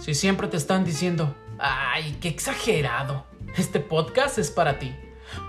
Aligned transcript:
Si 0.00 0.14
siempre 0.14 0.48
te 0.48 0.56
están 0.56 0.82
diciendo, 0.82 1.36
ay, 1.58 2.16
qué 2.22 2.28
exagerado, 2.28 3.26
este 3.58 3.80
podcast 3.80 4.38
es 4.38 4.50
para 4.50 4.78
ti, 4.78 4.96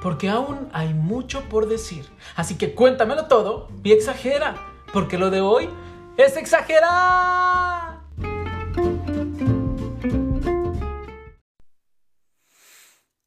porque 0.03 0.27
aún 0.27 0.67
hay 0.73 0.93
mucho 0.93 1.47
por 1.47 1.69
decir. 1.69 2.05
Así 2.35 2.57
que 2.57 2.75
cuéntamelo 2.75 3.29
todo 3.29 3.69
y 3.81 3.93
exagera, 3.93 4.57
porque 4.91 5.17
lo 5.17 5.29
de 5.29 5.39
hoy 5.39 5.69
es 6.17 6.35
exagerar. 6.35 8.01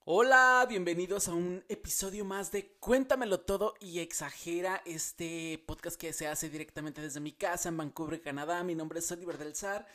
Hola, 0.05 0.67
bienvenidos 0.69 1.29
a 1.29 1.33
un 1.33 1.65
episodio 1.71 2.27
más 2.27 2.53
de 2.53 2.77
Cuéntamelo 2.81 3.41
todo 3.41 3.73
y 3.81 4.01
exagera, 4.01 4.83
este 4.85 5.65
podcast 5.67 5.99
que 5.99 6.13
se 6.13 6.27
hace 6.27 6.51
directamente 6.51 7.01
desde 7.01 7.21
mi 7.21 7.33
casa 7.33 7.71
en 7.71 7.79
Vancouver, 7.79 8.21
Canadá. 8.21 8.63
Mi 8.63 8.75
nombre 8.75 8.99
es 8.99 9.11
Oliver 9.11 9.39
del 9.39 9.57
Zar 9.57 9.87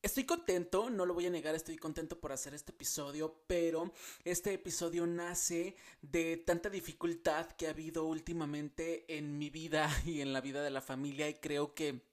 Estoy 0.00 0.24
contento, 0.24 0.90
no 0.90 1.06
lo 1.06 1.12
voy 1.12 1.26
a 1.26 1.30
negar, 1.30 1.56
estoy 1.56 1.76
contento 1.76 2.20
por 2.20 2.30
hacer 2.30 2.54
este 2.54 2.70
episodio, 2.70 3.42
pero 3.48 3.92
este 4.22 4.54
episodio 4.54 5.04
nace 5.08 5.74
de 6.02 6.36
tanta 6.36 6.70
dificultad 6.70 7.50
que 7.52 7.66
ha 7.66 7.70
habido 7.70 8.04
últimamente 8.04 9.04
en 9.08 9.38
mi 9.38 9.50
vida 9.50 9.90
y 10.06 10.20
en 10.20 10.32
la 10.32 10.40
vida 10.40 10.62
de 10.62 10.70
la 10.70 10.80
familia 10.80 11.28
y 11.28 11.34
creo 11.34 11.74
que 11.74 12.06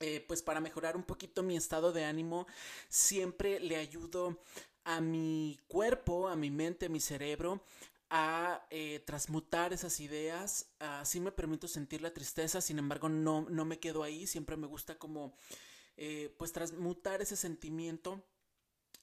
eh, 0.00 0.24
pues 0.26 0.42
para 0.42 0.62
mejorar 0.62 0.96
un 0.96 1.02
poquito 1.02 1.42
mi 1.42 1.54
estado 1.54 1.92
de 1.92 2.06
ánimo 2.06 2.46
siempre 2.88 3.60
le 3.60 3.76
ayudo 3.76 4.42
a 4.84 5.02
mi 5.02 5.60
cuerpo, 5.68 6.28
a 6.28 6.34
mi 6.34 6.50
mente, 6.50 6.86
a 6.86 6.88
mi 6.88 7.00
cerebro 7.00 7.62
a 8.08 8.66
eh, 8.70 9.02
transmutar 9.06 9.74
esas 9.74 10.00
ideas. 10.00 10.70
Así 10.78 11.20
me 11.20 11.30
permito 11.30 11.68
sentir 11.68 12.00
la 12.00 12.14
tristeza, 12.14 12.62
sin 12.62 12.78
embargo 12.78 13.10
no, 13.10 13.46
no 13.50 13.66
me 13.66 13.80
quedo 13.80 14.02
ahí, 14.02 14.26
siempre 14.26 14.56
me 14.56 14.66
gusta 14.66 14.98
como 14.98 15.34
eh, 16.04 16.34
pues 16.36 16.50
transmutar 16.50 17.22
ese 17.22 17.36
sentimiento 17.36 18.26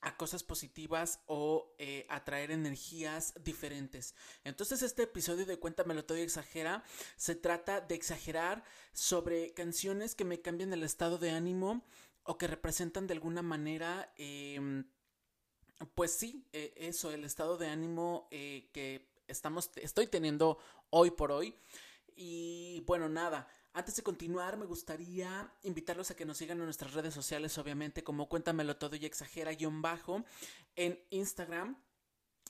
a 0.02 0.18
cosas 0.18 0.44
positivas 0.44 1.22
o 1.28 1.74
eh, 1.78 2.06
atraer 2.10 2.52
energías 2.52 3.34
diferentes. 3.42 4.16
Entonces 4.44 4.82
este 4.82 5.04
episodio 5.04 5.46
de 5.46 5.58
Cuéntamelo 5.58 6.04
todo 6.04 6.18
y 6.18 6.22
exagera 6.24 6.84
se 7.16 7.36
trata 7.36 7.80
de 7.80 7.96
exagerar 7.96 8.66
sobre 8.92 9.54
canciones 9.54 10.14
que 10.14 10.26
me 10.26 10.42
cambian 10.42 10.74
el 10.74 10.84
estado 10.84 11.18
de 11.18 11.30
ánimo 11.30 11.86
o 12.24 12.38
que 12.38 12.48
representan 12.48 13.08
de 13.08 13.14
alguna 13.14 13.44
manera 13.44 14.12
em, 14.18 14.84
pues 15.96 16.12
sí, 16.12 16.50
eh, 16.52 16.74
eso, 16.76 17.12
el 17.12 17.24
estado 17.24 17.58
de 17.58 17.68
ánimo 17.68 18.28
que 18.30 19.10
estamos, 19.30 19.72
estoy 19.78 20.08
teniendo 20.08 20.58
hoy 20.90 21.12
por 21.12 21.32
hoy. 21.32 21.56
Y 22.18 22.82
bueno, 22.82 23.08
nada, 23.08 23.48
antes 23.74 23.96
de 23.96 24.04
continuar, 24.04 24.58
me 24.58 24.66
gustaría 24.66 25.54
invitarlos 25.64 26.12
a 26.12 26.16
que 26.16 26.26
nos 26.26 26.38
sigan 26.38 26.58
en 26.60 26.66
nuestras 26.66 26.94
redes 26.94 27.14
sociales, 27.14 27.58
obviamente, 27.58 28.04
como 28.04 28.28
Cuéntamelo 28.28 28.78
Todo 28.78 28.96
y 28.96 29.06
Exagera 29.06 29.52
guion 29.52 29.82
bajo 29.82 30.24
en 30.76 31.00
Instagram. 31.10 31.78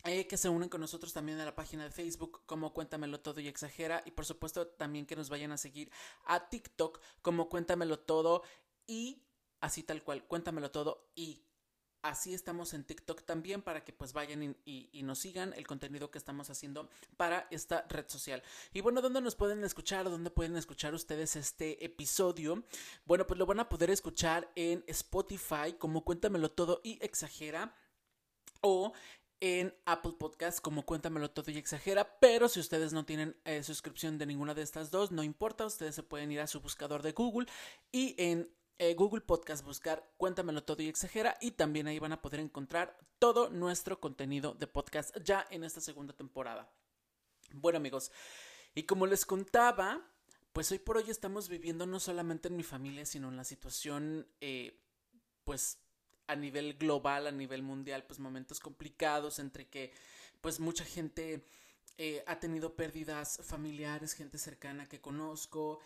Eh, 0.05 0.27
que 0.27 0.37
se 0.37 0.47
unan 0.47 0.69
con 0.69 0.79
nosotros 0.79 1.11
también 1.11 1.41
a 1.41 1.45
la 1.45 1.55
página 1.55 1.83
de 1.83 1.91
Facebook 1.91 2.43
como 2.45 2.73
Cuéntamelo 2.73 3.19
Todo 3.19 3.41
y 3.41 3.49
Exagera 3.49 4.01
y 4.05 4.11
por 4.11 4.25
supuesto 4.25 4.65
también 4.65 5.05
que 5.05 5.17
nos 5.17 5.29
vayan 5.29 5.51
a 5.51 5.57
seguir 5.57 5.91
a 6.23 6.47
TikTok 6.47 7.01
como 7.21 7.49
Cuéntamelo 7.49 7.99
Todo 7.99 8.43
y 8.87 9.25
así 9.59 9.83
tal 9.83 10.01
cual, 10.01 10.25
Cuéntamelo 10.25 10.71
Todo 10.71 11.11
y 11.15 11.48
Así 12.01 12.33
estamos 12.33 12.73
en 12.73 12.85
TikTok 12.85 13.23
también 13.23 13.61
para 13.61 13.83
que 13.83 13.91
pues 13.91 14.13
vayan 14.13 14.55
y, 14.65 14.89
nos 15.03 15.19
sigan 15.19 15.53
el 15.53 15.67
contenido 15.67 16.11
que 16.11 16.17
estamos 16.17 16.49
haciendo 16.49 16.89
para 17.17 17.47
esta 17.51 17.85
red 17.89 18.07
social. 18.07 18.41
Y 18.73 18.81
bueno, 18.81 19.01
¿dónde 19.01 19.21
nos 19.21 19.35
pueden 19.35 19.63
escuchar? 19.63 20.09
¿Dónde 20.09 20.29
pueden 20.29 20.55
escuchar 20.55 20.93
ustedes 20.93 21.35
este 21.35 21.83
episodio? 21.83 22.63
Bueno, 23.05 23.27
pues 23.27 23.37
lo 23.37 23.45
van 23.45 23.59
a 23.59 23.69
poder 23.69 23.89
escuchar 23.89 24.49
en 24.55 24.83
Spotify 24.87 25.73
como 25.77 26.05
Cuéntamelo 26.05 26.51
Todo 26.51 26.79
y 26.83 27.03
Exagera 27.03 27.75
o 28.61 28.93
en 29.41 29.73
Apple 29.85 30.13
Podcast 30.19 30.59
como 30.59 30.85
Cuéntamelo 30.85 31.31
Todo 31.31 31.51
y 31.51 31.57
Exagera, 31.57 32.19
pero 32.19 32.49
si 32.49 32.59
ustedes 32.59 32.93
no 32.93 33.05
tienen 33.05 33.35
eh, 33.45 33.63
suscripción 33.63 34.17
de 34.17 34.25
ninguna 34.25 34.53
de 34.53 34.61
estas 34.61 34.91
dos, 34.91 35.11
no 35.11 35.23
importa, 35.23 35.65
ustedes 35.65 35.95
se 35.95 36.03
pueden 36.03 36.31
ir 36.31 36.41
a 36.41 36.47
su 36.47 36.59
buscador 36.59 37.01
de 37.01 37.13
Google 37.13 37.47
y 37.91 38.15
en 38.17 38.49
eh, 38.79 38.95
Google 38.95 39.21
Podcast 39.21 39.65
buscar 39.65 40.09
Cuéntamelo 40.15 40.63
todo 40.63 40.81
y 40.81 40.87
exagera 40.87 41.37
y 41.41 41.51
también 41.51 41.87
ahí 41.87 41.99
van 41.99 42.13
a 42.13 42.21
poder 42.21 42.39
encontrar 42.39 42.97
todo 43.19 43.49
nuestro 43.49 43.99
contenido 43.99 44.53
de 44.53 44.67
podcast 44.67 45.15
ya 45.21 45.45
en 45.51 45.65
esta 45.65 45.81
segunda 45.81 46.13
temporada. 46.13 46.71
Bueno 47.51 47.77
amigos, 47.77 48.09
y 48.73 48.83
como 48.83 49.05
les 49.05 49.25
contaba, 49.25 50.01
pues 50.53 50.71
hoy 50.71 50.79
por 50.79 50.95
hoy 50.95 51.09
estamos 51.09 51.49
viviendo 51.49 51.85
no 51.85 51.99
solamente 51.99 52.47
en 52.47 52.55
mi 52.55 52.63
familia, 52.63 53.05
sino 53.05 53.27
en 53.27 53.35
la 53.35 53.43
situación, 53.43 54.25
eh, 54.39 54.79
pues 55.43 55.79
a 56.27 56.37
nivel 56.37 56.75
global, 56.75 57.27
a 57.27 57.31
nivel 57.31 57.63
mundial, 57.63 58.05
pues 58.05 58.19
momentos 58.19 58.61
complicados 58.61 59.39
entre 59.39 59.67
que 59.67 59.91
pues 60.39 60.61
mucha 60.61 60.85
gente 60.85 61.43
eh, 61.97 62.23
ha 62.27 62.39
tenido 62.39 62.77
pérdidas 62.77 63.41
familiares, 63.43 64.13
gente 64.13 64.37
cercana 64.37 64.87
que 64.87 65.01
conozco, 65.01 65.79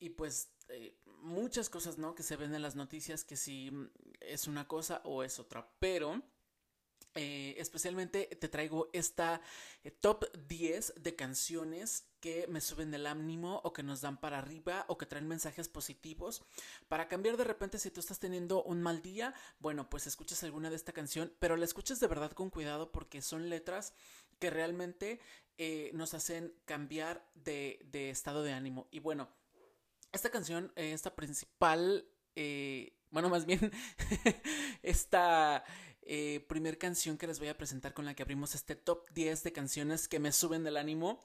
y 0.00 0.10
pues 0.10 0.50
eh, 0.68 0.98
muchas 1.22 1.68
cosas, 1.68 1.98
¿no? 1.98 2.14
Que 2.14 2.22
se 2.22 2.36
ven 2.36 2.54
en 2.54 2.62
las 2.62 2.76
noticias 2.76 3.24
que 3.24 3.36
si 3.36 3.70
es 4.20 4.46
una 4.46 4.66
cosa 4.66 5.00
o 5.04 5.22
es 5.22 5.38
otra, 5.38 5.70
pero... 5.78 6.22
Eh, 7.16 7.54
especialmente 7.58 8.26
te 8.26 8.48
traigo 8.48 8.90
esta 8.92 9.40
eh, 9.84 9.92
top 9.92 10.24
10 10.48 10.94
de 10.96 11.14
canciones 11.14 12.08
que 12.18 12.48
me 12.48 12.60
suben 12.60 12.92
el 12.92 13.06
ánimo 13.06 13.60
o 13.62 13.72
que 13.72 13.84
nos 13.84 14.00
dan 14.00 14.20
para 14.20 14.38
arriba 14.38 14.84
o 14.88 14.98
que 14.98 15.06
traen 15.06 15.28
mensajes 15.28 15.68
positivos. 15.68 16.42
Para 16.88 17.06
cambiar 17.06 17.36
de 17.36 17.44
repente 17.44 17.78
si 17.78 17.92
tú 17.92 18.00
estás 18.00 18.18
teniendo 18.18 18.64
un 18.64 18.82
mal 18.82 19.00
día 19.00 19.32
bueno 19.60 19.88
pues 19.88 20.08
escuchas 20.08 20.42
alguna 20.42 20.70
de 20.70 20.76
esta 20.76 20.90
canción 20.92 21.32
pero 21.38 21.56
la 21.56 21.66
escuchas 21.66 22.00
de 22.00 22.08
verdad 22.08 22.32
con 22.32 22.50
cuidado 22.50 22.90
porque 22.90 23.22
son 23.22 23.48
letras 23.48 23.94
que 24.40 24.50
realmente 24.50 25.20
nos 25.92 26.14
hacen 26.14 26.52
cambiar 26.64 27.30
de, 27.34 27.78
de 27.92 28.10
estado 28.10 28.42
de 28.42 28.54
ánimo. 28.54 28.88
Y 28.90 28.98
bueno 28.98 29.28
esta 30.14 30.30
canción, 30.30 30.72
eh, 30.76 30.92
esta 30.92 31.14
principal, 31.14 32.06
eh, 32.36 32.96
bueno, 33.10 33.28
más 33.28 33.46
bien, 33.46 33.72
esta 34.82 35.64
eh, 36.02 36.44
primer 36.48 36.78
canción 36.78 37.18
que 37.18 37.26
les 37.26 37.40
voy 37.40 37.48
a 37.48 37.56
presentar 37.56 37.94
con 37.94 38.04
la 38.04 38.14
que 38.14 38.22
abrimos 38.22 38.54
este 38.54 38.76
top 38.76 39.10
10 39.10 39.42
de 39.42 39.52
canciones 39.52 40.08
que 40.08 40.20
me 40.20 40.32
suben 40.32 40.62
del 40.62 40.76
ánimo, 40.76 41.20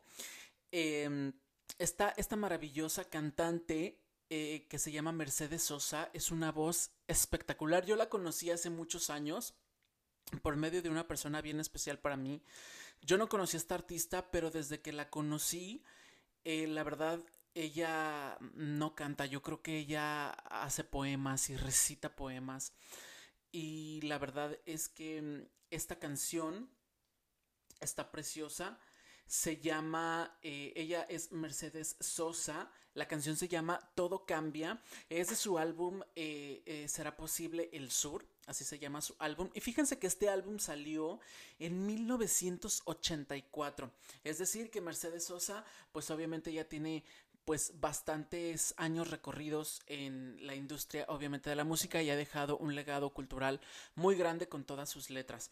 em, 0.72 1.33
esta, 1.78 2.09
esta 2.17 2.35
maravillosa 2.35 3.05
cantante 3.05 4.01
que 4.31 4.78
se 4.78 4.91
llama 4.91 5.11
Mercedes 5.11 5.63
Sosa 5.63 6.11
es 6.13 6.29
una 6.29 6.51
voz 6.51 6.91
espectacular. 7.07 7.83
Yo 7.88 7.95
la 7.95 8.09
conocí 8.09 8.51
hace 8.51 8.69
muchos 8.69 9.09
años 9.09 9.55
por 10.44 10.55
medio 10.55 10.83
de 10.83 10.89
una 10.89 11.07
persona 11.07 11.41
bien 11.41 11.59
especial 11.59 11.97
para 11.97 12.16
mí. 12.16 12.44
Yo 13.01 13.17
no 13.17 13.28
conocí 13.28 13.57
a 13.57 13.59
esta 13.59 13.73
artista, 13.73 14.29
pero 14.29 14.51
desde 14.51 14.81
que 14.81 14.94
la 14.94 15.09
conocí, 15.09 15.83
la 16.44 16.83
verdad 16.83 17.23
ella 17.64 18.38
no 18.53 18.96
canta, 18.96 19.25
yo 19.25 19.42
creo 19.42 19.62
que 19.62 19.78
ella 19.78 20.30
hace 20.30 20.84
poemas 20.84 21.50
y 21.50 21.58
recita 21.58 22.16
poemas. 22.16 22.74
Y 23.52 24.02
la 24.02 24.18
verdad 24.18 24.58
es 24.66 24.90
que 24.90 25.47
esta 25.70 26.00
canción 26.00 26.70
está 27.80 28.12
preciosa. 28.12 28.80
Se 29.25 29.58
llama, 29.58 30.38
eh, 30.42 30.74
ella 30.75 31.03
es 31.03 31.31
Mercedes 31.31 31.96
Sosa. 32.00 32.72
La 32.94 33.08
canción 33.08 33.36
se 33.36 33.47
llama 33.47 33.91
Todo 33.94 34.26
Cambia. 34.26 34.81
Es 35.09 35.30
de 35.30 35.36
su 35.36 35.59
álbum 35.59 36.02
eh, 36.16 36.64
eh, 36.66 36.88
Será 36.88 37.16
Posible 37.16 37.70
el 37.74 37.91
Sur. 37.91 38.26
Así 38.47 38.64
se 38.64 38.80
llama 38.80 39.02
su 39.02 39.16
álbum. 39.20 39.52
Y 39.53 39.62
fíjense 39.62 40.00
que 40.00 40.08
este 40.08 40.30
álbum 40.30 40.58
salió 40.58 41.20
en 41.59 41.86
1984. 41.86 43.91
Es 44.24 44.40
decir, 44.40 44.72
que 44.72 44.81
Mercedes 44.81 45.26
Sosa, 45.26 45.64
pues 45.91 46.09
obviamente 46.09 46.52
ya 46.52 46.68
tiene 46.68 47.03
pues 47.49 47.73
bastantes 47.79 48.75
años 48.78 49.09
recorridos 49.09 49.81
en 49.87 50.37
la 50.46 50.53
industria 50.53 51.05
obviamente 51.07 51.49
de 51.49 51.55
la 51.55 51.63
música 51.63 51.99
y 51.99 52.11
ha 52.11 52.16
dejado 52.16 52.59
un 52.59 52.75
legado 52.75 53.09
cultural 53.09 53.59
muy 53.96 54.16
grande 54.16 54.47
con 54.47 54.66
todas 54.66 54.87
sus 54.87 55.09
letras. 55.09 55.49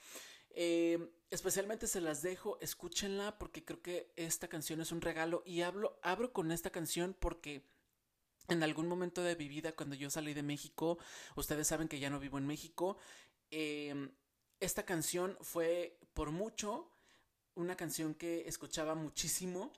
Eh, 0.52 1.10
especialmente 1.32 1.88
se 1.88 2.00
las 2.00 2.22
dejo, 2.22 2.60
escúchenla 2.62 3.40
porque 3.40 3.66
creo 3.66 3.82
que 3.82 4.12
esta 4.16 4.48
canción 4.48 4.80
es 4.80 4.92
un 4.92 5.02
regalo 5.02 5.42
y 5.44 5.62
hablo, 5.62 5.98
abro 6.04 6.34
con 6.34 6.52
esta 6.52 6.70
canción 6.70 7.16
porque 7.20 7.64
en 8.48 8.62
algún 8.62 8.88
momento 8.88 9.24
de 9.24 9.36
mi 9.36 9.48
vida 9.48 9.72
cuando 9.72 9.96
yo 9.96 10.12
salí 10.12 10.36
de 10.36 10.44
México, 10.44 11.00
ustedes 11.36 11.68
saben 11.68 11.88
que 11.88 11.98
ya 11.98 12.12
no 12.12 12.20
vivo 12.20 12.38
en 12.38 12.46
México, 12.46 12.98
eh, 13.50 14.12
esta 14.60 14.86
canción 14.86 15.36
fue 15.42 15.98
por 16.14 16.30
mucho 16.30 16.92
una 17.56 17.76
canción 17.76 18.14
que 18.14 18.48
escuchaba 18.48 18.94
muchísimo 18.94 19.74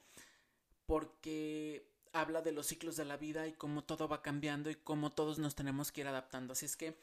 porque 0.85 1.88
habla 2.13 2.41
de 2.41 2.51
los 2.51 2.67
ciclos 2.67 2.95
de 2.95 3.05
la 3.05 3.17
vida 3.17 3.47
y 3.47 3.53
cómo 3.53 3.83
todo 3.83 4.07
va 4.07 4.21
cambiando 4.21 4.69
y 4.69 4.75
cómo 4.75 5.11
todos 5.11 5.39
nos 5.39 5.55
tenemos 5.55 5.91
que 5.91 6.01
ir 6.01 6.07
adaptando. 6.07 6.53
Así 6.53 6.65
es 6.65 6.75
que, 6.75 6.97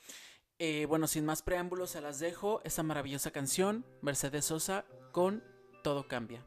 eh, 0.59 0.87
bueno, 0.87 1.07
sin 1.07 1.25
más 1.25 1.43
preámbulos, 1.43 1.91
se 1.91 2.01
las 2.01 2.19
dejo 2.19 2.61
esa 2.65 2.83
maravillosa 2.83 3.31
canción, 3.31 3.85
Mercedes 4.03 4.47
Sosa, 4.47 4.85
con 5.13 5.43
Todo 5.83 6.09
Cambia. 6.09 6.45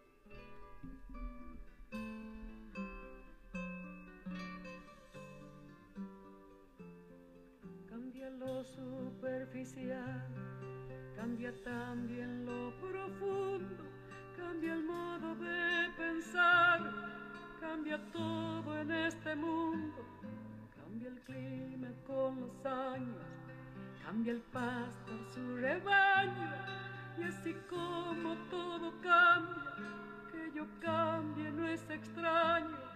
Cambia 7.88 8.30
lo 8.32 8.64
superficial, 8.64 10.28
cambia 11.16 11.54
también 11.64 12.46
lo 12.46 12.74
profundo, 12.80 13.84
cambia 14.36 14.74
el 14.74 14.84
modo 14.84 15.36
de 15.36 15.90
pensar, 15.98 17.09
cambia 17.60 18.00
todo 18.12 18.80
en 18.80 18.92
este 18.92 19.36
mundo, 19.36 20.06
cambia 20.76 21.10
el 21.10 21.20
clima 21.22 21.88
con 22.06 22.40
los 22.42 22.66
años, 22.66 23.26
cambia 24.04 24.34
el 24.34 24.42
pastor 24.42 25.20
su 25.34 25.58
rebaño, 25.58 26.52
y 27.18 27.24
así 27.24 27.54
como 27.70 28.36
todo 28.50 28.94
cambia, 29.02 29.76
que 30.32 30.52
yo 30.56 30.66
cambie 30.82 31.52
no 31.52 31.68
es 31.68 31.90
extraño 31.90 32.89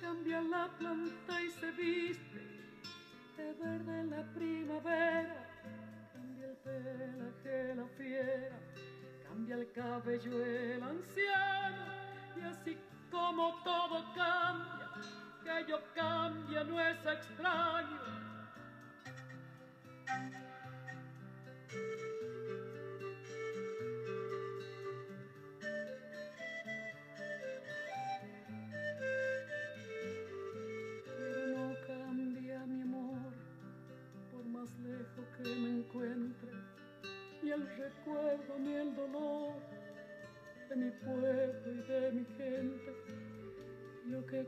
cambia 0.00 0.40
la 0.42 0.68
planta 0.78 1.42
y 1.42 1.50
se 1.50 1.70
viste. 1.72 2.40
De 3.36 3.52
verde 3.54 4.04
la 4.04 4.22
primavera, 4.34 5.46
cambia 6.12 6.46
el 6.46 6.56
pelaje 6.56 7.74
la 7.76 7.86
fiera, 7.96 8.58
cambia 9.28 9.54
el 9.54 9.72
cabello 9.72 10.44
el 10.44 10.82
anciano, 10.82 11.84
y 12.36 12.40
así 12.40 12.76
como 13.10 13.62
todo 13.62 14.04
cambia, 14.14 14.90
que 15.44 15.70
yo 15.70 15.78
cambie 15.94 16.64
no 16.64 16.80
es 16.80 16.98
extraño 17.06 18.08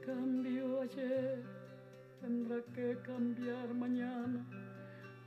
cambió 0.05 0.82
ayer 0.82 1.43
tendrá 2.20 2.56
que 2.75 2.97
cambiar 3.02 3.69
mañana, 3.75 4.44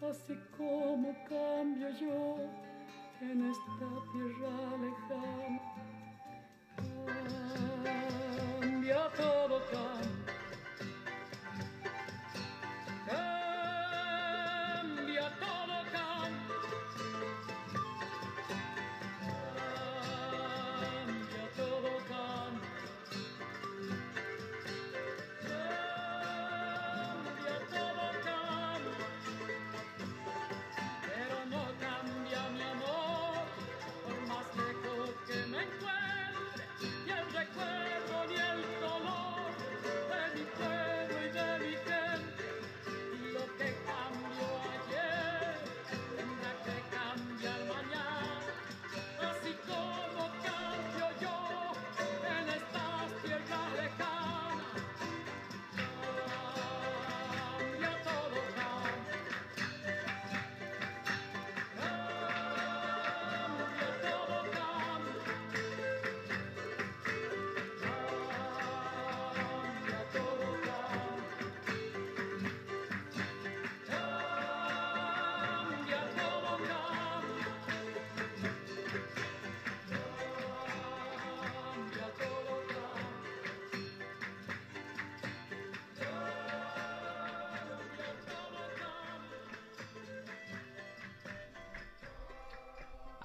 así 0.10 0.36
como 0.58 1.14
cambio 1.28 1.90
yo 2.00 2.36
en 3.22 3.50
esta 3.52 3.90
tierra 4.12 4.78
lejana. 4.84 5.62
Cambia 8.60 9.10
todo, 9.16 9.62
cambia. 9.72 10.23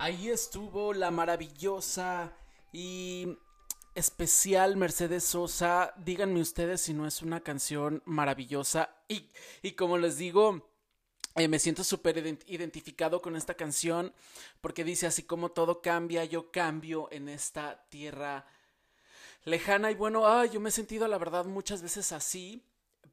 Ahí 0.01 0.31
estuvo 0.31 0.95
la 0.95 1.11
maravillosa 1.11 2.33
y 2.73 3.37
especial 3.97 4.77
Mercedes 4.77 5.25
Sosa. 5.25 5.93
Díganme 5.97 6.41
ustedes 6.41 6.83
si 6.83 6.95
no 6.95 7.05
es 7.05 7.21
una 7.21 7.41
canción 7.41 8.01
maravillosa. 8.07 8.95
Y, 9.09 9.29
y 9.61 9.73
como 9.73 9.99
les 9.99 10.17
digo, 10.17 10.71
eh, 11.35 11.49
me 11.49 11.59
siento 11.59 11.83
súper 11.83 12.17
identificado 12.47 13.21
con 13.21 13.35
esta 13.35 13.55
canción 13.55 14.15
porque 14.61 14.85
dice 14.85 15.09
así 15.09 15.25
como 15.25 15.51
todo 15.51 15.83
cambia, 15.83 16.25
yo 16.25 16.53
cambio 16.53 17.09
en 17.11 17.29
esta 17.29 17.85
tierra 17.89 18.47
lejana. 19.43 19.91
Y 19.91 19.97
bueno, 19.97 20.45
yo 20.45 20.61
me 20.61 20.69
he 20.69 20.73
sentido 20.73 21.09
la 21.09 21.19
verdad 21.19 21.45
muchas 21.45 21.83
veces 21.83 22.13
así. 22.13 22.65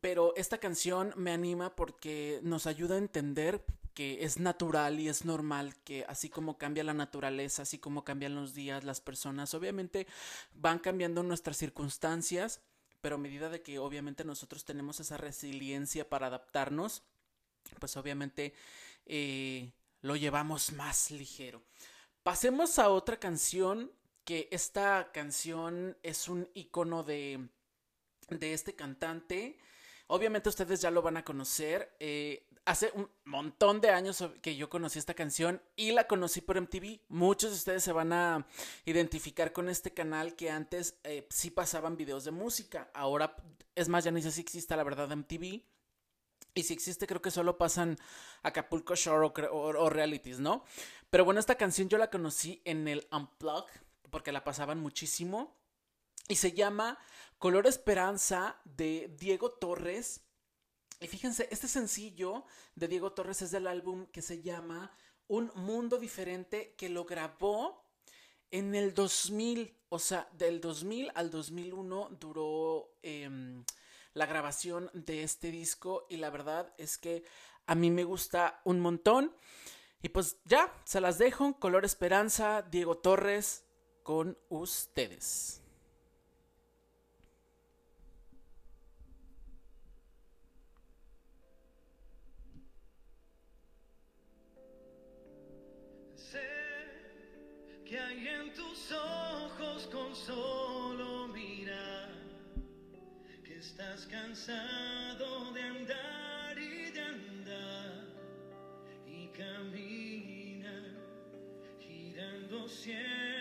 Pero 0.02 0.36
esta 0.36 0.60
canción 0.60 1.16
me 1.16 1.32
anima 1.32 1.76
porque 1.76 2.42
nos 2.44 2.68
ayuda 2.68 2.94
a 2.94 3.00
entender 3.00 3.66
que 3.96 4.24
es 4.24 4.38
natural 4.38 5.00
y 5.00 5.10
es 5.10 5.26
normal 5.26 5.76
que 5.84 6.06
así 6.08 6.30
como 6.30 6.60
cambia 6.60 6.84
la 6.84 6.94
naturaleza, 6.94 7.64
así 7.64 7.80
como 7.80 8.04
cambian 8.04 8.36
los 8.36 8.54
días, 8.54 8.84
las 8.84 9.02
personas, 9.02 9.56
obviamente 9.56 10.06
van 10.54 10.78
cambiando 10.78 11.24
nuestras 11.24 11.58
circunstancias, 11.58 12.62
pero 13.02 13.16
a 13.16 13.18
medida 13.18 13.50
de 13.50 13.64
que 13.64 13.80
obviamente 13.80 14.24
nosotros 14.24 14.66
tenemos 14.66 15.00
esa 15.00 15.18
resiliencia 15.18 16.08
para 16.08 16.28
adaptarnos, 16.28 17.02
pues 17.80 17.98
obviamente 17.98 18.54
eh, 19.08 19.72
lo 20.02 20.16
llevamos 20.16 20.74
más 20.74 21.10
ligero. 21.10 21.64
Pasemos 22.22 22.78
a 22.78 22.90
otra 22.90 23.18
canción, 23.18 23.92
que 24.24 24.48
esta 24.52 25.12
canción 25.12 25.98
es 26.04 26.28
un 26.28 26.50
icono 26.54 27.04
de 27.04 27.48
de 28.30 28.54
este 28.54 28.76
cantante. 28.76 29.58
Obviamente 30.08 30.50
ustedes 30.50 30.82
ya 30.82 30.92
lo 30.92 31.02
van 31.02 31.18
a 31.18 31.26
conocer. 31.26 31.96
Eh, 32.00 32.48
hace 32.66 32.92
un 32.94 33.10
montón 33.26 33.82
de 33.82 33.90
años 33.90 34.24
que 34.42 34.56
yo 34.56 34.70
conocí 34.70 35.00
esta 35.00 35.14
canción 35.14 35.62
y 35.76 35.92
la 35.92 36.08
conocí 36.08 36.42
por 36.42 36.60
MTV. 36.60 37.00
Muchos 37.10 37.52
de 37.52 37.58
ustedes 37.58 37.84
se 37.84 37.92
van 37.92 38.14
a 38.14 38.46
identificar 38.86 39.52
con 39.52 39.70
este 39.70 39.94
canal 39.94 40.36
que 40.36 40.50
antes 40.52 41.00
eh, 41.04 41.28
sí 41.30 41.50
pasaban 41.50 41.98
videos 41.98 42.24
de 42.24 42.32
música. 42.32 42.90
Ahora, 42.94 43.36
es 43.74 43.88
más, 43.88 44.04
ya 44.04 44.12
ni 44.12 44.22
sé 44.22 44.32
si 44.32 44.42
existe 44.42 44.76
la 44.76 44.84
verdad 44.84 45.16
MTV. 45.16 45.64
Y 46.58 46.64
si 46.64 46.74
existe, 46.74 47.06
creo 47.06 47.22
que 47.22 47.32
solo 47.32 47.58
pasan 47.58 47.98
Acapulco 48.42 48.96
Shore 48.96 49.28
o, 49.52 49.58
o, 49.58 49.90
realities, 49.90 50.40
¿no? 50.40 50.64
Pero 51.10 51.26
bueno, 51.26 51.40
esta 51.40 51.56
canción 51.56 51.90
yo 51.90 51.98
la 51.98 52.10
conocí 52.10 52.62
en 52.64 52.88
el 52.88 53.08
Unplug, 53.12 53.66
porque 54.10 54.32
la 54.32 54.44
pasaban 54.44 54.80
muchísimo. 54.80 55.54
Y 56.28 56.38
se 56.38 56.54
llama 56.54 56.98
Color 57.38 57.68
Esperanza 57.68 58.60
de 58.64 59.14
Diego 59.20 59.52
Torres. 59.52 60.22
Y 61.00 61.08
fíjense, 61.08 61.48
este 61.52 61.68
sencillo 61.68 62.46
de 62.76 62.88
Diego 62.88 63.12
Torres 63.12 63.42
es 63.42 63.52
del 63.52 63.68
álbum 63.68 64.08
que 64.08 64.22
se 64.22 64.42
llama 64.42 64.92
Un 65.28 65.52
Mundo 65.56 65.98
Diferente, 65.98 66.74
que 66.78 66.90
lo 66.90 67.06
grabó 67.06 67.84
en 68.52 68.74
el 68.76 68.94
2000. 68.94 69.78
O 69.90 70.00
sea, 70.00 70.30
del 70.34 70.62
2000 70.62 71.12
al 71.16 71.30
2001 71.30 72.10
duró 72.20 72.98
em, 73.02 73.64
la 74.14 74.26
grabación 74.26 74.90
de 74.94 75.24
este 75.24 75.52
disco. 75.52 76.08
Y 76.10 76.18
la 76.18 76.30
verdad 76.30 76.74
es 76.78 76.98
que 76.98 77.24
a 77.68 77.76
mí 77.76 77.92
me 77.92 78.06
gusta 78.06 78.62
un 78.64 78.80
montón. 78.80 79.36
Y 80.02 80.10
pues 80.10 80.38
ya, 80.46 80.74
se 80.86 81.02
las 81.02 81.18
dejo. 81.18 81.60
Color 81.60 81.84
Esperanza, 81.84 82.62
Diego 82.62 82.98
Torres, 82.98 83.66
con 84.04 84.38
ustedes. 84.50 85.65
Solo 100.16 101.28
mirar, 101.28 102.10
que 103.44 103.58
estás 103.58 104.06
cansado 104.08 105.52
de 105.52 105.62
andar 105.62 106.58
y 106.58 106.92
de 106.92 107.02
andar 107.02 108.08
y 109.06 109.28
camina 109.28 110.96
girando 111.80 112.68
siempre 112.70 113.35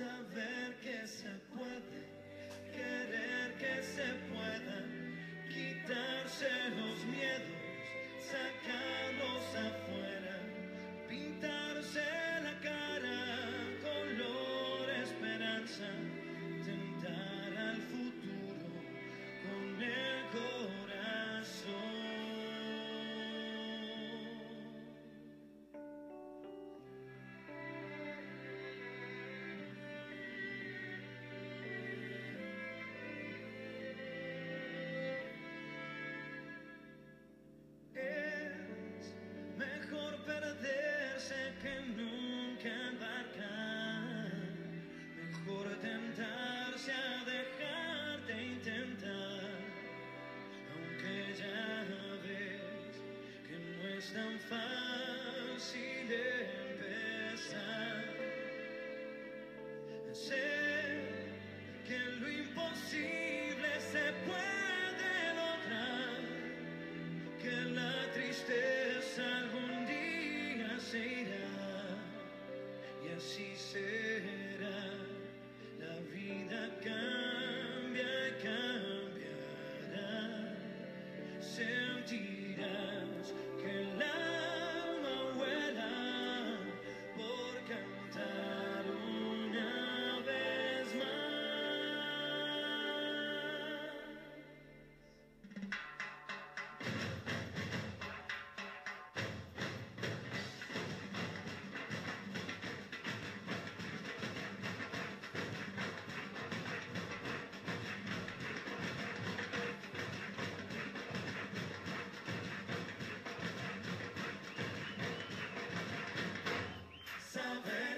Saber 0.00 0.74
que 0.82 1.06
se 1.06 1.39
no 54.14 54.30
es 55.56 55.99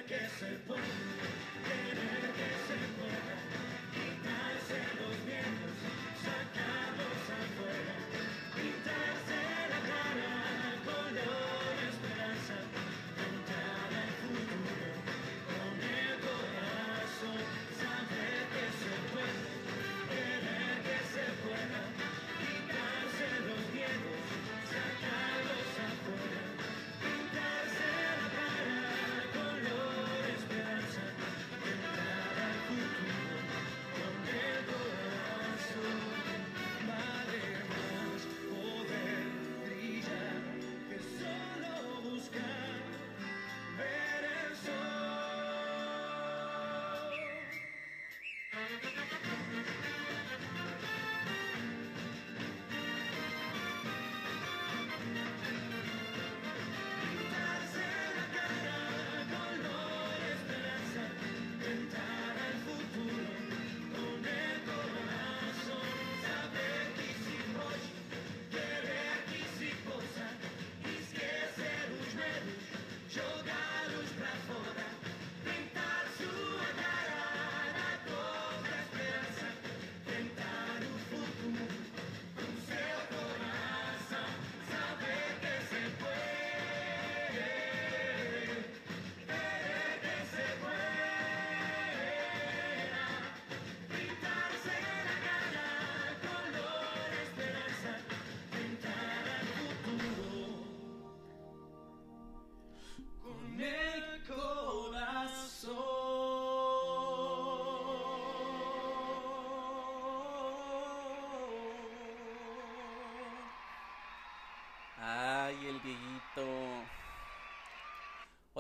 que 0.07 0.15
se 0.15 0.59
puede, 0.67 1.02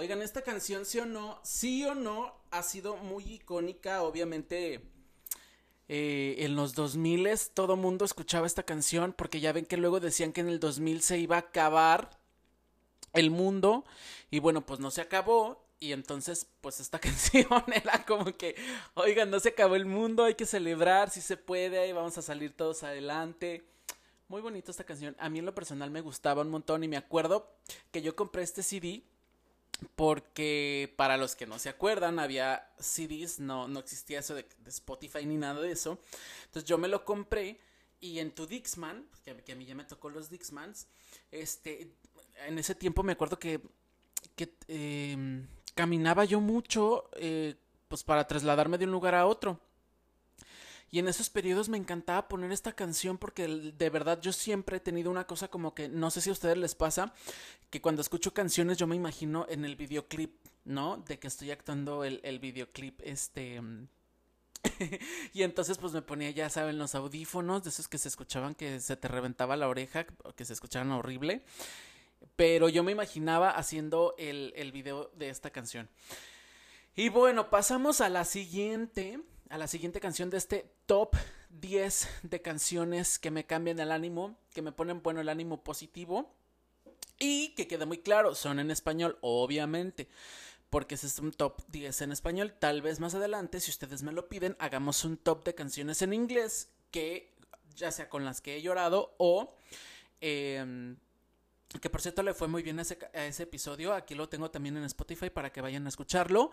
Oigan, 0.02 0.20
esta 0.20 0.42
canción, 0.42 0.84
sí 0.84 0.98
o 0.98 1.06
no, 1.06 1.38
sí 1.44 1.84
o 1.84 1.94
no, 1.94 2.34
ha 2.50 2.64
sido 2.64 2.96
muy 2.96 3.22
icónica, 3.34 4.02
obviamente. 4.02 4.80
eh, 5.86 6.34
en 6.38 6.56
los 6.56 6.74
2000 6.74 7.28
todo 7.54 7.76
mundo 7.76 8.04
escuchaba 8.04 8.48
esta 8.48 8.64
canción 8.64 9.12
porque 9.12 9.38
ya 9.38 9.52
ven 9.52 9.64
que 9.64 9.76
luego 9.76 10.00
decían 10.00 10.32
que 10.32 10.40
en 10.40 10.48
el 10.48 10.58
2000 10.58 11.02
se 11.02 11.20
iba 11.20 11.36
a 11.36 11.38
acabar 11.38 12.18
el 13.12 13.30
mundo 13.30 13.84
y 14.28 14.40
bueno, 14.40 14.66
pues 14.66 14.80
no 14.80 14.90
se 14.90 15.02
acabó 15.02 15.64
y 15.78 15.92
entonces 15.92 16.48
pues 16.60 16.80
esta 16.80 16.98
canción 17.06 17.62
era 17.72 18.04
como 18.04 18.24
que, 18.36 18.56
oigan, 18.94 19.30
no 19.30 19.38
se 19.38 19.50
acabó 19.50 19.76
el 19.76 19.86
mundo, 19.86 20.24
hay 20.24 20.34
que 20.34 20.46
celebrar, 20.46 21.10
si 21.10 21.20
se 21.20 21.36
puede, 21.36 21.92
vamos 21.92 22.18
a 22.18 22.22
salir 22.22 22.56
todos 22.56 22.82
adelante. 22.82 23.64
Muy 24.26 24.40
bonita 24.40 24.72
esta 24.72 24.82
canción. 24.82 25.14
A 25.20 25.28
mí 25.28 25.38
en 25.38 25.46
lo 25.46 25.54
personal 25.54 25.92
me 25.92 26.00
gustaba 26.00 26.42
un 26.42 26.50
montón 26.50 26.82
y 26.82 26.88
me 26.88 26.96
acuerdo 26.96 27.54
que 27.92 28.02
yo 28.02 28.16
compré 28.16 28.42
este 28.42 28.64
CD 28.64 29.04
porque 29.96 30.92
para 30.96 31.16
los 31.16 31.36
que 31.36 31.46
no 31.46 31.58
se 31.58 31.68
acuerdan 31.68 32.18
había 32.18 32.70
CDs, 32.78 33.40
no, 33.40 33.68
no 33.68 33.80
existía 33.80 34.20
eso 34.20 34.34
de, 34.34 34.46
de 34.58 34.70
Spotify 34.70 35.24
ni 35.26 35.36
nada 35.36 35.60
de 35.60 35.72
eso. 35.72 35.98
Entonces 36.44 36.68
yo 36.68 36.78
me 36.78 36.88
lo 36.88 37.04
compré 37.04 37.58
y 38.02 38.18
en 38.18 38.32
tu 38.32 38.46
Dixman, 38.46 39.06
que, 39.24 39.52
a 39.52 39.54
mí 39.54 39.64
ya 39.64 39.76
me 39.76 39.84
tocó 39.84 40.10
los 40.10 40.28
Dixmans, 40.28 40.88
este, 41.30 41.88
en 42.46 42.58
ese 42.58 42.74
tiempo 42.74 43.04
me 43.04 43.12
acuerdo 43.12 43.38
que, 43.38 43.60
que 44.34 44.52
eh, 44.66 45.46
caminaba 45.76 46.24
yo 46.24 46.40
mucho 46.40 47.08
eh, 47.14 47.54
pues 47.86 48.02
para 48.02 48.26
trasladarme 48.26 48.76
de 48.76 48.86
un 48.86 48.90
lugar 48.90 49.14
a 49.14 49.26
otro. 49.26 49.60
Y 50.92 50.98
en 50.98 51.08
esos 51.08 51.30
periodos 51.30 51.70
me 51.70 51.78
encantaba 51.78 52.28
poner 52.28 52.52
esta 52.52 52.74
canción 52.74 53.16
porque 53.16 53.48
de 53.48 53.90
verdad 53.90 54.20
yo 54.20 54.30
siempre 54.30 54.76
he 54.76 54.80
tenido 54.80 55.10
una 55.10 55.26
cosa 55.26 55.48
como 55.48 55.74
que, 55.74 55.88
no 55.88 56.10
sé 56.10 56.20
si 56.20 56.28
a 56.28 56.34
ustedes 56.34 56.58
les 56.58 56.74
pasa, 56.74 57.14
que 57.70 57.80
cuando 57.80 58.02
escucho 58.02 58.34
canciones 58.34 58.76
yo 58.76 58.86
me 58.86 58.94
imagino 58.94 59.46
en 59.48 59.64
el 59.64 59.74
videoclip, 59.74 60.34
¿no? 60.66 60.98
De 60.98 61.18
que 61.18 61.28
estoy 61.28 61.50
actuando 61.50 62.04
el, 62.04 62.20
el 62.22 62.38
videoclip, 62.38 63.00
este... 63.04 63.62
y 65.32 65.42
entonces 65.42 65.78
pues 65.78 65.94
me 65.94 66.02
ponía, 66.02 66.30
ya 66.30 66.50
saben, 66.50 66.78
los 66.78 66.94
audífonos, 66.94 67.64
de 67.64 67.70
esos 67.70 67.88
que 67.88 67.96
se 67.96 68.08
escuchaban 68.08 68.54
que 68.54 68.78
se 68.78 68.94
te 68.94 69.08
reventaba 69.08 69.56
la 69.56 69.68
oreja, 69.68 70.04
que 70.36 70.44
se 70.44 70.52
escuchaban 70.52 70.90
horrible. 70.90 71.42
Pero 72.36 72.68
yo 72.68 72.82
me 72.82 72.92
imaginaba 72.92 73.52
haciendo 73.52 74.14
el, 74.18 74.52
el 74.56 74.72
video 74.72 75.10
de 75.16 75.30
esta 75.30 75.48
canción. 75.48 75.88
Y 76.94 77.08
bueno, 77.08 77.48
pasamos 77.48 78.02
a 78.02 78.10
la 78.10 78.26
siguiente, 78.26 79.18
a 79.52 79.58
la 79.58 79.66
siguiente 79.66 80.00
canción 80.00 80.30
de 80.30 80.38
este 80.38 80.64
top 80.86 81.14
10 81.50 82.08
de 82.22 82.40
canciones 82.40 83.18
que 83.18 83.30
me 83.30 83.44
cambian 83.44 83.78
el 83.80 83.92
ánimo, 83.92 84.34
que 84.54 84.62
me 84.62 84.72
ponen 84.72 85.02
bueno 85.02 85.20
el 85.20 85.28
ánimo 85.28 85.62
positivo. 85.62 86.34
Y 87.18 87.50
que 87.50 87.68
quede 87.68 87.84
muy 87.84 87.98
claro, 87.98 88.34
son 88.34 88.60
en 88.60 88.70
español, 88.70 89.18
obviamente. 89.20 90.08
Porque 90.70 90.94
ese 90.94 91.06
es 91.06 91.18
un 91.18 91.32
top 91.32 91.60
10 91.68 92.00
en 92.00 92.12
español. 92.12 92.54
Tal 92.58 92.80
vez 92.80 92.98
más 92.98 93.14
adelante, 93.14 93.60
si 93.60 93.70
ustedes 93.70 94.02
me 94.02 94.12
lo 94.12 94.30
piden, 94.30 94.56
hagamos 94.58 95.04
un 95.04 95.18
top 95.18 95.44
de 95.44 95.54
canciones 95.54 96.00
en 96.00 96.14
inglés. 96.14 96.70
Que 96.90 97.34
ya 97.76 97.92
sea 97.92 98.08
con 98.08 98.24
las 98.24 98.40
que 98.40 98.56
he 98.56 98.62
llorado 98.62 99.14
o... 99.18 99.54
Eh, 100.22 100.96
que 101.80 101.90
por 101.90 102.02
cierto 102.02 102.22
le 102.22 102.34
fue 102.34 102.48
muy 102.48 102.62
bien 102.62 102.78
a 102.78 102.82
ese, 102.82 103.42
episodio. 103.42 103.94
Aquí 103.94 104.14
lo 104.14 104.28
tengo 104.28 104.50
también 104.50 104.76
en 104.76 104.84
Spotify 104.84 105.30
para 105.30 105.50
que 105.50 105.60
vayan 105.60 105.86
a 105.86 105.88
escucharlo. 105.88 106.50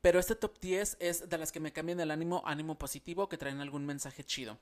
Pero 0.00 0.18
este 0.18 0.34
top 0.34 0.58
10 0.60 0.96
es 1.00 1.28
de 1.28 1.38
las 1.38 1.52
que 1.52 1.60
me 1.60 1.72
cambian 1.72 2.00
el 2.00 2.10
ánimo, 2.10 2.42
ánimo 2.44 2.78
positivo, 2.78 3.28
que 3.28 3.38
traen 3.38 3.60
algún 3.60 3.86
mensaje 3.86 4.24
chido. 4.24 4.58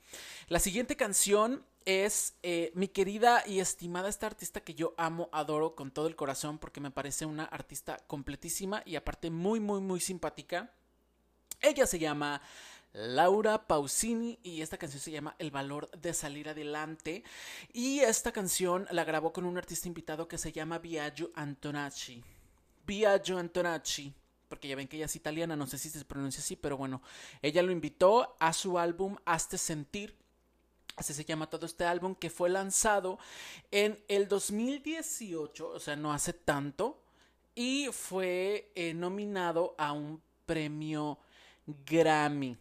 La 0.48 0.58
siguiente 0.58 0.96
canción 0.96 1.64
es 1.84 2.34
eh, 2.42 2.72
mi 2.74 2.88
querida 2.88 3.42
y 3.46 3.60
estimada 3.60 4.08
esta 4.08 4.26
artista 4.26 4.60
que 4.60 4.74
yo 4.74 4.94
amo, 4.96 5.28
adoro 5.32 5.74
con 5.74 5.90
todo 5.90 6.08
el 6.08 6.16
corazón 6.16 6.58
porque 6.58 6.80
me 6.80 6.90
parece 6.90 7.26
una 7.26 7.44
artista 7.44 7.98
completísima 8.06 8.82
y 8.84 8.96
aparte 8.96 9.30
muy, 9.30 9.60
muy, 9.60 9.80
muy 9.80 10.00
simpática. 10.00 10.72
Ella 11.60 11.86
se 11.86 11.98
llama 11.98 12.42
Laura 12.96 13.66
Pausini 13.66 14.38
y 14.42 14.62
esta 14.62 14.78
canción 14.78 15.02
se 15.02 15.10
llama 15.10 15.36
El 15.38 15.50
valor 15.50 15.90
de 15.90 16.14
salir 16.14 16.48
adelante 16.48 17.24
y 17.74 18.00
esta 18.00 18.32
canción 18.32 18.86
la 18.90 19.04
grabó 19.04 19.34
con 19.34 19.44
un 19.44 19.58
artista 19.58 19.86
invitado 19.86 20.26
que 20.28 20.38
se 20.38 20.50
llama 20.50 20.78
Biagio 20.78 21.30
Antonacci. 21.34 22.24
Biagio 22.86 23.36
Antonacci, 23.36 24.14
porque 24.48 24.68
ya 24.68 24.76
ven 24.76 24.88
que 24.88 24.96
ella 24.96 25.04
es 25.04 25.16
italiana, 25.16 25.56
no 25.56 25.66
sé 25.66 25.76
si 25.76 25.90
se 25.90 26.02
pronuncia 26.06 26.40
así, 26.40 26.56
pero 26.56 26.78
bueno, 26.78 27.02
ella 27.42 27.62
lo 27.62 27.70
invitó 27.70 28.34
a 28.40 28.54
su 28.54 28.78
álbum 28.78 29.16
Hazte 29.26 29.58
Sentir. 29.58 30.16
Así 30.96 31.12
se 31.12 31.26
llama 31.26 31.50
todo 31.50 31.66
este 31.66 31.84
álbum 31.84 32.14
que 32.14 32.30
fue 32.30 32.48
lanzado 32.48 33.18
en 33.70 34.02
el 34.08 34.26
2018, 34.26 35.68
o 35.68 35.80
sea, 35.80 35.96
no 35.96 36.14
hace 36.14 36.32
tanto, 36.32 37.02
y 37.54 37.88
fue 37.92 38.72
eh, 38.74 38.94
nominado 38.94 39.74
a 39.76 39.92
un 39.92 40.22
premio 40.46 41.18
Grammy. 41.66 42.56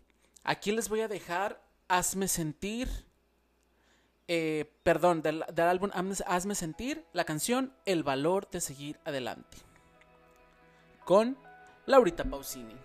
Aquí 0.46 0.72
les 0.72 0.90
voy 0.90 1.02
a 1.02 1.08
dejar 1.08 1.60
Hazme 1.88 2.28
Sentir. 2.28 2.88
Eh, 4.28 4.72
perdón, 4.84 5.24
del, 5.24 5.44
del, 5.54 5.68
álbum 5.68 5.90
Hazme 5.94 6.56
Sentir, 6.56 7.04
la 7.14 7.26
canción 7.26 7.74
El 7.86 8.04
valor 8.04 8.50
de 8.52 8.62
seguir 8.62 9.00
adelante. 9.06 9.58
Con 11.04 11.38
Laurita 11.88 12.24
Pausini. 12.24 12.85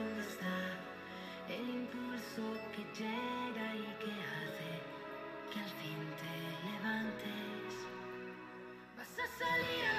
el 1.53 1.69
impulso 1.69 2.43
que 2.73 2.83
llega 2.97 3.75
y 3.75 3.87
que 4.01 4.11
hace 4.31 4.71
que 5.51 5.59
al 5.59 5.71
fin 5.81 6.01
te 6.21 6.33
levantes. 6.67 7.69
Vas 8.97 9.15
a 9.19 9.27
salir 9.37 9.90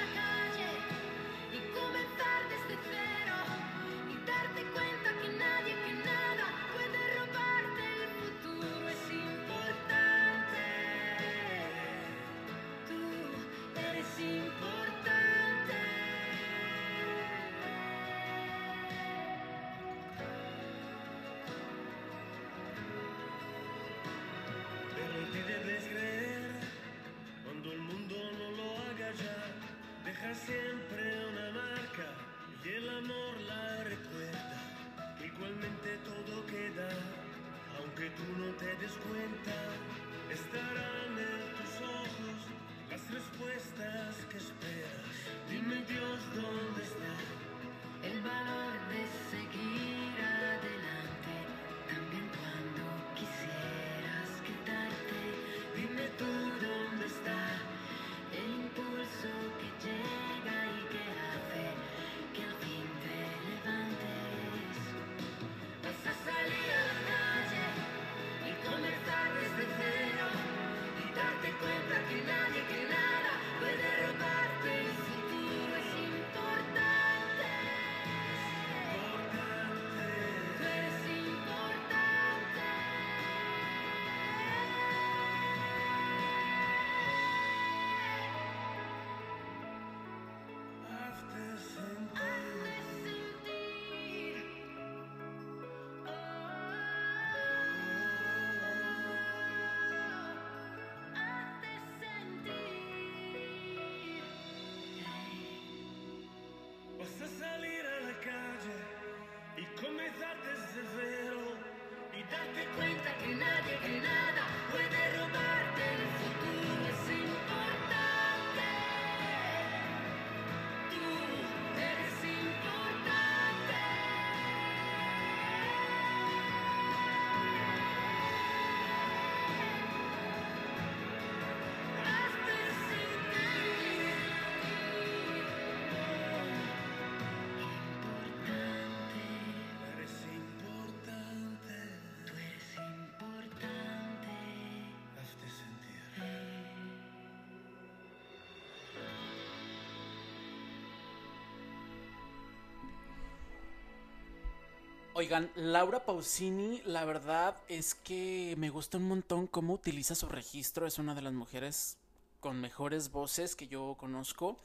Oigan, 155.22 155.52
Laura 155.54 156.04
Pausini, 156.04 156.82
la 156.84 157.04
verdad 157.04 157.56
es 157.68 157.94
que 157.94 158.56
me 158.58 158.70
gusta 158.70 158.98
un 158.98 159.06
montón 159.06 159.46
cómo 159.46 159.74
utiliza 159.74 160.16
su 160.16 160.26
registro. 160.28 160.84
Es 160.84 160.98
una 160.98 161.14
de 161.14 161.22
las 161.22 161.32
mujeres 161.32 161.96
con 162.40 162.60
mejores 162.60 163.12
voces 163.12 163.54
que 163.54 163.68
yo 163.68 163.94
conozco. 164.00 164.56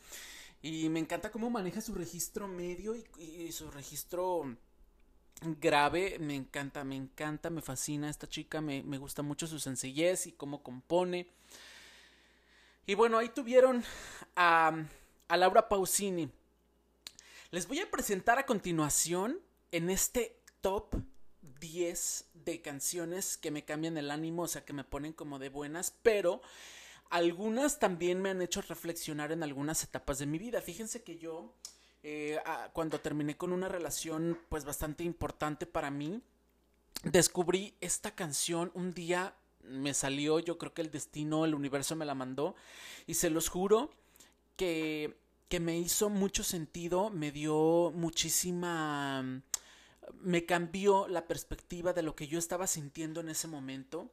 Y 0.63 0.89
me 0.89 0.99
encanta 0.99 1.29
cómo 1.29 1.51
maneja 1.51 1.79
su 1.79 1.93
registro 1.93 2.47
medio 2.47 2.95
y, 2.95 3.51
su 3.51 3.69
registro 3.69 4.57
grave. 5.61 6.17
Me 6.17 6.33
encanta, 6.33 6.83
me 6.83 6.95
encanta, 6.95 7.51
me 7.51 7.61
fascina 7.61 8.09
esta 8.09 8.27
chica. 8.27 8.59
Me, 8.59 8.81
gusta 8.97 9.21
mucho 9.21 9.45
su 9.45 9.59
sencillez 9.59 10.25
y 10.25 10.31
cómo 10.31 10.63
compone. 10.63 11.27
Y 12.87 12.95
bueno, 12.95 13.19
ahí 13.19 13.29
tuvieron 13.29 13.83
a, 14.35 14.75
a 15.27 15.37
Laura 15.37 15.69
Pausini. 15.69 16.31
Les 17.51 17.67
voy 17.67 17.79
a 17.79 17.91
presentar 17.91 18.39
a 18.39 18.47
continuación 18.47 19.39
en 19.71 19.91
este 19.91 20.36
top 20.67 20.95
10 21.61 22.25
de 22.33 22.61
canciones 22.61 23.37
que 23.37 23.51
me 23.51 23.63
cambian 23.63 23.97
el 23.97 24.11
ánimo, 24.11 24.41
o 24.41 24.47
sea, 24.49 24.65
que 24.65 24.73
me 24.73 24.83
ponen 24.83 25.13
como 25.13 25.39
de 25.39 25.47
buenas, 25.47 25.95
pero 26.03 26.41
algunas 27.09 27.79
también 27.79 28.21
me 28.21 28.31
han 28.31 28.41
hecho 28.41 28.61
reflexionar 28.61 29.31
en 29.31 29.43
algunas 29.43 29.81
etapas 29.85 30.19
de 30.19 30.25
mi 30.25 30.37
vida. 30.37 30.59
Fíjense 30.59 31.03
que 31.03 31.17
yo, 31.19 31.53
eh, 32.03 32.37
cuando 32.73 32.99
terminé 32.99 33.37
con 33.37 33.53
una 33.53 33.69
relación 33.69 34.37
pues 34.49 34.65
bastante 34.65 35.05
importante 35.05 35.67
para 35.67 35.89
mí, 35.89 36.21
descubrí 37.01 37.73
esta 37.79 38.13
canción 38.13 38.69
un 38.73 38.93
día 38.93 39.35
me 39.63 39.93
salió, 39.93 40.39
yo 40.39 40.57
creo 40.57 40.73
que 40.73 40.81
el 40.81 40.91
destino, 40.91 41.45
el 41.45 41.55
universo 41.55 41.95
me 41.95 42.03
la 42.03 42.13
mandó 42.13 42.55
y 43.05 43.13
se 43.13 43.29
los 43.29 43.47
juro 43.47 43.89
que, 44.57 45.15
que 45.47 45.61
me 45.61 45.79
hizo 45.79 46.09
mucho 46.09 46.43
sentido, 46.43 47.09
me 47.09 47.31
dio 47.31 47.93
muchísima 47.95 49.41
me 50.13 50.45
cambió 50.45 51.07
la 51.07 51.27
perspectiva 51.27 51.93
de 51.93 52.03
lo 52.03 52.15
que 52.15 52.27
yo 52.27 52.39
estaba 52.39 52.67
sintiendo 52.67 53.21
en 53.21 53.29
ese 53.29 53.47
momento. 53.47 54.11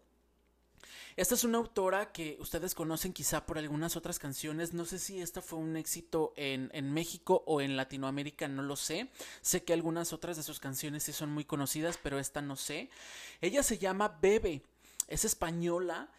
Esta 1.17 1.37
es 1.37 1.45
una 1.45 1.59
autora 1.59 2.11
que 2.11 2.37
ustedes 2.41 2.75
conocen 2.75 3.13
quizá 3.13 3.47
por 3.47 3.57
algunas 3.57 3.97
otras 3.97 4.19
canciones. 4.19 4.75
No 4.75 4.85
sé 4.85 4.99
si 4.99 5.21
esta 5.21 5.41
fue 5.41 5.61
un 5.61 5.77
éxito 5.77 6.33
en, 6.37 6.71
en, 6.75 6.93
México 6.93 7.45
o 7.47 7.61
en 7.61 7.77
Latinoamérica, 7.77 8.49
no 8.49 8.63
lo 8.63 8.75
sé. 8.75 9.11
Sé 9.41 9.63
que 9.63 9.73
algunas 9.73 10.13
otras 10.13 10.37
de 10.37 10.43
sus 10.43 10.59
canciones 10.59 11.05
sí 11.05 11.13
son 11.13 11.31
muy 11.31 11.45
conocidas, 11.45 12.01
pero 12.03 12.19
esta 12.19 12.43
no 12.43 12.57
sé. 12.57 12.91
Ella 13.41 13.63
se 13.63 13.79
llama 13.79 14.19
Bebe, 14.21 14.63
es 15.07 15.25
española. 15.25 16.11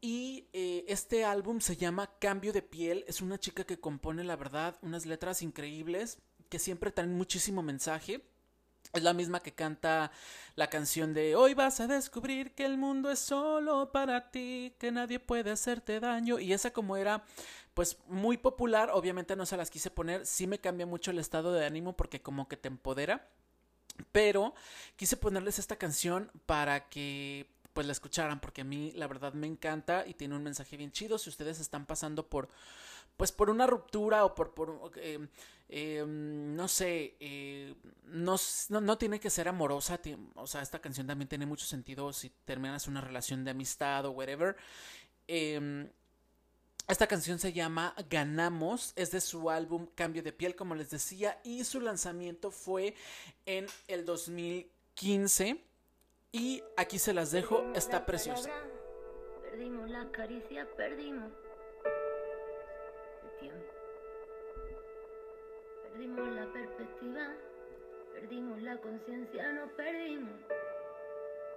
Y 0.00 0.48
eh, 0.52 0.84
este 0.86 1.24
álbum 1.24 1.60
se 1.60 1.76
llama 1.76 2.10
Cambio 2.20 2.52
de 2.52 2.62
piel. 2.62 3.04
Es 3.08 3.22
una 3.22 3.38
chica 3.38 3.64
que 3.64 3.80
compone, 3.80 4.22
la 4.22 4.36
verdad, 4.36 4.78
unas 4.82 5.06
letras 5.06 5.42
increíbles 5.42 6.18
que 6.48 6.58
siempre 6.58 6.92
traen 6.92 7.16
muchísimo 7.16 7.62
mensaje. 7.62 8.22
Es 8.94 9.02
la 9.02 9.12
misma 9.12 9.40
que 9.40 9.52
canta 9.52 10.12
la 10.54 10.70
canción 10.70 11.14
de 11.14 11.34
Hoy 11.34 11.54
vas 11.54 11.80
a 11.80 11.88
descubrir 11.88 12.54
que 12.54 12.64
el 12.64 12.78
mundo 12.78 13.10
es 13.10 13.18
solo 13.18 13.90
para 13.90 14.30
ti, 14.30 14.72
que 14.78 14.92
nadie 14.92 15.18
puede 15.18 15.50
hacerte 15.50 15.98
daño. 15.98 16.38
Y 16.38 16.52
esa 16.52 16.72
como 16.72 16.96
era 16.96 17.24
pues 17.74 17.98
muy 18.06 18.36
popular, 18.36 18.90
obviamente 18.92 19.34
no 19.34 19.46
se 19.46 19.56
las 19.56 19.68
quise 19.68 19.90
poner, 19.90 20.24
sí 20.26 20.46
me 20.46 20.60
cambia 20.60 20.86
mucho 20.86 21.10
el 21.10 21.18
estado 21.18 21.52
de 21.52 21.66
ánimo 21.66 21.96
porque 21.96 22.22
como 22.22 22.46
que 22.46 22.56
te 22.56 22.68
empodera. 22.68 23.28
Pero 24.12 24.54
quise 24.94 25.16
ponerles 25.16 25.58
esta 25.58 25.74
canción 25.74 26.30
para 26.46 26.88
que 26.88 27.48
pues 27.74 27.86
la 27.86 27.92
escucharan 27.92 28.40
porque 28.40 28.62
a 28.62 28.64
mí 28.64 28.92
la 28.94 29.06
verdad 29.06 29.34
me 29.34 29.46
encanta 29.46 30.06
y 30.06 30.14
tiene 30.14 30.36
un 30.36 30.42
mensaje 30.42 30.78
bien 30.78 30.92
chido. 30.92 31.18
Si 31.18 31.28
ustedes 31.28 31.60
están 31.60 31.84
pasando 31.84 32.26
por 32.26 32.48
pues 33.16 33.32
por 33.32 33.50
una 33.50 33.66
ruptura 33.66 34.24
o 34.24 34.34
por, 34.34 34.54
por 34.54 34.92
eh, 34.96 35.28
em, 35.68 36.56
no 36.56 36.68
sé, 36.68 37.16
eh, 37.20 37.74
no, 38.04 38.36
no, 38.68 38.98
tiene 38.98 39.20
que 39.20 39.30
ser 39.30 39.48
amorosa, 39.48 40.00
o 40.34 40.46
sea, 40.46 40.62
esta 40.62 40.80
canción 40.80 41.06
también 41.06 41.28
tiene 41.28 41.46
mucho 41.46 41.66
sentido 41.66 42.12
si 42.12 42.30
terminas 42.44 42.88
una 42.88 43.00
relación 43.00 43.44
de 43.44 43.52
amistad 43.52 44.04
o 44.06 44.10
whatever. 44.12 44.56
Em, 45.28 45.88
esta 46.88 47.06
canción 47.06 47.38
se 47.38 47.52
llama 47.52 47.94
Ganamos, 48.10 48.92
es 48.96 49.10
de 49.10 49.20
su 49.20 49.48
álbum 49.48 49.86
Cambio 49.94 50.22
de 50.22 50.32
piel, 50.32 50.54
como 50.54 50.74
les 50.74 50.90
decía, 50.90 51.40
y 51.44 51.64
su 51.64 51.80
lanzamiento 51.80 52.50
fue 52.50 52.94
en 53.46 53.66
el 53.88 54.04
2015. 54.04 55.64
Y 56.34 56.64
aquí 56.76 56.98
se 56.98 57.14
las 57.14 57.30
dejo, 57.30 57.64
está 57.76 58.04
preciosa. 58.04 58.50
Perdimos 59.40 59.88
la 59.88 60.10
caricia, 60.10 60.66
perdimos 60.76 61.30
Perdimos 65.84 66.28
la 66.34 66.52
perspectiva, 66.52 67.36
perdimos 68.14 68.60
la 68.62 68.76
conciencia, 68.78 69.52
nos 69.52 69.70
perdimos 69.74 70.34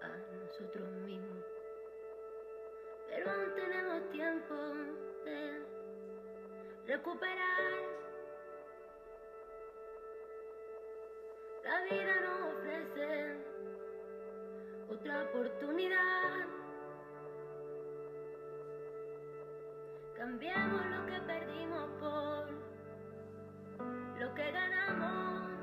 a 0.04 0.10
nosotros 0.46 0.88
mismos. 1.08 1.44
Pero 3.08 3.32
aún 3.32 3.56
tenemos 3.56 4.12
tiempo 4.12 4.54
de 5.26 5.66
recuperar. 6.86 7.63
La 11.63 11.82
vida 11.86 12.22
nos 12.22 12.54
ofrece 12.54 13.57
otra 14.89 15.23
oportunidad. 15.23 16.45
Cambiamos 20.15 20.86
lo 20.88 21.06
que 21.06 21.21
perdimos 21.21 21.89
por 22.00 22.47
lo 24.19 24.34
que 24.34 24.52
ganamos. 24.52 25.57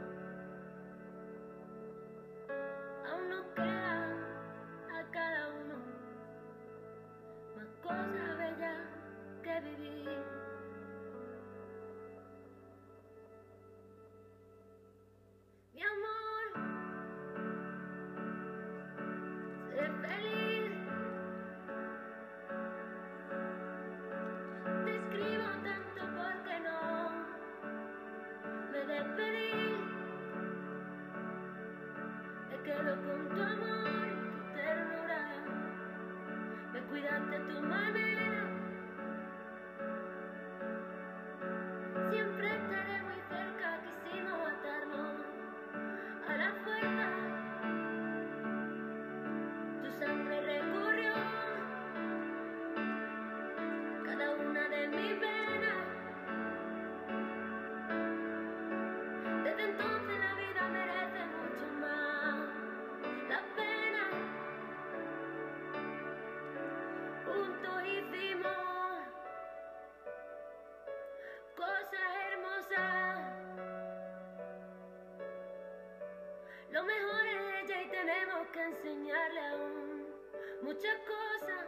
Muchas 80.62 80.98
cosas. 81.00 81.66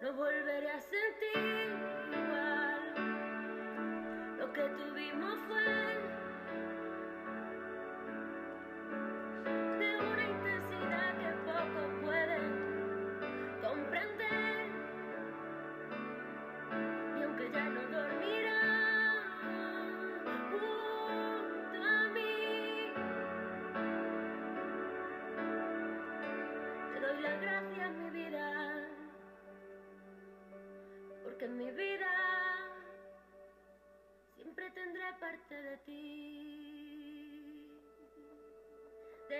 No 0.00 0.12
volveré 0.14 0.70
a 0.70 0.80
sentir 0.80 1.72
igual. 2.12 2.80
Lo 4.38 4.52
que 4.52 4.62
tuvimos 4.62 5.38
fue 5.48 5.93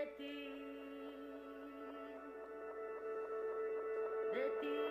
de 0.05 0.11
ti, 4.61 4.84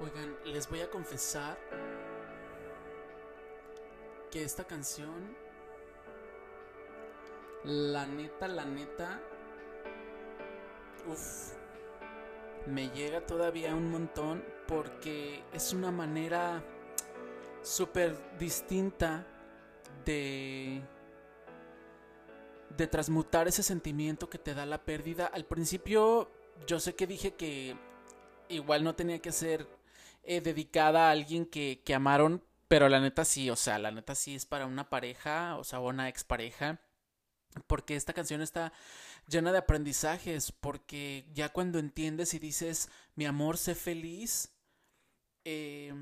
Oigan, 0.00 0.34
les 0.46 0.68
voy 0.70 0.80
a 0.80 0.90
confesar 0.90 1.58
que 4.30 4.42
esta 4.42 4.64
canción, 4.64 5.36
la 7.64 8.06
neta, 8.06 8.48
la 8.48 8.64
neta, 8.64 9.20
uff, 11.06 11.52
me 12.66 12.88
llega 12.90 13.26
todavía 13.26 13.74
un 13.74 13.90
montón 13.90 14.42
porque 14.66 15.44
es 15.52 15.74
una 15.74 15.90
manera 15.90 16.64
súper 17.62 18.16
distinta 18.38 19.26
de 20.06 20.82
de 22.76 22.86
transmutar 22.86 23.48
ese 23.48 23.62
sentimiento 23.62 24.30
que 24.30 24.38
te 24.38 24.54
da 24.54 24.64
la 24.64 24.82
pérdida. 24.82 25.26
Al 25.26 25.44
principio 25.44 26.30
yo 26.66 26.80
sé 26.80 26.94
que 26.94 27.06
dije 27.06 27.34
que 27.34 27.76
igual 28.48 28.84
no 28.84 28.94
tenía 28.94 29.18
que 29.18 29.32
ser 29.32 29.66
eh, 30.30 30.40
dedicada 30.40 31.08
a 31.08 31.10
alguien 31.10 31.44
que, 31.44 31.82
que 31.84 31.92
amaron, 31.92 32.44
pero 32.68 32.88
la 32.88 33.00
neta 33.00 33.24
sí, 33.24 33.50
o 33.50 33.56
sea, 33.56 33.80
la 33.80 33.90
neta 33.90 34.14
sí 34.14 34.36
es 34.36 34.46
para 34.46 34.64
una 34.64 34.88
pareja, 34.88 35.56
o 35.56 35.64
sea, 35.64 35.80
una 35.80 36.08
expareja. 36.08 36.80
Porque 37.66 37.96
esta 37.96 38.12
canción 38.12 38.40
está 38.40 38.72
llena 39.26 39.50
de 39.50 39.58
aprendizajes, 39.58 40.52
porque 40.52 41.26
ya 41.34 41.48
cuando 41.48 41.80
entiendes 41.80 42.32
y 42.34 42.38
dices, 42.38 42.90
mi 43.16 43.26
amor, 43.26 43.58
sé 43.58 43.74
feliz, 43.74 44.52
eh, 45.44 45.92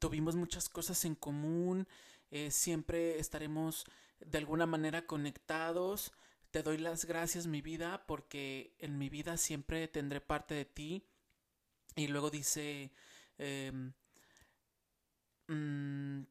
tuvimos 0.00 0.34
muchas 0.34 0.68
cosas 0.68 1.04
en 1.04 1.14
común, 1.14 1.86
eh, 2.32 2.50
siempre 2.50 3.20
estaremos 3.20 3.84
de 4.18 4.38
alguna 4.38 4.66
manera 4.66 5.06
conectados. 5.06 6.10
Te 6.50 6.64
doy 6.64 6.78
las 6.78 7.04
gracias, 7.04 7.46
mi 7.46 7.62
vida, 7.62 8.06
porque 8.08 8.74
en 8.80 8.98
mi 8.98 9.08
vida 9.08 9.36
siempre 9.36 9.86
tendré 9.86 10.20
parte 10.20 10.54
de 10.54 10.64
ti. 10.64 11.04
Y 11.94 12.08
luego 12.08 12.30
dice, 12.30 12.90
em, 13.40 13.92
mm, 15.48 16.26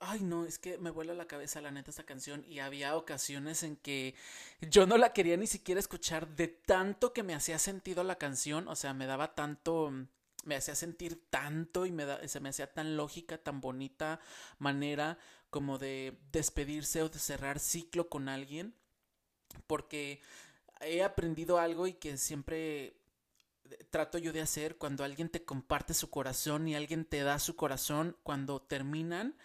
ay 0.00 0.20
no, 0.20 0.44
es 0.44 0.58
que 0.58 0.78
me 0.78 0.90
vuela 0.90 1.14
la 1.14 1.26
cabeza 1.26 1.60
la 1.60 1.70
neta 1.70 1.90
esta 1.90 2.04
canción 2.04 2.44
y 2.46 2.58
había 2.58 2.96
ocasiones 2.96 3.62
en 3.62 3.76
que 3.76 4.14
yo 4.60 4.86
no 4.86 4.98
la 4.98 5.12
quería 5.12 5.36
ni 5.36 5.46
siquiera 5.46 5.80
escuchar 5.80 6.28
de 6.36 6.48
tanto 6.48 7.12
que 7.12 7.22
me 7.22 7.34
hacía 7.34 7.58
sentido 7.58 8.04
la 8.04 8.18
canción, 8.18 8.68
o 8.68 8.76
sea, 8.76 8.94
me 8.94 9.06
daba 9.06 9.34
tanto, 9.34 9.92
me 10.44 10.56
hacía 10.56 10.74
sentir 10.74 11.28
tanto 11.30 11.86
y 11.86 11.94
se 12.26 12.40
me 12.40 12.50
hacía 12.50 12.72
tan 12.72 12.96
lógica, 12.96 13.38
tan 13.38 13.60
bonita 13.60 14.20
manera 14.58 15.18
como 15.50 15.78
de 15.78 16.18
despedirse 16.32 17.02
o 17.02 17.08
de 17.08 17.18
cerrar 17.18 17.58
ciclo 17.58 18.08
con 18.08 18.28
alguien, 18.28 18.74
porque 19.66 20.20
he 20.80 21.02
aprendido 21.02 21.58
algo 21.58 21.86
y 21.86 21.94
que 21.94 22.18
siempre 22.18 22.96
trato 23.90 24.18
yo 24.18 24.32
de 24.32 24.40
hacer 24.40 24.76
cuando 24.76 25.04
alguien 25.04 25.28
te 25.28 25.44
comparte 25.44 25.94
su 25.94 26.10
corazón 26.10 26.68
y 26.68 26.74
alguien 26.74 27.04
te 27.04 27.22
da 27.22 27.38
su 27.38 27.56
corazón, 27.56 28.16
cuando 28.22 28.60
terminan, 28.62 29.36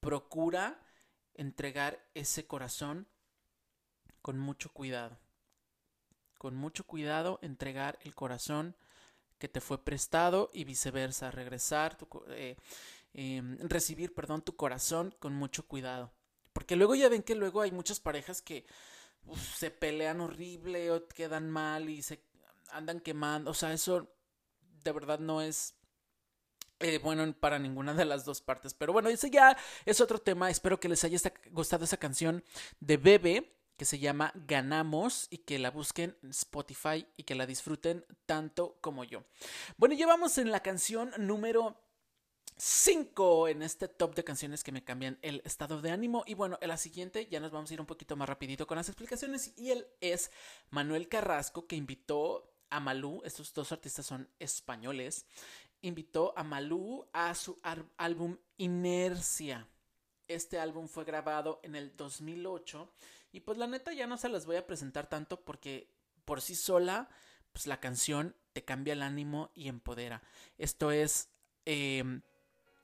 procura 0.00 0.80
entregar 1.34 2.04
ese 2.14 2.46
corazón 2.46 3.08
con 4.22 4.38
mucho 4.38 4.72
cuidado. 4.72 5.18
Con 6.38 6.56
mucho 6.56 6.86
cuidado 6.86 7.38
entregar 7.42 7.98
el 8.02 8.14
corazón 8.14 8.76
que 9.38 9.48
te 9.48 9.60
fue 9.60 9.84
prestado 9.84 10.50
y 10.52 10.64
viceversa, 10.64 11.30
regresar, 11.30 11.98
eh, 12.28 12.56
eh, 13.12 13.42
recibir, 13.60 14.14
perdón, 14.14 14.42
tu 14.42 14.56
corazón 14.56 15.14
con 15.18 15.34
mucho 15.34 15.66
cuidado. 15.66 16.12
Porque 16.52 16.76
luego 16.76 16.94
ya 16.94 17.08
ven 17.08 17.22
que 17.22 17.34
luego 17.34 17.60
hay 17.60 17.72
muchas 17.72 18.00
parejas 18.00 18.40
que 18.40 18.64
se 19.56 19.70
pelean 19.70 20.20
horrible 20.20 20.90
o 20.90 21.08
quedan 21.08 21.50
mal 21.50 21.88
y 21.88 22.02
se 22.02 22.22
andan 22.70 23.00
quemando. 23.00 23.50
O 23.50 23.54
sea, 23.54 23.72
eso 23.72 24.14
de 24.82 24.92
verdad 24.92 25.18
no 25.18 25.40
es 25.40 25.74
eh, 26.80 26.98
bueno 26.98 27.32
para 27.38 27.58
ninguna 27.58 27.94
de 27.94 28.04
las 28.04 28.24
dos 28.24 28.40
partes. 28.40 28.74
Pero 28.74 28.92
bueno, 28.92 29.08
ese 29.08 29.30
ya 29.30 29.56
es 29.84 30.00
otro 30.00 30.18
tema. 30.18 30.50
Espero 30.50 30.80
que 30.80 30.88
les 30.88 31.04
haya 31.04 31.18
gustado 31.50 31.84
esa 31.84 31.96
canción 31.96 32.44
de 32.80 32.96
Bebe 32.96 33.54
que 33.76 33.84
se 33.84 33.98
llama 33.98 34.32
Ganamos 34.46 35.26
y 35.30 35.38
que 35.38 35.58
la 35.58 35.70
busquen 35.70 36.16
en 36.22 36.30
Spotify 36.30 37.06
y 37.16 37.24
que 37.24 37.34
la 37.34 37.46
disfruten 37.46 38.04
tanto 38.26 38.78
como 38.80 39.04
yo. 39.04 39.24
Bueno, 39.76 39.94
llevamos 39.94 40.38
en 40.38 40.52
la 40.52 40.60
canción 40.60 41.12
número 41.18 41.80
5 42.56 43.48
en 43.48 43.62
este 43.62 43.88
top 43.88 44.14
de 44.14 44.22
canciones 44.22 44.62
que 44.62 44.70
me 44.70 44.84
cambian 44.84 45.18
el 45.22 45.42
estado 45.44 45.80
de 45.80 45.90
ánimo. 45.90 46.22
Y 46.26 46.34
bueno, 46.34 46.58
en 46.60 46.68
la 46.68 46.76
siguiente 46.76 47.26
ya 47.26 47.40
nos 47.40 47.50
vamos 47.50 47.70
a 47.70 47.74
ir 47.74 47.80
un 47.80 47.86
poquito 47.86 48.16
más 48.16 48.28
rapidito 48.28 48.66
con 48.66 48.76
las 48.76 48.88
explicaciones. 48.88 49.52
Y 49.56 49.70
él 49.70 49.86
es 50.00 50.30
Manuel 50.70 51.08
Carrasco 51.08 51.66
que 51.66 51.76
invitó 51.76 52.53
a 52.74 52.80
Malú, 52.80 53.22
estos 53.24 53.54
dos 53.54 53.70
artistas 53.70 54.04
son 54.04 54.28
españoles, 54.40 55.26
invitó 55.80 56.36
a 56.36 56.42
Malú 56.42 57.06
a 57.12 57.32
su 57.36 57.60
álbum 57.96 58.36
Inercia. 58.56 59.68
Este 60.26 60.58
álbum 60.58 60.88
fue 60.88 61.04
grabado 61.04 61.60
en 61.62 61.76
el 61.76 61.96
2008 61.96 62.92
y 63.30 63.40
pues 63.40 63.58
la 63.58 63.68
neta 63.68 63.92
ya 63.92 64.08
no 64.08 64.16
se 64.16 64.28
las 64.28 64.44
voy 64.44 64.56
a 64.56 64.66
presentar 64.66 65.06
tanto 65.06 65.44
porque 65.44 65.88
por 66.24 66.40
sí 66.40 66.56
sola 66.56 67.08
pues 67.52 67.68
la 67.68 67.78
canción 67.78 68.34
te 68.52 68.64
cambia 68.64 68.94
el 68.94 69.02
ánimo 69.02 69.52
y 69.54 69.68
empodera. 69.68 70.20
Esto 70.58 70.90
es 70.90 71.28
eh, 71.66 72.02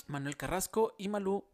Manuel 0.07 0.37
Carrasco 0.37 0.94
y 0.98 1.09
Malú. 1.09 1.44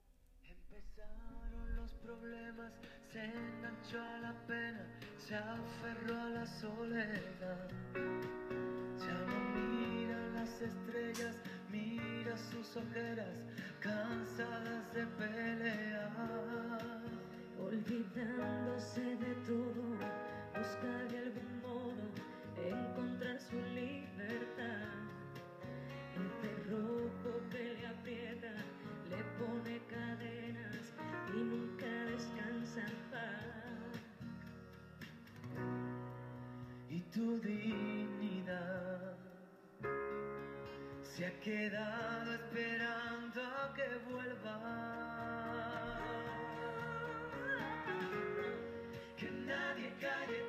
Empezaron 0.45 1.75
los 1.75 1.95
problemas, 1.95 2.75
se 3.11 3.25
enganchó 3.25 4.05
la 4.21 4.47
pena, 4.47 4.96
se 5.27 5.35
aferró 5.35 6.21
a 6.21 6.29
la 6.29 6.47
soledad. 6.47 7.69
Ya 7.95 9.19
no 9.29 9.39
mira 9.57 10.19
las 10.35 10.63
estrellas, 10.63 11.37
mira 11.69 12.37
sus 12.37 12.77
ojeras, 12.77 13.35
cansadas 13.81 14.95
de 14.95 15.05
pelear. 15.19 16.13
Olvidándose 17.59 19.01
de 19.01 19.35
todo, 19.47 19.83
buscar 20.57 21.09
de 21.09 21.19
algún 21.19 21.61
modo 21.61 22.05
encontrar 22.57 23.41
su 23.41 23.57
libertad. 23.75 24.56
Tu 37.17 37.41
dignidad 37.41 39.17
se 41.03 41.25
ha 41.25 41.41
quedado 41.41 42.35
esperando 42.35 43.41
a 43.41 43.73
que 43.75 43.89
vuelva. 44.11 44.57
Que 49.17 49.31
nadie 49.31 49.91
calle 49.99 50.41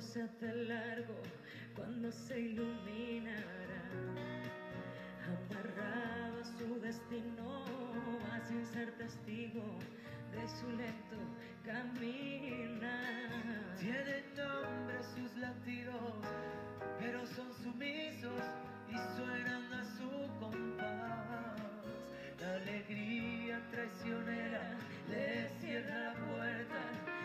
se 0.00 0.22
hace 0.22 0.54
largo 0.64 1.14
cuando 1.74 2.10
se 2.12 2.38
iluminará. 2.40 3.44
Amarrado 5.26 6.40
a 6.40 6.44
su 6.44 6.80
destino, 6.80 7.64
va 8.22 8.40
sin 8.46 8.64
ser 8.66 8.92
testigo 8.92 9.78
de 10.32 10.48
su 10.48 10.70
lento 10.70 11.16
caminar. 11.64 12.96
Tienen 13.78 14.24
nombre 14.36 15.02
sus 15.02 15.36
latidos, 15.36 16.24
pero 16.98 17.26
son 17.26 17.52
sumisos 17.62 18.42
y 18.88 18.96
suenan 19.16 19.72
a 19.72 19.84
su 19.96 20.10
compás. 20.38 21.56
La 22.40 22.54
alegría 22.54 23.60
traicionera 23.70 24.76
le 25.08 25.48
cierra 25.60 25.98
la 26.04 26.14
puerta, 26.14 27.17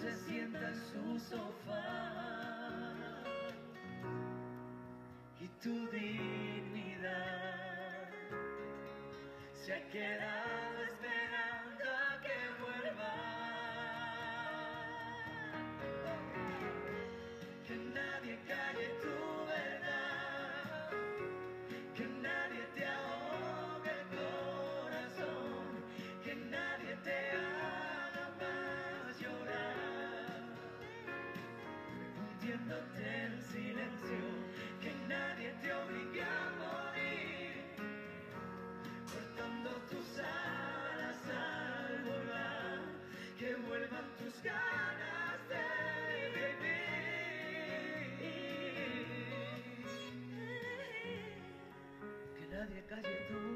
se 0.00 0.12
sienta 0.26 0.68
en 0.68 0.74
su 0.74 1.18
sofá. 1.30 3.22
Y 5.40 5.48
tu 5.62 5.88
dignidad 5.90 7.14
se 9.52 9.74
ha 9.74 9.90
quedado 9.90 10.82
nadie 52.64 52.82
calle 52.88 53.53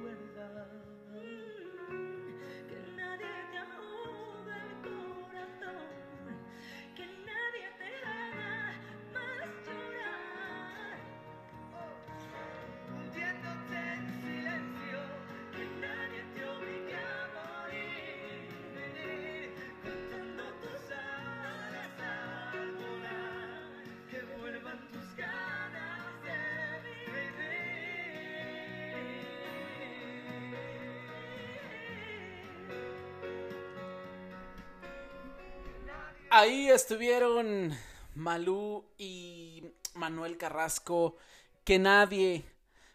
Ahí 36.30 36.68
estuvieron 36.68 37.74
Malú 38.14 38.84
y 38.98 39.64
Manuel 39.94 40.36
Carrasco. 40.36 41.16
Que 41.64 41.78
nadie. 41.78 42.44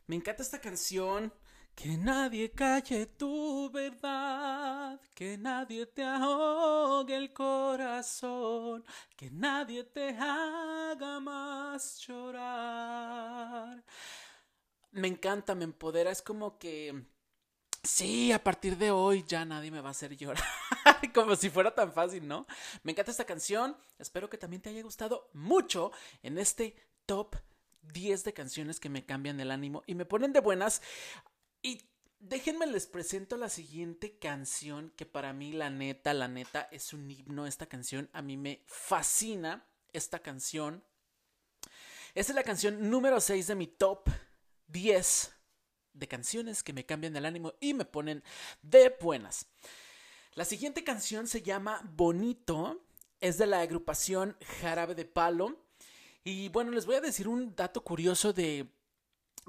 Me 0.06 0.16
encanta 0.16 0.44
esta 0.44 0.62
canción. 0.62 1.34
Que 1.74 1.98
nadie 1.98 2.52
calle 2.52 3.08
tu 3.08 3.72
verdad. 3.72 5.02
Que 5.16 5.40
nadie 5.40 5.88
te 5.88 6.04
ahogue 6.04 7.16
el 7.16 7.34
corazón. 7.34 8.86
Que 9.16 9.32
nadie 9.32 9.84
te 9.84 10.10
haga 10.10 11.20
más 11.20 11.98
llorar. 12.06 13.84
Me 14.92 15.08
encanta, 15.08 15.56
me 15.56 15.64
empodera. 15.64 16.12
Es 16.12 16.22
como 16.22 16.60
que. 16.60 17.08
Sí, 17.82 18.32
a 18.32 18.44
partir 18.44 18.78
de 18.78 18.92
hoy 18.92 19.26
ya 19.28 19.44
nadie 19.44 19.72
me 19.72 19.82
va 19.82 19.88
a 19.90 19.92
hacer 19.92 20.16
llorar. 20.16 20.44
Como 21.14 21.36
si 21.36 21.50
fuera 21.50 21.74
tan 21.74 21.92
fácil, 21.94 22.28
¿no? 22.28 22.46
Me 22.84 22.92
encanta 22.92 23.12
esta 23.12 23.26
canción. 23.26 23.78
Espero 24.00 24.30
que 24.30 24.38
también 24.38 24.62
te 24.62 24.70
haya 24.70 24.84
gustado 24.84 25.30
mucho 25.34 25.92
en 26.22 26.38
este 26.38 26.76
top 27.06 27.36
10 27.82 28.24
de 28.24 28.34
canciones 28.34 28.80
que 28.80 28.90
me 28.90 29.06
cambian 29.06 29.40
el 29.40 29.52
ánimo 29.52 29.84
y 29.86 29.96
me 29.96 30.06
ponen 30.06 30.34
de 30.34 30.40
buenas. 30.40 30.82
Y 31.62 31.82
déjenme 32.20 32.66
les 32.68 32.88
presento 32.88 33.38
la 33.38 33.50
siguiente 33.50 34.18
canción 34.18 34.92
que 34.96 35.06
para 35.06 35.34
mí 35.34 35.52
la 35.54 35.70
neta, 35.70 36.14
la 36.14 36.28
neta 36.28 36.68
es 36.72 36.94
un 36.94 37.10
himno. 37.10 37.46
Esta 37.46 37.66
canción 37.66 38.10
a 38.14 38.22
mí 38.22 38.38
me 38.38 38.64
fascina. 38.66 39.66
Esta 39.92 40.20
canción. 40.20 40.84
Esta 42.16 42.32
es 42.32 42.36
la 42.36 42.44
canción 42.44 42.90
número 42.90 43.20
6 43.20 43.48
de 43.48 43.56
mi 43.56 43.68
top 43.68 44.10
10 44.68 45.34
de 45.94 46.08
canciones 46.08 46.64
que 46.64 46.74
me 46.74 46.86
cambian 46.86 47.16
el 47.16 47.26
ánimo 47.26 47.54
y 47.60 47.74
me 47.74 47.86
ponen 47.86 48.24
de 48.62 48.96
buenas. 49.00 49.48
La 50.36 50.46
siguiente 50.46 50.84
canción 50.84 51.28
se 51.28 51.42
llama 51.42 51.82
Bonito, 51.96 52.84
es 53.20 53.38
de 53.38 53.46
la 53.46 53.62
agrupación 53.62 54.36
Jarabe 54.62 54.96
de 54.96 55.06
Palo. 55.06 55.58
Y 56.24 56.50
bueno, 56.50 56.72
les 56.72 56.86
voy 56.86 56.96
a 56.96 57.02
decir 57.02 57.28
un 57.28 57.56
dato 57.56 57.84
curioso 57.84 58.34
de, 58.34 58.68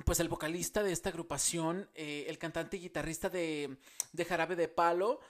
pues 0.04 0.20
el 0.20 0.28
vocalista 0.28 0.82
de 0.82 0.92
esta 0.92 1.08
agrupación, 1.08 1.88
eh, 1.94 2.26
el 2.28 2.38
cantante 2.38 2.76
y 2.76 2.80
guitarrista 2.80 3.30
de, 3.30 3.78
de 4.12 4.24
Jarabe 4.24 4.56
de 4.56 4.68
Palo, 4.68 5.20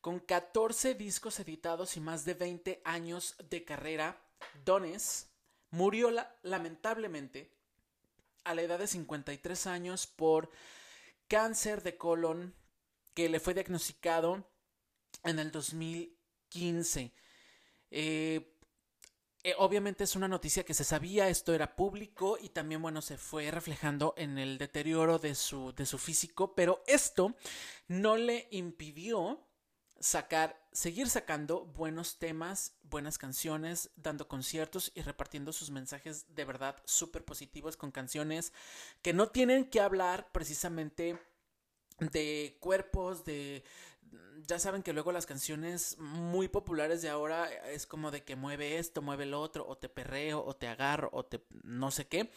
con 0.00 0.20
14 0.20 0.94
discos 0.94 1.40
editados 1.40 1.96
y 1.96 2.00
más 2.00 2.24
de 2.24 2.34
20 2.34 2.82
años 2.84 3.34
de 3.48 3.64
carrera, 3.64 4.20
Dones 4.64 5.28
murió 5.70 6.10
la- 6.10 6.36
lamentablemente 6.42 7.50
a 8.44 8.54
la 8.54 8.62
edad 8.62 8.78
de 8.78 8.86
53 8.86 9.66
años 9.66 10.06
por 10.06 10.50
cáncer 11.28 11.82
de 11.82 11.96
colon 11.96 12.54
que 13.14 13.28
le 13.28 13.40
fue 13.40 13.54
diagnosticado 13.54 14.48
en 15.24 15.38
el 15.38 15.50
2015. 15.50 17.12
Eh, 17.90 18.54
eh, 19.44 19.54
obviamente 19.58 20.04
es 20.04 20.16
una 20.16 20.28
noticia 20.28 20.64
que 20.64 20.74
se 20.74 20.84
sabía, 20.84 21.28
esto 21.28 21.54
era 21.54 21.76
público 21.76 22.38
y 22.40 22.48
también, 22.48 22.82
bueno, 22.82 23.00
se 23.00 23.16
fue 23.16 23.50
reflejando 23.50 24.14
en 24.16 24.36
el 24.36 24.58
deterioro 24.58 25.18
de 25.18 25.34
su, 25.34 25.72
de 25.74 25.86
su 25.86 25.96
físico, 25.98 26.54
pero 26.54 26.82
esto 26.86 27.36
no 27.86 28.16
le 28.16 28.48
impidió 28.50 29.46
sacar, 30.00 30.60
seguir 30.72 31.08
sacando 31.08 31.64
buenos 31.64 32.18
temas, 32.18 32.76
buenas 32.82 33.16
canciones, 33.16 33.90
dando 33.96 34.28
conciertos 34.28 34.92
y 34.94 35.02
repartiendo 35.02 35.52
sus 35.52 35.70
mensajes 35.70 36.34
de 36.34 36.44
verdad 36.44 36.76
súper 36.84 37.24
positivos 37.24 37.76
con 37.76 37.90
canciones 37.90 38.52
que 39.02 39.12
no 39.12 39.28
tienen 39.28 39.70
que 39.70 39.80
hablar 39.80 40.30
precisamente 40.32 41.18
de 41.98 42.56
cuerpos, 42.60 43.24
de... 43.24 43.64
Ya 44.46 44.58
saben 44.58 44.82
que 44.82 44.92
luego 44.92 45.12
las 45.12 45.26
canciones 45.26 45.98
muy 45.98 46.48
populares 46.48 47.02
de 47.02 47.10
ahora 47.10 47.52
es 47.68 47.86
como 47.86 48.10
de 48.10 48.24
que 48.24 48.36
mueve 48.36 48.78
esto, 48.78 49.02
mueve 49.02 49.26
lo 49.26 49.40
otro, 49.40 49.66
o 49.68 49.76
te 49.76 49.88
perreo, 49.88 50.42
o 50.44 50.56
te 50.56 50.68
agarro, 50.68 51.10
o 51.12 51.24
te 51.26 51.44
no 51.64 51.90
sé 51.90 52.06
qué. 52.06 52.32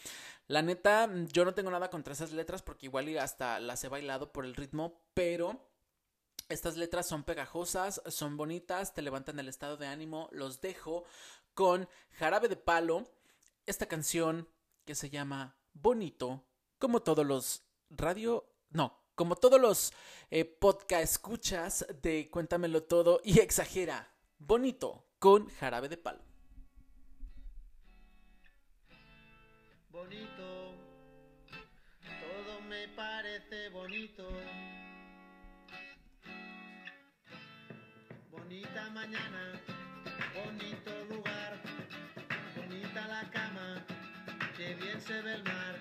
La 0.48 0.62
neta, 0.62 1.10
yo 1.32 1.46
no 1.46 1.54
tengo 1.54 1.72
nada 1.72 1.90
contra 1.90 2.14
esas 2.14 2.34
letras 2.34 2.62
porque 2.62 2.88
igual 2.88 3.18
hasta 3.18 3.60
las 3.60 3.84
he 3.84 3.88
bailado 3.88 4.34
por 4.34 4.46
el 4.46 4.56
ritmo, 4.56 5.02
pero 5.14 5.72
estas 6.50 6.76
letras 6.76 7.08
son 7.08 7.24
pegajosas, 7.24 8.02
son 8.08 8.36
bonitas, 8.36 8.94
te 8.94 9.02
levantan 9.02 9.40
el 9.40 9.48
estado 9.48 9.78
de 9.78 9.88
ánimo. 9.88 10.28
Los 10.34 10.60
dejo 10.60 11.06
con 11.54 11.88
Jarabe 12.12 12.50
de 12.50 12.58
Palo, 12.58 13.10
esta 13.66 13.86
canción 13.86 14.50
que 14.84 14.96
se 14.96 15.10
llama 15.10 15.56
Bonito, 15.74 16.44
como 16.78 17.04
todos 17.04 17.26
los 17.26 17.64
radio, 17.90 18.52
no, 18.70 19.01
como 19.22 19.36
todos 19.36 19.62
los 19.62 19.94
eh, 20.32 20.46
podcast 20.46 21.04
escuchas 21.04 21.86
de 22.02 22.28
Cuéntamelo 22.32 22.82
Todo 22.82 23.22
y 23.24 23.38
Exagera. 23.38 24.12
Bonito 24.40 25.06
con 25.20 25.48
Jarabe 25.48 25.90
de 25.90 25.98
Palo. 25.98 26.24
bonito, 29.92 30.74
todo 32.20 32.62
me 32.68 32.88
parece 32.96 33.70
bonito. 33.70 34.28
Bonita 38.32 38.90
mañana, 38.90 39.62
bonito 40.34 40.92
lugar, 41.12 41.62
bonita 42.56 43.08
la 43.08 43.30
cama, 43.30 43.86
que 44.58 44.74
bien 44.74 45.00
se 45.00 45.22
ve 45.22 45.36
el 45.36 45.44
mar. 45.44 45.76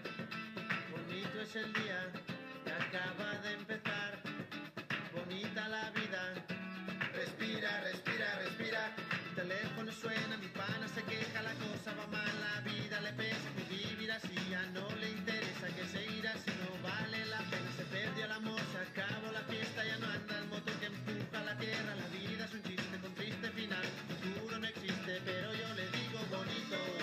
Bonito 0.90 1.40
es 1.40 1.56
el 1.56 1.72
día 1.72 2.12
acaba 2.70 3.34
de 3.42 3.52
empezar. 3.54 4.18
Bonita 5.14 5.68
la 5.68 5.90
vida. 5.90 6.34
Respira, 7.12 7.80
respira, 7.80 8.38
respira. 8.38 8.94
El 9.30 9.34
teléfono 9.34 9.92
suena, 9.92 10.36
mi 10.36 10.48
pana 10.48 10.86
se 10.88 11.02
queja, 11.04 11.42
la 11.42 11.54
cosa 11.54 11.94
va 11.98 12.06
mal, 12.06 12.34
la 12.40 12.60
vida 12.60 13.00
le 13.00 13.12
pesa. 13.14 13.48
Que 13.56 13.64
vivir 13.64 14.12
así 14.12 14.34
ya 14.50 14.62
no 14.74 14.88
le 14.96 15.10
interesa, 15.10 15.66
que 15.76 15.84
se 15.86 16.04
irá 16.18 16.32
si 16.44 16.50
no 16.60 16.70
vale 16.82 17.24
la 17.26 17.38
pena. 17.50 17.70
Se 17.76 17.84
perdió 17.84 18.24
el 18.24 18.32
amor, 18.32 18.60
se 18.72 18.78
acabó 18.78 19.32
la 19.32 19.42
fiesta, 19.42 19.84
ya 19.84 19.98
no 19.98 20.06
anda 20.06 20.38
el 20.38 20.46
motor 20.48 20.74
que 20.80 20.86
empuja 20.86 21.44
la 21.44 21.56
tierra. 21.58 21.94
La 21.96 22.08
vida 22.08 22.44
es 22.44 22.54
un 22.54 22.62
chiste 22.62 22.98
con 23.00 23.14
triste 23.14 23.50
final. 23.50 23.82
El 23.84 24.16
futuro 24.16 24.58
no 24.58 24.66
existe, 24.66 25.20
pero 25.24 25.54
yo 25.54 25.68
le 25.74 25.86
digo 25.90 26.18
bonito. 26.30 26.99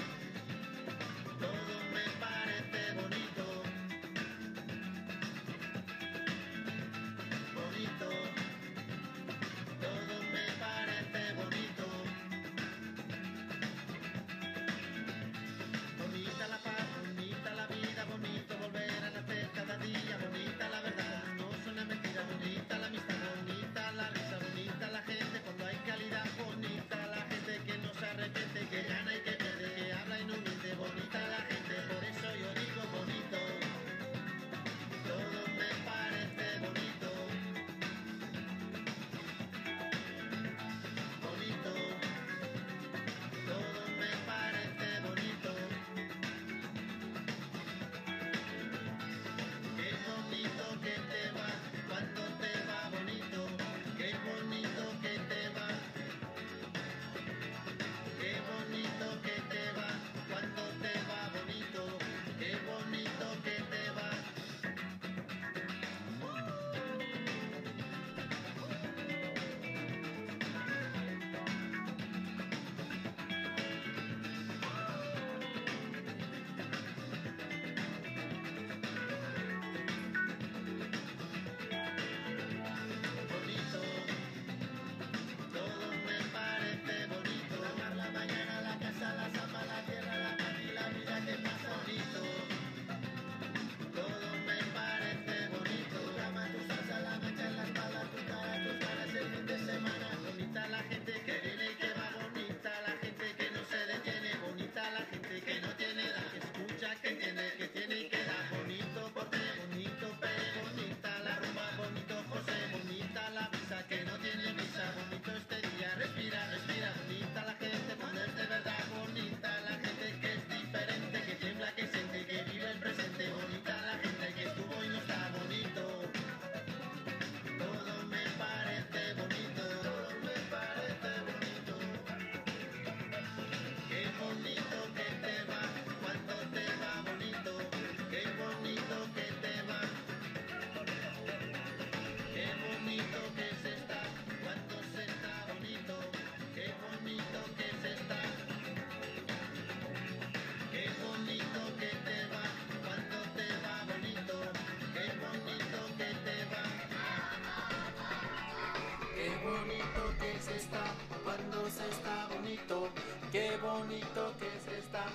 Está, 160.57 160.83
cuando 161.23 161.69
se 161.69 161.87
está 161.89 162.27
bonito, 162.33 162.89
qué 163.31 163.57
bonito 163.57 164.33
que 164.39 164.69
se 164.69 164.79
está. 164.79 165.05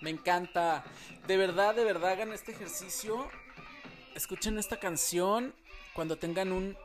Me 0.00 0.10
encanta. 0.10 0.84
De 1.26 1.36
verdad, 1.36 1.74
de 1.74 1.84
verdad 1.84 2.12
hagan 2.12 2.32
este 2.32 2.52
ejercicio. 2.52 3.28
Escuchen 4.14 4.58
esta 4.58 4.78
canción 4.78 5.54
cuando 5.94 6.16
tengan 6.16 6.52
un 6.52 6.76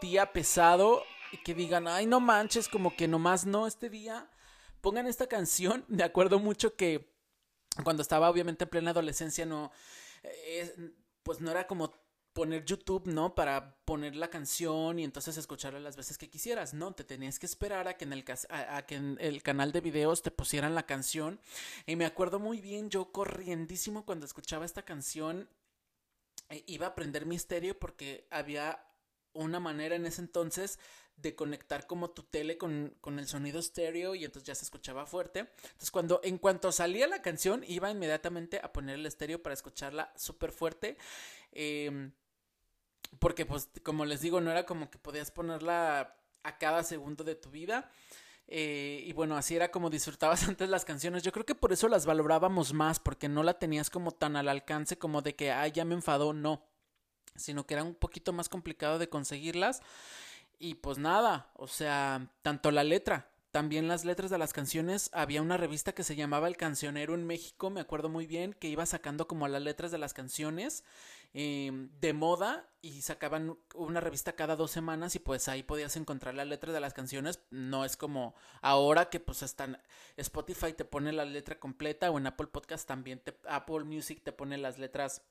día 0.00 0.32
pesado 0.32 1.02
y 1.32 1.38
que 1.38 1.54
digan, 1.54 1.88
ay, 1.88 2.06
no 2.06 2.20
manches, 2.20 2.68
como 2.68 2.94
que 2.96 3.08
nomás 3.08 3.46
no 3.46 3.66
este 3.66 3.90
día. 3.90 4.30
Pongan 4.80 5.06
esta 5.06 5.26
canción. 5.26 5.84
Me 5.88 6.02
acuerdo 6.02 6.38
mucho 6.38 6.76
que 6.76 7.12
cuando 7.84 8.02
estaba 8.02 8.30
obviamente 8.30 8.64
en 8.64 8.70
plena 8.70 8.90
adolescencia 8.90 9.46
no, 9.46 9.70
eh, 10.22 10.92
pues 11.22 11.40
no 11.40 11.50
era 11.50 11.66
como 11.66 11.92
poner 12.38 12.64
YouTube, 12.64 13.08
¿no? 13.08 13.34
Para 13.34 13.74
poner 13.84 14.14
la 14.14 14.30
canción 14.30 15.00
y 15.00 15.02
entonces 15.02 15.36
escucharla 15.36 15.80
las 15.80 15.96
veces 15.96 16.16
que 16.16 16.30
quisieras, 16.30 16.72
¿no? 16.72 16.94
Te 16.94 17.02
tenías 17.02 17.40
que 17.40 17.46
esperar 17.46 17.88
a 17.88 17.96
que 17.96 18.04
en 18.04 18.12
el, 18.12 18.24
a, 18.50 18.86
que 18.86 18.94
en 18.94 19.18
el 19.20 19.42
canal 19.42 19.72
de 19.72 19.80
videos 19.80 20.22
te 20.22 20.30
pusieran 20.30 20.76
la 20.76 20.86
canción. 20.86 21.40
Y 21.84 21.96
me 21.96 22.06
acuerdo 22.06 22.38
muy 22.38 22.60
bien, 22.60 22.90
yo 22.90 23.10
corriendísimo 23.10 24.06
cuando 24.06 24.24
escuchaba 24.24 24.64
esta 24.64 24.82
canción, 24.84 25.48
eh, 26.48 26.62
iba 26.68 26.86
a 26.86 26.90
aprender 26.90 27.26
misterio 27.26 27.76
porque 27.76 28.28
había 28.30 28.86
una 29.32 29.58
manera 29.58 29.96
en 29.96 30.06
ese 30.06 30.20
entonces 30.20 30.78
de 31.16 31.34
conectar 31.34 31.88
como 31.88 32.10
tu 32.10 32.22
tele 32.22 32.56
con, 32.56 32.94
con, 33.00 33.18
el 33.18 33.26
sonido 33.26 33.58
estéreo 33.58 34.14
y 34.14 34.24
entonces 34.24 34.46
ya 34.46 34.54
se 34.54 34.64
escuchaba 34.64 35.06
fuerte. 35.06 35.40
Entonces 35.40 35.90
cuando 35.90 36.20
en 36.22 36.38
cuanto 36.38 36.70
salía 36.70 37.08
la 37.08 37.20
canción 37.20 37.64
iba 37.66 37.90
inmediatamente 37.90 38.60
a 38.62 38.72
poner 38.72 38.94
el 38.94 39.06
estéreo 39.06 39.42
para 39.42 39.54
escucharla 39.54 40.12
súper 40.14 40.52
fuerte. 40.52 40.96
Eh, 41.50 42.12
porque 43.18 43.46
pues 43.46 43.68
como 43.82 44.04
les 44.04 44.20
digo, 44.20 44.40
no 44.40 44.50
era 44.50 44.66
como 44.66 44.90
que 44.90 44.98
podías 44.98 45.30
ponerla 45.30 46.16
a 46.42 46.58
cada 46.58 46.82
segundo 46.82 47.24
de 47.24 47.34
tu 47.34 47.50
vida. 47.50 47.90
Eh, 48.50 49.02
y 49.04 49.12
bueno, 49.12 49.36
así 49.36 49.54
era 49.54 49.70
como 49.70 49.90
disfrutabas 49.90 50.42
antes 50.48 50.68
las 50.68 50.84
canciones. 50.84 51.22
Yo 51.22 51.32
creo 51.32 51.46
que 51.46 51.54
por 51.54 51.72
eso 51.72 51.88
las 51.88 52.06
valorábamos 52.06 52.72
más, 52.72 52.98
porque 52.98 53.28
no 53.28 53.42
la 53.42 53.58
tenías 53.58 53.90
como 53.90 54.12
tan 54.12 54.36
al 54.36 54.48
alcance 54.48 54.98
como 54.98 55.22
de 55.22 55.34
que, 55.34 55.52
ay, 55.52 55.72
ya 55.72 55.84
me 55.84 55.94
enfadó, 55.94 56.32
no. 56.32 56.62
Sino 57.36 57.66
que 57.66 57.74
era 57.74 57.84
un 57.84 57.94
poquito 57.94 58.32
más 58.32 58.48
complicado 58.48 58.98
de 58.98 59.08
conseguirlas. 59.08 59.80
Y 60.58 60.74
pues 60.76 60.98
nada, 60.98 61.50
o 61.54 61.68
sea, 61.68 62.32
tanto 62.42 62.72
la 62.72 62.82
letra, 62.82 63.30
también 63.52 63.86
las 63.86 64.04
letras 64.04 64.30
de 64.30 64.38
las 64.38 64.52
canciones. 64.52 65.10
Había 65.12 65.42
una 65.42 65.56
revista 65.56 65.92
que 65.92 66.02
se 66.02 66.16
llamaba 66.16 66.48
El 66.48 66.56
Cancionero 66.56 67.14
en 67.14 67.26
México, 67.26 67.70
me 67.70 67.80
acuerdo 67.80 68.08
muy 68.08 68.26
bien, 68.26 68.54
que 68.54 68.68
iba 68.68 68.84
sacando 68.86 69.28
como 69.28 69.46
las 69.46 69.62
letras 69.62 69.92
de 69.92 69.98
las 69.98 70.14
canciones 70.14 70.84
Em, 71.34 71.90
de 72.00 72.14
moda 72.14 72.70
y 72.80 73.02
sacaban 73.02 73.58
una 73.74 74.00
revista 74.00 74.32
cada 74.32 74.56
dos 74.56 74.70
semanas 74.70 75.14
y 75.14 75.18
pues 75.18 75.46
ahí 75.48 75.62
podías 75.62 75.94
encontrar 75.96 76.34
la 76.34 76.46
letra 76.46 76.72
de 76.72 76.80
las 76.80 76.94
canciones. 76.94 77.40
No 77.50 77.84
es 77.84 77.96
como 77.98 78.34
ahora 78.62 79.10
que 79.10 79.20
pues 79.20 79.42
están 79.42 79.80
Spotify 80.16 80.72
te 80.72 80.86
pone 80.86 81.12
la 81.12 81.26
letra 81.26 81.60
completa 81.60 82.10
o 82.10 82.18
en 82.18 82.26
Apple 82.26 82.46
Podcast 82.46 82.88
también 82.88 83.20
te, 83.20 83.38
Apple 83.46 83.84
Music 83.84 84.22
te 84.24 84.32
pone 84.32 84.56
las 84.56 84.78
letras 84.78 85.22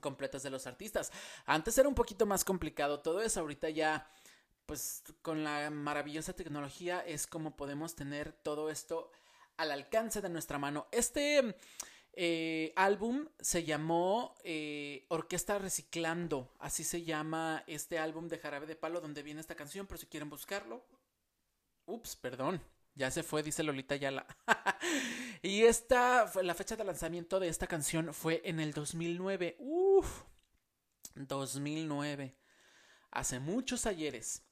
completas 0.00 0.42
de 0.42 0.50
los 0.50 0.66
artistas. 0.66 1.10
Antes 1.46 1.78
era 1.78 1.88
un 1.88 1.94
poquito 1.94 2.26
más 2.26 2.44
complicado 2.44 3.00
todo 3.00 3.22
eso, 3.22 3.40
ahorita 3.40 3.70
ya 3.70 4.06
pues 4.66 5.02
con 5.22 5.42
la 5.42 5.70
maravillosa 5.70 6.34
tecnología 6.34 7.00
es 7.00 7.26
como 7.26 7.56
podemos 7.56 7.94
tener 7.94 8.32
todo 8.32 8.70
esto 8.70 9.10
al 9.56 9.72
alcance 9.72 10.20
de 10.20 10.28
nuestra 10.28 10.58
mano. 10.58 10.86
Este 10.92 11.56
eh, 12.16 12.72
álbum 12.76 13.28
se 13.40 13.64
llamó 13.64 14.36
eh, 14.44 15.06
Orquesta 15.08 15.58
Reciclando, 15.58 16.52
así 16.58 16.84
se 16.84 17.02
llama 17.02 17.64
este 17.66 17.98
álbum 17.98 18.28
de 18.28 18.38
Jarabe 18.38 18.66
de 18.66 18.76
Palo 18.76 19.00
donde 19.00 19.22
viene 19.22 19.40
esta 19.40 19.54
canción, 19.54 19.86
pero 19.86 19.98
si 19.98 20.06
quieren 20.06 20.30
buscarlo. 20.30 20.86
Ups, 21.86 22.16
perdón, 22.16 22.62
ya 22.94 23.10
se 23.10 23.22
fue, 23.22 23.42
dice 23.42 23.62
Lolita 23.62 23.96
Yala. 23.96 24.26
y 25.42 25.64
esta, 25.64 26.30
la 26.42 26.54
fecha 26.54 26.76
de 26.76 26.84
lanzamiento 26.84 27.40
de 27.40 27.48
esta 27.48 27.66
canción 27.66 28.14
fue 28.14 28.40
en 28.44 28.60
el 28.60 28.72
2009. 28.72 29.56
Uf, 29.58 30.22
2009. 31.14 32.36
Hace 33.10 33.40
muchos 33.40 33.86
ayeres. 33.86 34.42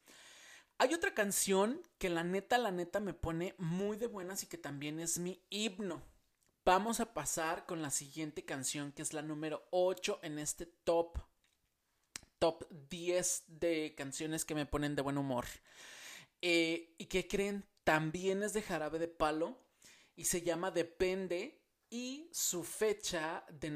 Hay 0.78 0.94
otra 0.94 1.14
canción 1.14 1.80
que 1.98 2.10
la 2.10 2.24
neta, 2.24 2.58
la 2.58 2.72
neta 2.72 2.98
me 2.98 3.14
pone 3.14 3.54
muy 3.58 3.96
de 3.96 4.08
buenas 4.08 4.42
y 4.42 4.46
que 4.46 4.58
también 4.58 4.98
es 4.98 5.18
mi 5.18 5.44
himno. 5.48 6.02
Vamos 6.64 7.00
a 7.00 7.12
pasar 7.12 7.66
con 7.66 7.82
la 7.82 7.90
siguiente 7.90 8.44
canción 8.44 8.92
que 8.92 9.02
es 9.02 9.12
la 9.12 9.22
número 9.22 9.66
8 9.70 10.20
en 10.22 10.38
este 10.38 10.66
top 10.66 11.18
top 12.38 12.64
10 12.88 13.44
de 13.48 13.94
canciones 13.96 14.44
que 14.44 14.54
me 14.54 14.66
ponen 14.66 14.94
de 14.94 15.02
buen 15.02 15.18
humor. 15.18 15.44
Eh, 16.40 16.94
¿Y 16.98 17.06
que 17.06 17.26
creen? 17.26 17.64
También 17.82 18.44
es 18.44 18.52
de 18.52 18.62
jarabe 18.62 19.00
de 19.00 19.08
palo 19.08 19.58
y 20.14 20.24
se 20.24 20.42
llama 20.42 20.70
Depende 20.70 21.60
y 21.90 22.28
su 22.32 22.62
fecha 22.62 23.44
de, 23.50 23.70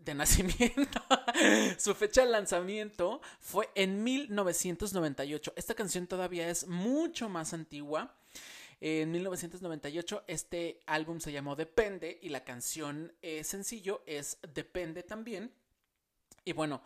de 0.00 0.14
nacimiento, 0.14 1.00
su 1.78 1.94
fecha 1.94 2.24
de 2.24 2.30
lanzamiento 2.30 3.20
fue 3.40 3.70
en 3.76 4.02
1998. 4.02 5.52
Esta 5.56 5.74
canción 5.74 6.06
todavía 6.06 6.48
es 6.48 6.66
mucho 6.66 7.28
más 7.28 7.52
antigua. 7.54 8.16
En 8.84 9.12
1998 9.12 10.24
este 10.26 10.80
álbum 10.86 11.20
se 11.20 11.30
llamó 11.30 11.54
Depende 11.54 12.18
y 12.20 12.30
la 12.30 12.42
canción 12.42 13.14
eh, 13.22 13.44
sencillo 13.44 14.02
es 14.06 14.38
Depende 14.52 15.04
también. 15.04 15.54
Y 16.44 16.52
bueno, 16.52 16.82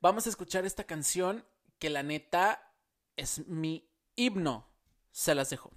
vamos 0.00 0.24
a 0.26 0.28
escuchar 0.28 0.64
esta 0.64 0.84
canción 0.84 1.44
que 1.80 1.90
la 1.90 2.04
neta 2.04 2.72
es 3.16 3.44
mi 3.48 3.90
himno. 4.14 4.68
Se 5.10 5.34
las 5.34 5.50
dejo. 5.50 5.72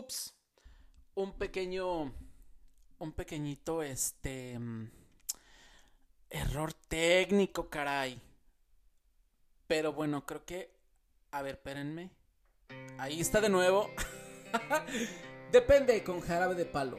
Ups, 0.00 0.34
un 1.14 1.36
pequeño, 1.36 2.14
un 3.00 3.12
pequeñito, 3.12 3.82
este, 3.82 4.58
mm, 4.58 4.90
error 6.30 6.72
técnico, 6.72 7.68
caray. 7.68 8.18
Pero 9.66 9.92
bueno, 9.92 10.24
creo 10.24 10.46
que, 10.46 10.74
a 11.32 11.42
ver, 11.42 11.56
espérenme. 11.56 12.08
Ahí 12.96 13.20
está 13.20 13.42
de 13.42 13.50
nuevo. 13.50 13.90
Depende 15.52 16.02
con 16.02 16.22
jarabe 16.22 16.54
de 16.54 16.64
palo. 16.64 16.98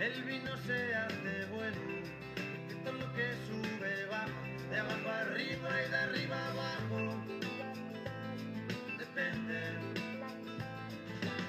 El 0.00 0.22
vino 0.24 0.56
se 0.66 0.94
hace 0.94 1.44
bueno, 1.52 1.78
que 2.68 2.74
todo 2.76 2.92
lo 2.94 3.12
que 3.12 3.34
sube 3.46 4.06
baja, 4.06 4.28
de 4.70 4.78
abajo 4.78 5.08
arriba 5.10 5.68
y 5.86 5.90
de 5.90 5.96
arriba 5.96 6.46
abajo. 6.48 6.98
Depende, 8.96 9.60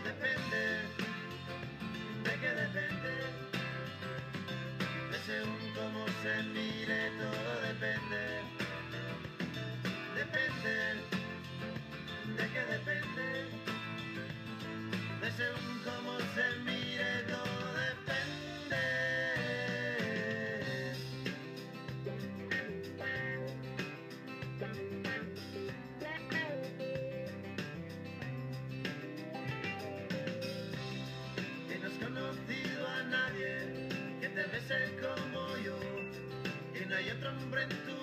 depende, 0.04 0.62
de 2.26 2.34
qué 2.42 2.50
depende, 2.50 3.14
de 5.12 5.18
según 5.26 5.74
cómo 5.74 6.06
se 6.22 6.44
mire 6.44 7.12
todo 7.20 7.62
depende, 7.62 8.42
depende, 10.14 10.76
de 12.36 12.50
qué 12.52 12.66
depende, 12.66 13.28
de 15.22 15.32
según 15.32 15.82
cómo 15.86 16.20
se 16.36 16.60
mire 16.60 16.71
no 37.52 37.58
hay 37.58 37.64
otro 37.66 37.76
hombre 37.76 37.76
en 37.76 37.86
tu 37.86 38.01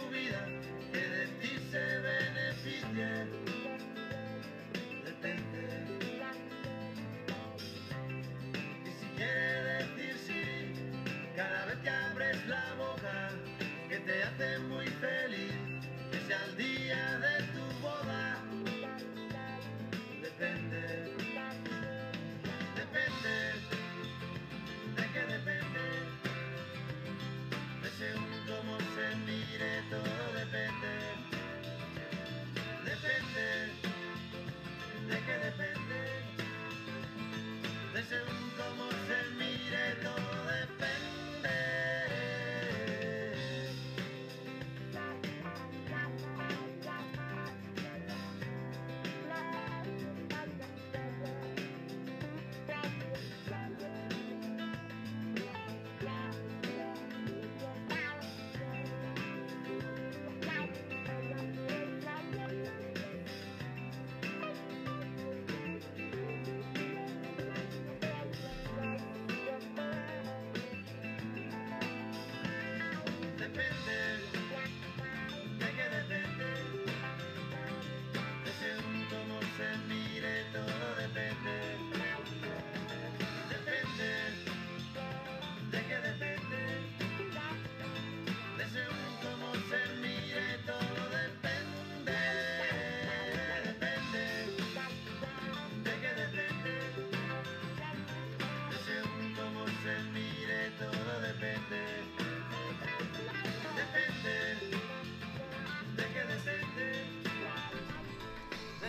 Depende, 73.58 74.07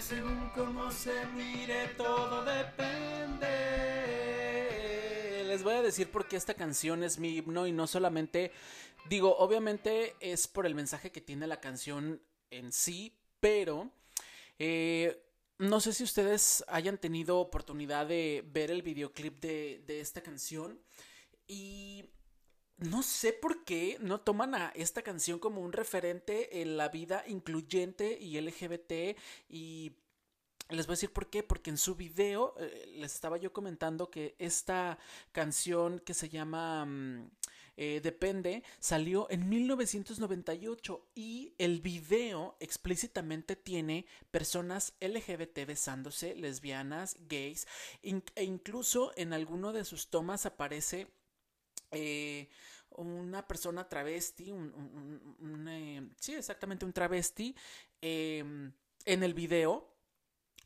según 0.09 0.49
cómo 0.55 0.91
se 0.91 1.13
mire, 1.35 1.89
todo 1.89 2.43
depende. 2.43 3.47
Les 5.45 5.61
voy 5.61 5.75
a 5.75 5.83
decir 5.83 6.09
por 6.09 6.27
qué 6.27 6.35
esta 6.35 6.55
canción 6.55 7.03
es 7.03 7.19
mi 7.19 7.37
himno 7.37 7.67
y 7.67 7.71
no 7.71 7.85
solamente, 7.85 8.51
digo, 9.07 9.37
obviamente 9.37 10.15
es 10.19 10.47
por 10.47 10.65
el 10.65 10.73
mensaje 10.73 11.11
que 11.11 11.21
tiene 11.21 11.45
la 11.45 11.59
canción 11.59 12.23
en 12.49 12.71
sí, 12.71 13.19
pero 13.39 13.91
eh, 14.57 15.23
no 15.59 15.79
sé 15.79 15.93
si 15.93 16.03
ustedes 16.03 16.63
hayan 16.67 16.97
tenido 16.97 17.37
oportunidad 17.37 18.07
de 18.07 18.43
ver 18.51 18.71
el 18.71 18.81
videoclip 18.81 19.39
de, 19.39 19.83
de 19.85 19.99
esta 19.99 20.21
canción 20.21 20.81
y 21.47 22.09
no 22.79 23.03
sé 23.03 23.33
por 23.33 23.65
qué 23.65 23.97
no 23.99 24.21
toman 24.21 24.55
a 24.55 24.71
esta 24.73 25.01
canción 25.01 25.37
como 25.37 25.61
un 25.61 25.73
referente 25.73 26.61
en 26.61 26.77
la 26.77 26.87
vida 26.87 27.23
incluyente 27.27 28.17
y 28.19 28.39
LGBT 28.39 29.17
y 29.49 29.91
les 30.69 30.85
voy 30.85 30.93
a 30.93 30.97
decir 30.97 31.11
por 31.11 31.29
qué, 31.29 31.43
porque 31.43 31.69
en 31.69 31.77
su 31.77 31.95
video 31.95 32.55
eh, 32.59 32.85
les 32.97 33.13
estaba 33.15 33.37
yo 33.37 33.51
comentando 33.51 34.09
que 34.09 34.35
esta 34.39 34.97
canción 35.31 35.99
que 35.99 36.13
se 36.13 36.29
llama 36.29 36.85
mm, 36.85 37.29
eh, 37.81 38.01
Depende 38.03 38.61
salió 38.79 39.27
en 39.31 39.47
1998 39.47 41.11
y 41.15 41.53
el 41.57 41.79
video 41.79 42.57
explícitamente 42.59 43.55
tiene 43.55 44.05
personas 44.31 44.95
LGBT 44.99 45.65
besándose, 45.65 46.35
lesbianas, 46.35 47.15
gays 47.29 47.67
e 48.03 48.43
incluso 48.43 49.13
en 49.15 49.31
alguno 49.31 49.71
de 49.71 49.85
sus 49.85 50.09
tomas 50.09 50.45
aparece 50.45 51.07
eh, 51.91 52.49
una 52.97 53.47
persona 53.47 53.87
travesti, 53.87 54.51
un, 54.51 56.13
sí, 56.19 56.33
exactamente 56.33 56.83
un 56.83 56.91
travesti 56.91 57.55
eh, 58.01 58.43
en 59.05 59.23
el 59.23 59.33
video, 59.33 59.87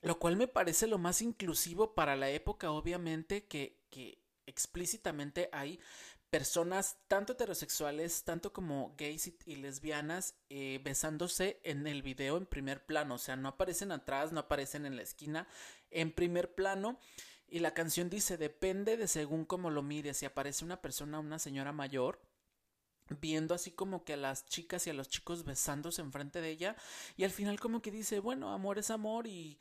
lo 0.03 0.19
cual 0.19 0.35
me 0.35 0.47
parece 0.47 0.85
lo 0.85 0.97
más 0.97 1.21
inclusivo 1.21 1.95
para 1.95 2.15
la 2.15 2.29
época, 2.29 2.71
obviamente, 2.71 3.47
que, 3.47 3.81
que 3.89 4.21
explícitamente 4.45 5.49
hay 5.51 5.79
personas 6.29 6.97
tanto 7.07 7.33
heterosexuales, 7.33 8.23
tanto 8.23 8.53
como 8.53 8.95
gays 8.97 9.31
y, 9.45 9.55
lesbianas 9.55 10.35
eh, 10.49 10.81
besándose 10.83 11.61
en 11.63 11.85
el 11.85 12.01
video 12.01 12.37
en 12.37 12.47
primer 12.47 12.85
plano, 12.85 13.15
o 13.15 13.17
sea, 13.19 13.35
no 13.35 13.49
aparecen 13.49 13.91
atrás, 13.91 14.31
no 14.31 14.39
aparecen 14.39 14.87
en 14.87 14.95
la 14.95 15.03
esquina, 15.03 15.47
en 15.91 16.11
primer 16.11 16.55
plano. 16.55 16.99
Y 17.47 17.59
la 17.59 17.75
canción 17.75 18.09
dice, 18.09 18.37
depende 18.37 18.97
de 18.97 19.07
según 19.07 19.45
cómo 19.45 19.69
lo 19.69 19.83
mires. 19.83 20.17
Si 20.17 20.25
aparece 20.25 20.65
una 20.65 20.81
persona, 20.81 21.19
una 21.19 21.37
señora 21.37 21.71
mayor, 21.71 22.19
viendo 23.21 23.53
así 23.53 23.69
como 23.69 24.03
que 24.03 24.13
a 24.13 24.17
las 24.17 24.45
chicas 24.47 24.87
y 24.87 24.89
a 24.89 24.93
los 24.93 25.09
chicos 25.09 25.45
besándose 25.45 26.01
enfrente 26.01 26.41
de 26.41 26.49
ella. 26.49 26.75
Y 27.15 27.25
al 27.25 27.31
final 27.31 27.59
como 27.59 27.83
que 27.83 27.91
dice, 27.91 28.19
bueno, 28.19 28.51
amor 28.51 28.79
es 28.79 28.89
amor 28.89 29.27
y 29.27 29.59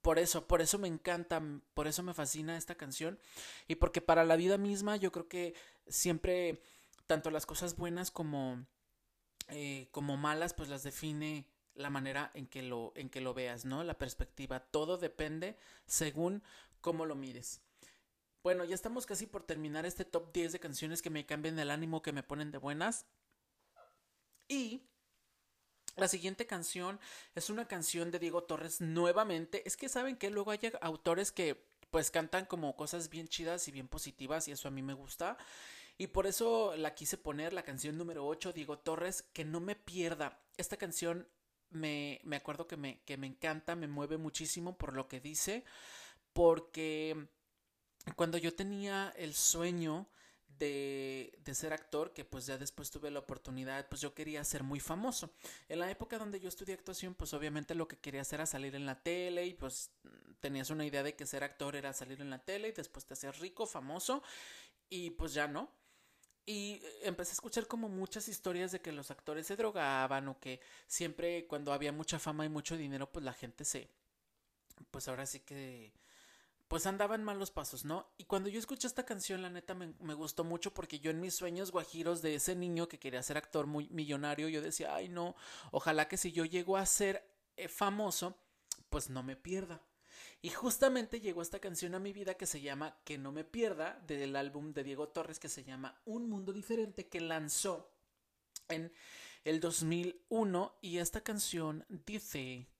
por 0.00 0.18
eso, 0.18 0.46
por 0.46 0.60
eso 0.60 0.78
me 0.78 0.88
encanta, 0.88 1.42
por 1.74 1.86
eso 1.86 2.02
me 2.02 2.14
fascina 2.14 2.56
esta 2.56 2.74
canción. 2.74 3.18
Y 3.68 3.76
porque 3.76 4.00
para 4.00 4.24
la 4.24 4.36
vida 4.36 4.58
misma 4.58 4.96
yo 4.96 5.12
creo 5.12 5.28
que 5.28 5.54
siempre, 5.86 6.62
tanto 7.06 7.30
las 7.30 7.46
cosas 7.46 7.76
buenas 7.76 8.10
como, 8.10 8.66
eh, 9.48 9.88
como 9.90 10.16
malas, 10.16 10.54
pues 10.54 10.68
las 10.68 10.82
define 10.82 11.46
la 11.74 11.90
manera 11.90 12.30
en 12.34 12.46
que 12.46 12.62
lo, 12.62 12.92
en 12.96 13.08
que 13.08 13.20
lo 13.20 13.34
veas, 13.34 13.64
¿no? 13.64 13.84
La 13.84 13.98
perspectiva. 13.98 14.60
Todo 14.60 14.98
depende 14.98 15.56
según 15.86 16.42
cómo 16.80 17.06
lo 17.06 17.14
mires. 17.14 17.60
Bueno, 18.42 18.64
ya 18.64 18.74
estamos 18.74 19.06
casi 19.06 19.26
por 19.26 19.44
terminar 19.44 19.86
este 19.86 20.04
top 20.04 20.32
10 20.32 20.52
de 20.52 20.60
canciones 20.60 21.00
que 21.00 21.10
me 21.10 21.24
cambian 21.26 21.58
el 21.58 21.70
ánimo, 21.70 22.02
que 22.02 22.12
me 22.12 22.24
ponen 22.24 22.50
de 22.50 22.58
buenas. 22.58 23.06
Y 24.48 24.82
la 25.96 26.08
siguiente 26.08 26.46
canción 26.46 26.98
es 27.34 27.50
una 27.50 27.66
canción 27.66 28.10
de 28.10 28.18
Diego 28.18 28.44
Torres 28.44 28.80
nuevamente. 28.80 29.66
Es 29.66 29.76
que 29.76 29.88
saben 29.88 30.16
que 30.16 30.30
luego 30.30 30.50
hay 30.50 30.60
autores 30.80 31.32
que 31.32 31.64
pues 31.90 32.10
cantan 32.10 32.46
como 32.46 32.74
cosas 32.74 33.10
bien 33.10 33.28
chidas 33.28 33.68
y 33.68 33.70
bien 33.70 33.88
positivas 33.88 34.48
y 34.48 34.52
eso 34.52 34.68
a 34.68 34.70
mí 34.70 34.82
me 34.82 34.94
gusta. 34.94 35.36
Y 35.98 36.06
por 36.06 36.26
eso 36.26 36.74
la 36.76 36.94
quise 36.94 37.18
poner, 37.18 37.52
la 37.52 37.64
canción 37.64 37.98
número 37.98 38.26
8, 38.26 38.52
Diego 38.54 38.78
Torres, 38.78 39.22
que 39.34 39.44
no 39.44 39.60
me 39.60 39.76
pierda. 39.76 40.40
Esta 40.56 40.78
canción 40.78 41.28
me, 41.70 42.20
me 42.24 42.36
acuerdo 42.36 42.66
que 42.66 42.78
me, 42.78 43.00
que 43.04 43.18
me 43.18 43.26
encanta, 43.26 43.76
me 43.76 43.88
mueve 43.88 44.16
muchísimo 44.16 44.76
por 44.76 44.94
lo 44.94 45.06
que 45.06 45.20
dice, 45.20 45.64
porque 46.32 47.28
cuando 48.16 48.38
yo 48.38 48.54
tenía 48.54 49.12
el 49.16 49.34
sueño 49.34 50.08
de, 50.58 51.32
ser 51.52 51.72
actor, 51.72 52.12
que 52.12 52.24
pues 52.24 52.46
ya 52.46 52.58
después 52.58 52.90
tuve 52.90 53.10
la 53.10 53.18
oportunidad, 53.18 53.88
pues 53.88 54.00
yo 54.00 54.14
quería 54.14 54.42
ser 54.44 54.62
muy 54.62 54.80
famoso. 54.80 55.30
En 55.68 55.78
la 55.78 55.90
época 55.90 56.18
donde 56.18 56.40
yo 56.40 56.48
estudié 56.48 56.74
actuación, 56.74 57.14
pues 57.14 57.34
obviamente 57.34 57.74
lo 57.74 57.88
que 57.88 57.98
quería 57.98 58.22
hacer 58.22 58.40
era 58.40 58.46
salir 58.46 58.74
en 58.74 58.86
la 58.86 59.02
tele 59.02 59.46
y 59.46 59.54
pues 59.54 59.90
tenías 60.40 60.70
una 60.70 60.84
idea 60.84 61.02
de 61.02 61.14
que 61.14 61.26
ser 61.26 61.44
actor 61.44 61.76
era 61.76 61.92
salir 61.92 62.20
en 62.20 62.30
la 62.30 62.38
tele 62.38 62.68
y 62.68 62.72
después 62.72 63.04
te 63.04 63.14
hacías 63.14 63.38
rico, 63.38 63.66
famoso 63.66 64.22
y 64.88 65.10
pues 65.10 65.34
ya 65.34 65.46
no. 65.48 65.70
Y 66.44 66.82
empecé 67.02 67.30
a 67.30 67.34
escuchar 67.34 67.68
como 67.68 67.88
muchas 67.88 68.26
historias 68.28 68.72
de 68.72 68.80
que 68.80 68.90
los 68.90 69.10
actores 69.10 69.46
se 69.46 69.56
drogaban 69.56 70.26
o 70.28 70.40
que 70.40 70.60
siempre 70.88 71.46
cuando 71.46 71.72
había 71.72 71.92
mucha 71.92 72.18
fama 72.18 72.44
y 72.44 72.48
mucho 72.48 72.76
dinero, 72.76 73.10
pues 73.10 73.24
la 73.24 73.32
gente 73.32 73.64
se... 73.64 73.88
Pues 74.90 75.06
ahora 75.08 75.26
sí 75.26 75.40
que... 75.40 75.92
Pues 76.72 76.86
andaban 76.86 77.22
malos 77.22 77.50
pasos, 77.50 77.84
¿no? 77.84 78.08
Y 78.16 78.24
cuando 78.24 78.48
yo 78.48 78.58
escuché 78.58 78.86
esta 78.86 79.04
canción, 79.04 79.42
la 79.42 79.50
neta 79.50 79.74
me, 79.74 80.14
gustó 80.14 80.42
mucho 80.42 80.72
porque 80.72 81.00
yo 81.00 81.10
en 81.10 81.20
mis 81.20 81.34
sueños 81.34 81.70
guajiros 81.70 82.22
de 82.22 82.36
ese 82.36 82.56
niño 82.56 82.88
que 82.88 82.98
quería 82.98 83.22
ser 83.22 83.36
actor 83.36 83.66
muy 83.66 83.90
millonario, 83.90 84.48
yo 84.48 84.62
decía, 84.62 84.94
ay 84.94 85.10
no, 85.10 85.36
ojalá 85.70 86.08
que 86.08 86.16
si 86.16 86.32
yo 86.32 86.46
llego 86.46 86.78
a 86.78 86.86
ser 86.86 87.28
eh, 87.58 87.68
famoso, 87.68 88.38
pues 88.88 89.10
no 89.10 89.22
me 89.22 89.36
pierda. 89.36 89.82
Y 90.40 90.48
justamente 90.48 91.20
llegó 91.20 91.42
esta 91.42 91.58
canción 91.58 91.94
a 91.94 91.98
mi 91.98 92.14
vida 92.14 92.38
que 92.38 92.46
se 92.46 92.62
llama 92.62 92.96
Que 93.04 93.18
no 93.18 93.32
me 93.32 93.44
pierda, 93.44 94.02
del 94.06 94.34
álbum 94.34 94.72
de 94.72 94.82
Diego 94.82 95.10
Torres 95.10 95.38
que 95.38 95.50
se 95.50 95.64
llama 95.64 96.00
Un 96.06 96.26
Mundo 96.30 96.54
Diferente, 96.54 97.06
que 97.06 97.20
lanzó 97.20 97.92
en 98.68 98.94
el 99.44 99.60
2001 99.60 100.78
y 100.80 100.96
esta 100.96 101.20
canción 101.20 101.84
dice 102.06 102.71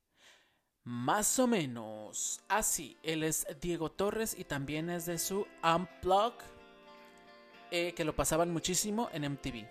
más 0.84 1.38
o 1.38 1.46
menos 1.46 2.40
así. 2.48 2.96
Él 3.02 3.22
es 3.22 3.46
Diego 3.60 3.90
Torres 3.90 4.36
y 4.38 4.44
también 4.44 4.90
es 4.90 5.06
de 5.06 5.18
su 5.18 5.46
Unplug, 5.62 6.34
eh, 7.70 7.92
que 7.94 8.04
lo 8.04 8.14
pasaban 8.14 8.52
muchísimo 8.52 9.08
en 9.12 9.24
MTV. 9.24 9.66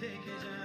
take 0.00 0.10
it. 0.28 0.57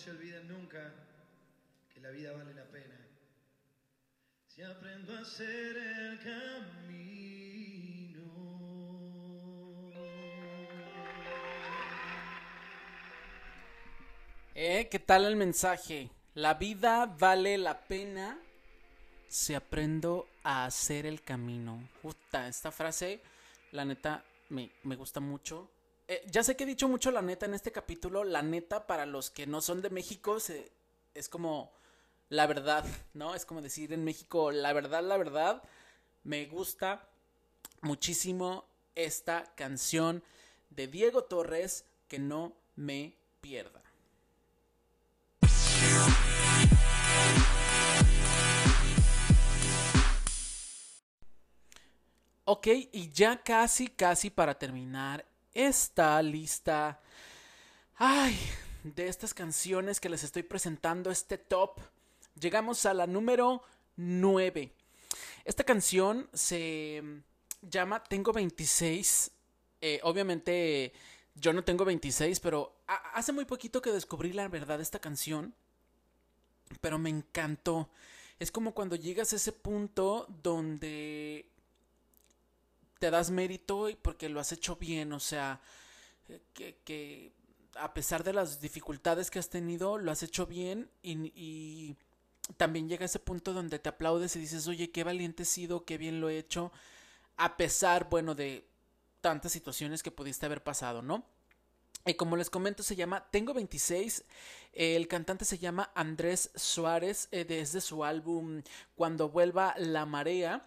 Se 0.00 0.10
olviden 0.10 0.48
nunca 0.48 0.94
que 1.92 2.00
la 2.00 2.08
vida 2.10 2.32
vale 2.32 2.54
la 2.54 2.64
pena. 2.64 2.96
Si 4.46 4.62
aprendo 4.62 5.14
a 5.14 5.20
hacer 5.20 5.76
el 5.76 6.18
camino. 6.20 7.50
¿Eh? 14.54 14.88
¿Qué 14.90 14.98
tal 15.00 15.26
el 15.26 15.36
mensaje? 15.36 16.10
La 16.32 16.54
vida 16.54 17.04
vale 17.04 17.58
la 17.58 17.78
pena 17.78 18.38
si 19.28 19.52
aprendo 19.52 20.28
a 20.42 20.64
hacer 20.64 21.04
el 21.04 21.20
camino. 21.20 21.86
Puta, 22.00 22.48
esta 22.48 22.72
frase, 22.72 23.20
la 23.72 23.84
neta, 23.84 24.24
me, 24.48 24.70
me 24.84 24.96
gusta 24.96 25.20
mucho. 25.20 25.68
Eh, 26.10 26.26
ya 26.26 26.42
sé 26.42 26.56
que 26.56 26.64
he 26.64 26.66
dicho 26.66 26.88
mucho 26.88 27.12
la 27.12 27.22
neta 27.22 27.46
en 27.46 27.54
este 27.54 27.70
capítulo. 27.70 28.24
La 28.24 28.42
neta, 28.42 28.88
para 28.88 29.06
los 29.06 29.30
que 29.30 29.46
no 29.46 29.60
son 29.60 29.80
de 29.80 29.90
México, 29.90 30.40
se, 30.40 30.72
es 31.14 31.28
como 31.28 31.70
la 32.30 32.48
verdad, 32.48 32.84
¿no? 33.14 33.36
Es 33.36 33.46
como 33.46 33.62
decir 33.62 33.92
en 33.92 34.02
México, 34.02 34.50
la 34.50 34.72
verdad, 34.72 35.04
la 35.04 35.16
verdad. 35.16 35.62
Me 36.24 36.46
gusta 36.46 37.08
muchísimo 37.82 38.64
esta 38.96 39.54
canción 39.54 40.24
de 40.70 40.88
Diego 40.88 41.22
Torres, 41.22 41.84
que 42.08 42.18
no 42.18 42.56
me 42.74 43.14
pierda. 43.40 43.80
Ok, 52.46 52.66
y 52.90 53.10
ya 53.12 53.44
casi, 53.44 53.86
casi 53.86 54.28
para 54.28 54.58
terminar 54.58 55.29
esta 55.54 56.20
lista. 56.22 57.00
Ay, 57.96 58.38
de 58.82 59.08
estas 59.08 59.34
canciones 59.34 60.00
que 60.00 60.08
les 60.08 60.24
estoy 60.24 60.42
presentando, 60.42 61.10
este 61.10 61.38
top. 61.38 61.80
Llegamos 62.38 62.86
a 62.86 62.94
la 62.94 63.06
número 63.06 63.62
9. 63.96 64.72
Esta 65.44 65.64
canción 65.64 66.28
se 66.32 67.02
llama 67.62 68.02
Tengo 68.04 68.32
26. 68.32 69.30
Eh, 69.80 70.00
obviamente 70.02 70.92
yo 71.34 71.52
no 71.52 71.64
tengo 71.64 71.84
26, 71.84 72.40
pero 72.40 72.76
hace 73.14 73.32
muy 73.32 73.44
poquito 73.44 73.82
que 73.82 73.92
descubrí 73.92 74.32
la 74.32 74.48
verdad 74.48 74.78
de 74.78 74.82
esta 74.82 74.98
canción. 74.98 75.54
Pero 76.80 76.98
me 76.98 77.10
encantó. 77.10 77.90
Es 78.38 78.50
como 78.50 78.72
cuando 78.72 78.96
llegas 78.96 79.32
a 79.32 79.36
ese 79.36 79.52
punto 79.52 80.26
donde 80.42 81.46
te 83.00 83.10
das 83.10 83.30
mérito 83.30 83.88
y 83.88 83.96
porque 83.96 84.28
lo 84.28 84.38
has 84.38 84.52
hecho 84.52 84.76
bien, 84.76 85.12
o 85.12 85.18
sea, 85.20 85.60
que, 86.52 87.32
a 87.74 87.92
pesar 87.94 88.22
de 88.22 88.34
las 88.34 88.60
dificultades 88.60 89.30
que 89.30 89.38
has 89.38 89.48
tenido, 89.48 89.98
lo 89.98 90.12
has 90.12 90.22
hecho 90.22 90.46
bien 90.46 90.88
y, 91.02 91.32
y, 91.34 91.96
también 92.56 92.88
llega 92.88 93.04
ese 93.04 93.20
punto 93.20 93.52
donde 93.52 93.78
te 93.78 93.88
aplaudes 93.88 94.34
y 94.36 94.40
dices, 94.40 94.66
oye, 94.68 94.90
qué 94.90 95.04
valiente 95.04 95.44
he 95.44 95.46
sido, 95.46 95.84
qué 95.84 95.98
bien 95.98 96.20
lo 96.20 96.28
he 96.28 96.38
hecho, 96.38 96.72
a 97.36 97.56
pesar, 97.56 98.10
bueno, 98.10 98.34
de 98.34 98.68
tantas 99.20 99.52
situaciones 99.52 100.02
que 100.02 100.10
pudiste 100.10 100.46
haber 100.46 100.62
pasado, 100.62 101.00
¿no? 101.00 101.24
Y 102.06 102.14
como 102.14 102.36
les 102.36 102.50
comento, 102.50 102.82
se 102.82 102.96
llama 102.96 103.26
Tengo 103.30 103.54
26. 103.54 104.24
El 104.72 105.06
cantante 105.06 105.44
se 105.44 105.58
llama 105.58 105.90
Andrés 105.94 106.50
Suárez, 106.54 107.28
eh, 107.30 107.44
desde 107.44 107.80
su 107.80 108.04
álbum 108.04 108.62
Cuando 108.94 109.28
vuelva 109.28 109.74
la 109.76 110.06
marea. 110.06 110.66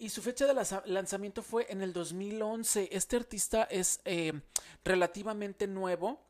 Y 0.00 0.10
su 0.10 0.22
fecha 0.22 0.46
de 0.46 0.54
lanzamiento 0.86 1.42
fue 1.42 1.66
en 1.70 1.82
el 1.82 1.92
2011. 1.92 2.88
Este 2.92 3.16
artista 3.16 3.64
es 3.64 4.00
eh, 4.04 4.32
relativamente 4.84 5.66
nuevo 5.66 6.24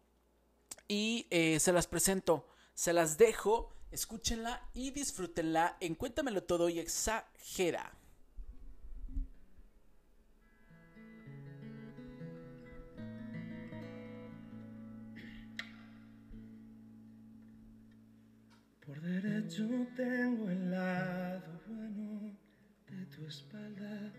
y 0.89 1.27
eh, 1.29 1.61
se 1.61 1.75
las 1.75 1.87
presento, 1.87 2.49
se 2.73 2.95
las 2.95 3.19
dejo, 3.19 3.75
escúchenla 3.91 4.67
y 4.73 4.91
disfrútenla 4.93 5.77
en 5.81 5.97
Cuéntamelo 5.97 6.45
Todo 6.45 6.71
y 6.71 6.79
Exagera. 6.79 7.93
Por 18.87 18.99
derecho 19.03 19.69
tengo 19.95 20.49
el 20.49 20.71
lado 20.71 21.61
bueno 21.67 22.38
tu 23.19 23.27
espalda. 23.27 24.13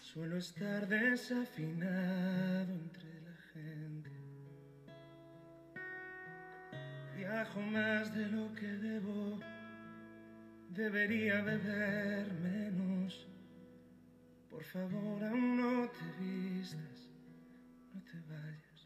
Suelo 0.00 0.36
estar 0.36 0.86
desafinado 0.86 2.72
entre 2.72 3.20
la 3.22 3.36
gente. 3.52 4.10
Viajo 7.16 7.60
más 7.60 8.14
de 8.14 8.26
lo 8.28 8.52
que 8.54 8.66
debo. 8.66 9.40
Debería 10.70 11.42
beber 11.42 12.32
menos. 12.34 13.26
Por 14.50 14.62
favor, 14.62 15.24
aún 15.24 15.56
no 15.56 15.88
te 15.88 16.06
vistas. 16.22 17.10
No 17.92 18.00
te 18.02 18.20
vayas. 18.32 18.80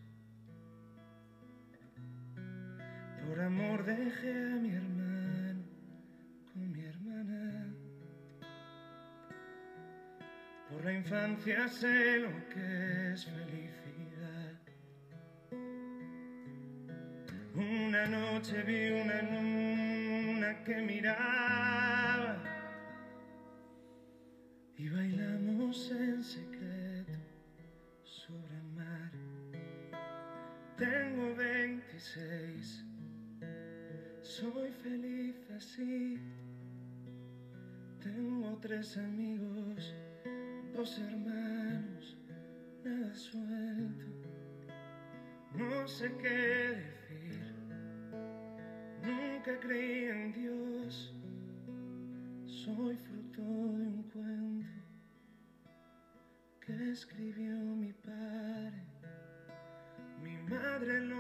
Por 3.27 3.41
amor 3.41 3.85
dejé 3.85 4.33
a 4.33 4.57
mi 4.57 4.71
hermano 4.71 4.98
Por 10.79 10.85
la 10.85 10.93
infancia 10.93 11.67
sé 11.67 12.21
lo 12.21 12.31
que 12.51 13.13
es 13.13 13.25
felicidad. 13.25 14.61
Una 17.53 18.07
noche 18.07 18.63
vi 18.63 18.91
una 18.93 19.23
luna 19.23 20.63
que 20.63 20.77
miraba 20.77 22.37
y 24.77 24.89
bailamos 24.89 25.91
en 25.91 26.23
secreto 26.23 27.19
sobre 28.05 28.57
el 28.59 28.69
mar. 28.77 29.11
Tengo 30.77 31.35
26 31.35 32.85
soy 34.23 34.71
feliz 34.71 35.35
así. 35.57 36.21
Tengo 38.01 38.57
tres 38.61 38.97
amigos, 38.97 39.93
dos 40.79 40.97
hermanos, 41.01 42.17
nada 42.85 43.13
suelto. 43.13 44.07
No 45.53 45.89
sé 45.89 46.09
qué 46.23 46.39
decir. 46.85 47.53
Nunca 49.03 49.59
creí 49.59 50.05
en 50.05 50.33
Dios. 50.35 51.13
Soy 52.47 52.97
fruto 52.97 53.43
de 53.43 53.89
un 53.89 54.03
cuento 54.13 54.69
que 56.65 56.93
escribió 56.93 57.57
mi 57.57 57.93
padre. 57.93 58.85
Mi 60.23 60.37
madre 60.49 61.01
lo 61.01 61.18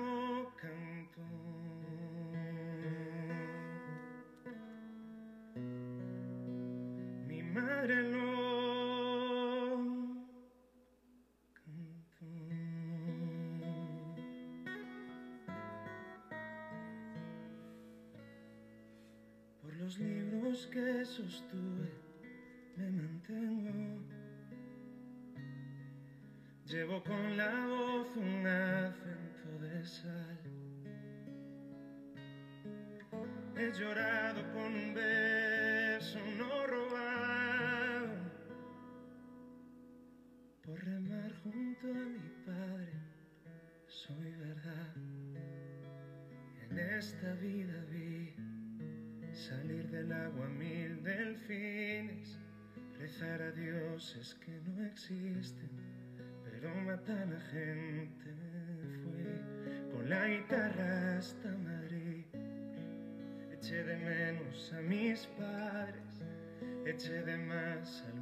sostuve 21.19 21.91
me 22.77 22.91
mantengo. 22.91 24.05
Llevo 26.64 27.03
con 27.03 27.37
la 27.37 27.66
voz 27.66 28.16
un 28.16 28.47
acento 28.47 29.49
de 29.61 29.85
sal. 29.85 30.39
He 33.57 33.73
llorado 33.73 34.41
con 34.53 34.73
un 34.83 34.95
beso 34.95 36.21
no 36.39 36.66
robado. 36.69 38.16
Por 40.62 40.79
remar 40.85 41.33
junto 41.43 41.89
a 41.89 42.05
mi 42.16 42.31
padre, 42.47 42.93
soy 43.89 44.31
verdad. 44.37 44.95
En 46.71 46.79
esta 46.79 47.33
vida 47.35 47.85
vi 47.91 48.08
salir 49.49 49.88
del 49.88 50.12
agua 50.12 50.46
mil 50.49 51.03
delfines, 51.03 52.38
rezar 52.99 53.40
a 53.40 53.51
dioses 53.53 54.34
que 54.44 54.53
no 54.66 54.84
existen, 54.84 55.70
pero 56.44 56.74
matan 56.74 57.32
a 57.32 57.40
gente. 57.53 58.28
Fui 59.03 59.24
con 59.90 60.11
la 60.11 60.28
guitarra 60.28 61.16
hasta 61.16 61.49
Madrid. 61.49 62.26
Eché 63.55 63.82
de 63.84 63.96
menos 63.96 64.72
a 64.74 64.80
mis 64.82 65.26
padres, 65.38 66.14
eché 66.84 67.22
de 67.22 67.38
más 67.38 68.05
algunos 68.05 68.18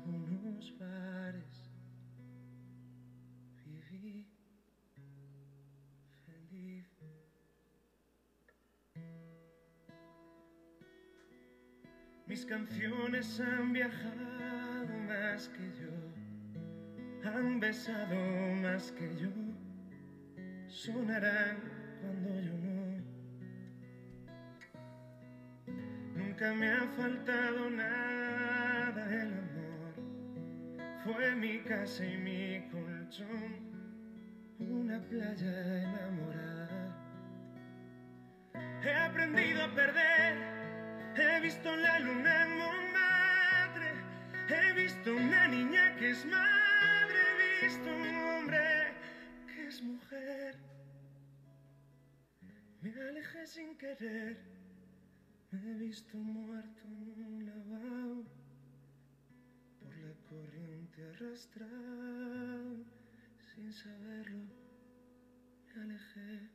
canciones 12.68 13.40
han 13.40 13.72
viajado 13.72 14.98
más 15.06 15.48
que 15.48 15.72
yo, 15.80 17.30
han 17.30 17.60
besado 17.60 18.16
más 18.62 18.92
que 18.92 19.16
yo, 19.16 19.30
sonarán 20.66 21.58
cuando 22.00 22.40
yo 22.40 22.52
no. 22.58 22.96
Nunca 26.16 26.54
me 26.54 26.68
ha 26.70 26.86
faltado 26.96 27.70
nada 27.70 29.22
el 29.22 29.32
amor, 29.32 29.94
fue 31.04 31.34
mi 31.36 31.60
casa 31.60 32.04
y 32.04 32.16
mi 32.16 32.68
colchón, 32.70 33.70
una 34.58 35.00
playa 35.02 35.82
enamorada. 35.82 36.56
He 38.82 38.94
aprendido 38.94 39.64
a 39.64 39.74
perder 39.74 40.65
He 41.18 41.40
visto 41.40 41.74
la 41.74 41.98
luna 41.98 42.44
en 42.44 42.58
Montmartre, 42.58 43.90
he 44.50 44.72
visto 44.74 45.16
una 45.16 45.48
niña 45.48 45.96
que 45.96 46.10
es 46.10 46.26
madre, 46.26 47.16
he 47.16 47.64
visto 47.64 47.88
un 47.88 48.16
hombre 48.16 48.92
que 49.46 49.66
es 49.66 49.82
mujer. 49.82 50.58
Me 52.82 52.92
alejé 52.92 53.46
sin 53.46 53.78
querer, 53.78 54.36
me 55.52 55.70
he 55.70 55.74
visto 55.78 56.18
muerto 56.18 56.82
en 56.84 57.24
un 57.24 57.46
lavabo, 57.46 58.24
por 59.80 59.96
la 59.96 60.12
corriente 60.28 61.02
arrastrado, 61.14 62.84
sin 63.54 63.72
saberlo, 63.72 64.44
me 65.64 65.82
alejé. 65.82 66.50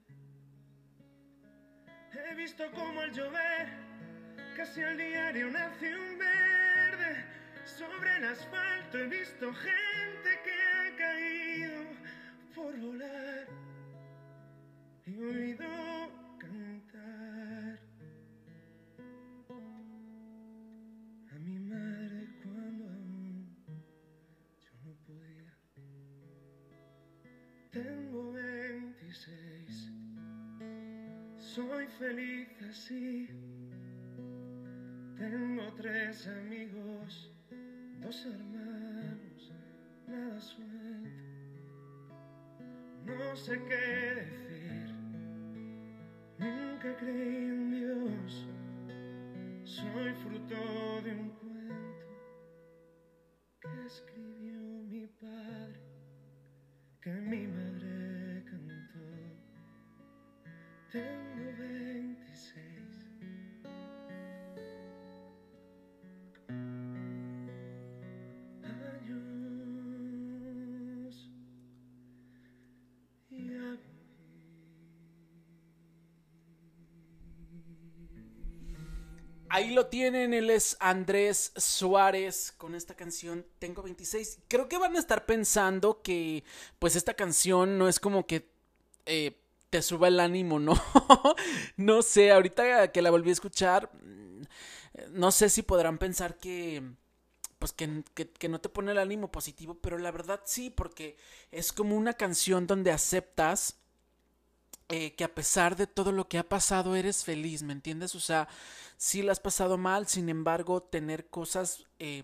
He 2.14 2.36
visto 2.36 2.70
como 2.74 3.02
al 3.02 3.12
llover 3.12 3.91
Casi 4.56 4.84
al 4.84 4.98
diario 4.98 5.50
nace 5.50 5.96
un 5.96 6.18
verde. 6.18 7.26
Sobre 7.66 8.18
el 8.18 8.26
asfalto 8.26 8.98
he 8.98 9.08
visto 9.08 9.54
gente 9.54 10.30
que 10.44 10.52
ha 10.52 10.96
caído 10.98 11.84
por 12.54 12.78
volar. 12.80 13.48
Oído 15.08 15.91
tres 36.12 36.28
amigos, 36.28 37.32
dos 38.02 38.26
hermanos, 38.26 39.54
nada 40.08 40.42
suelto. 40.42 41.10
No 43.06 43.36
sé 43.38 43.58
qué 43.64 44.41
Ahí 79.54 79.72
lo 79.72 79.88
tienen, 79.88 80.34
él 80.34 80.50
es 80.50 80.78
Andrés 80.80 81.52
Suárez 81.58 82.54
con 82.58 82.74
esta 82.74 82.96
canción 82.96 83.46
Tengo 83.60 83.84
26. 83.84 84.40
Creo 84.48 84.70
que 84.70 84.78
van 84.78 84.96
a 84.96 85.00
estar 85.00 85.26
pensando 85.26 86.02
que 86.02 86.46
pues 86.80 86.96
esta 86.96 87.16
canción 87.16 87.78
no 87.78 87.90
es 87.90 88.00
como 88.00 88.26
que 88.26 88.50
eh, 89.06 89.42
te 89.70 89.82
suba 89.82 90.08
el 90.08 90.22
ánimo, 90.22 90.58
¿no? 90.58 90.74
no 91.76 92.02
sé, 92.02 92.32
ahorita 92.32 92.94
que 92.94 93.02
la 93.02 93.12
volví 93.12 93.30
a 93.30 93.34
escuchar, 93.34 93.92
mm, 93.94 94.44
no 95.10 95.32
sé 95.32 95.50
si 95.50 95.64
podrán 95.64 95.98
pensar 95.98 96.38
que 96.38 96.82
pues 97.60 97.74
que, 97.74 98.06
que, 98.16 98.48
no 98.48 98.62
te 98.62 98.70
pone 98.70 98.94
el 98.94 99.00
ánimo 99.00 99.32
positivo, 99.32 99.78
pero 99.82 99.98
la 99.98 100.12
verdad 100.12 100.42
sí, 100.46 100.70
porque 100.70 101.18
es 101.52 101.74
como 101.74 101.98
una 101.98 102.14
canción 102.14 102.68
donde 102.68 102.92
aceptas 102.92 103.81
eh, 104.92 105.16
que 105.16 105.24
a 105.24 105.34
pesar 105.34 105.76
de 105.76 105.88
todo 105.88 106.12
lo 106.12 106.28
que 106.28 106.38
ha 106.38 106.48
pasado 106.48 106.96
eres 106.96 107.24
feliz, 107.24 107.64
¿me 107.64 107.74
entiendes? 107.74 108.14
O 108.16 108.20
sea, 108.20 108.48
sí 108.98 109.22
la 109.22 109.32
has 109.32 109.40
pasado 109.40 109.78
mal, 109.78 110.08
sin 110.08 110.30
embargo, 110.30 110.84
tener 110.84 111.30
cosas 111.30 111.88
eh, 112.00 112.24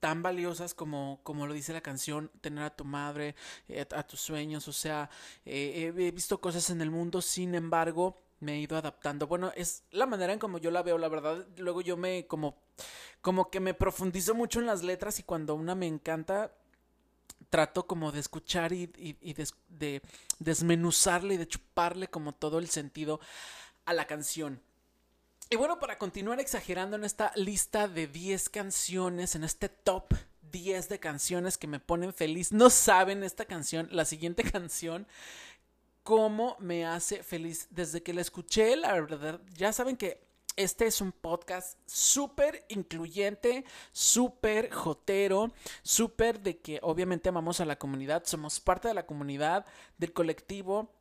tan 0.00 0.22
valiosas 0.22 0.74
como, 0.74 1.20
como 1.22 1.46
lo 1.46 1.52
dice 1.54 1.72
la 1.72 1.82
canción, 1.82 2.30
tener 2.40 2.64
a 2.64 2.74
tu 2.74 2.84
madre, 2.84 3.34
eh, 3.68 3.86
a 3.94 4.02
tus 4.02 4.20
sueños, 4.20 4.68
o 4.68 4.72
sea, 4.72 5.10
he 5.44 5.90
visto 6.12 6.40
cosas 6.40 6.70
en 6.70 6.80
el 6.80 6.90
mundo, 6.90 7.22
sin 7.22 7.54
embargo, 7.54 8.22
me 8.40 8.54
he 8.54 8.58
ido 8.58 8.76
adaptando. 8.76 9.26
Bueno, 9.26 9.52
es 9.54 9.84
la 9.90 10.06
manera 10.06 10.32
en 10.32 10.38
como 10.38 10.58
yo 10.58 10.70
la 10.70 10.82
veo, 10.82 10.98
la 10.98 11.08
verdad. 11.08 11.46
Luego 11.58 11.82
yo 11.82 11.96
me 11.96 12.26
como 12.26 12.56
como 13.20 13.50
que 13.50 13.60
me 13.60 13.74
profundizo 13.74 14.34
mucho 14.34 14.60
en 14.60 14.66
las 14.66 14.82
letras 14.82 15.18
y 15.18 15.22
cuando 15.22 15.54
una 15.54 15.74
me 15.74 15.86
encanta 15.86 16.52
trato 17.48 17.86
como 17.86 18.12
de 18.12 18.20
escuchar 18.20 18.72
y, 18.72 18.86
de, 19.68 20.02
desmenuzarle 20.38 21.34
y 21.34 21.38
de 21.38 21.48
chuparle 21.48 22.08
como 22.08 22.34
todo 22.34 22.58
el 22.58 22.68
sentido 22.68 23.20
a 23.84 23.92
la 23.92 24.06
canción. 24.06 24.60
Y 25.48 25.56
bueno, 25.56 25.80
para 25.80 25.98
continuar 25.98 26.38
exagerando 26.38 26.96
en 26.96 27.04
esta 27.04 27.32
lista 27.34 27.88
de 27.88 28.06
10 28.06 28.50
canciones, 28.50 29.34
en 29.34 29.42
este 29.42 29.68
top 29.68 30.14
10 30.52 30.88
de 30.88 31.00
canciones 31.00 31.58
que 31.58 31.66
me 31.66 31.80
ponen 31.80 32.12
feliz, 32.12 32.52
no 32.52 32.70
saben 32.70 33.24
esta 33.24 33.44
canción, 33.46 33.88
la 33.90 34.04
siguiente 34.04 34.42
canción, 34.50 35.08
cómo 36.04 36.56
me 36.60 36.86
hace 36.86 37.22
feliz. 37.22 37.66
Desde 37.70 38.02
que 38.02 38.14
la 38.14 38.20
escuché, 38.20 38.76
la 38.76 38.92
verdad, 38.92 39.40
ya 39.54 39.72
saben 39.72 39.96
que 39.96 40.29
este 40.62 40.86
es 40.86 41.00
un 41.00 41.12
podcast 41.12 41.78
súper 41.86 42.66
incluyente, 42.68 43.64
súper 43.92 44.70
jotero, 44.70 45.52
súper 45.82 46.40
de 46.40 46.58
que 46.58 46.78
obviamente 46.82 47.30
amamos 47.30 47.60
a 47.60 47.64
la 47.64 47.78
comunidad, 47.78 48.24
somos 48.26 48.60
parte 48.60 48.88
de 48.88 48.94
la 48.94 49.06
comunidad, 49.06 49.64
del 49.96 50.12
colectivo. 50.12 50.92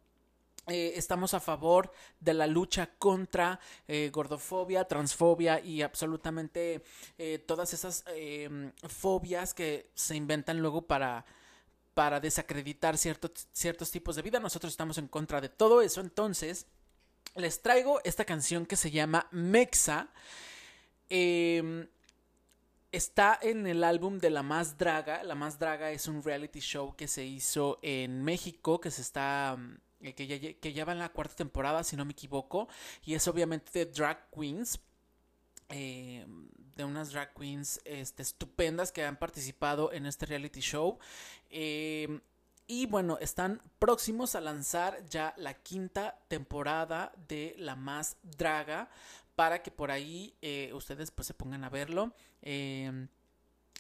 Eh, 0.67 0.93
estamos 0.95 1.33
a 1.33 1.41
favor 1.41 1.91
de 2.19 2.33
la 2.33 2.47
lucha 2.47 2.91
contra 2.97 3.59
eh, 3.87 4.09
gordofobia, 4.13 4.85
transfobia 4.85 5.59
y 5.59 5.81
absolutamente 5.81 6.83
eh, 7.17 7.39
todas 7.39 7.73
esas 7.73 8.05
em, 8.15 8.71
fobias 8.87 9.53
que 9.53 9.89
se 9.93 10.15
inventan 10.15 10.59
luego 10.61 10.83
para, 10.83 11.25
para 11.93 12.19
desacreditar 12.19 12.97
ciertos, 12.97 13.47
ciertos 13.51 13.91
tipos 13.91 14.15
de 14.15 14.21
vida. 14.21 14.39
Nosotros 14.39 14.71
estamos 14.71 14.97
en 14.99 15.07
contra 15.07 15.41
de 15.41 15.49
todo 15.49 15.81
eso. 15.81 16.01
Entonces, 16.01 16.67
les 17.35 17.61
traigo 17.61 18.01
esta 18.03 18.25
canción 18.25 18.65
que 18.65 18.75
se 18.75 18.91
llama 18.91 19.27
Mexa. 19.31 20.09
Em, 21.09 21.87
está 22.91 23.39
en 23.41 23.67
el 23.67 23.83
álbum 23.83 24.19
de 24.19 24.29
La 24.29 24.43
Más 24.43 24.77
Draga. 24.77 25.23
La 25.23 25.35
Más 25.35 25.59
Draga 25.59 25.91
es 25.91 26.07
un 26.07 26.23
reality 26.23 26.59
show 26.59 26.95
que 26.95 27.07
se 27.07 27.25
hizo 27.25 27.79
en 27.81 28.23
México, 28.23 28.79
que 28.79 28.91
se 28.91 29.01
está... 29.01 29.57
Eh, 30.01 30.13
que, 30.13 30.73
ya, 30.73 30.85
va 30.85 30.93
en 30.93 30.99
la 30.99 31.09
cuarta 31.09 31.35
temporada, 31.35 31.83
si 31.83 31.95
no 31.95 32.05
me 32.05 32.13
equivoco. 32.13 32.69
Y 33.03 33.15
es 33.15 33.27
obviamente 33.27 33.71
de 33.73 33.85
drag 33.85 34.29
queens. 34.31 34.79
Em, 35.69 36.47
de 36.75 36.85
unas 36.85 37.11
drag 37.11 37.33
queens 37.33 37.81
este, 37.83 38.23
estupendas 38.23 38.91
que 38.91 39.03
han 39.03 39.17
participado 39.17 39.91
en 39.91 40.05
este 40.05 40.25
reality 40.25 40.61
show. 40.61 40.97
Eh, 41.49 42.21
y 42.71 42.85
bueno, 42.85 43.17
están 43.19 43.63
próximos 43.79 44.35
a 44.35 44.41
lanzar 44.41 45.03
ya 45.09 45.33
la 45.37 45.55
quinta 45.55 46.19
temporada 46.27 47.11
de 47.27 47.55
La 47.57 47.75
Más 47.75 48.15
Draga 48.21 48.91
para 49.35 49.63
que 49.63 49.71
por 49.71 49.89
ahí 49.89 50.35
eh, 50.43 50.69
ustedes 50.75 51.09
pues 51.09 51.25
se 51.25 51.33
pongan 51.33 51.63
a 51.63 51.69
verlo. 51.69 52.13
Em, 52.43 53.07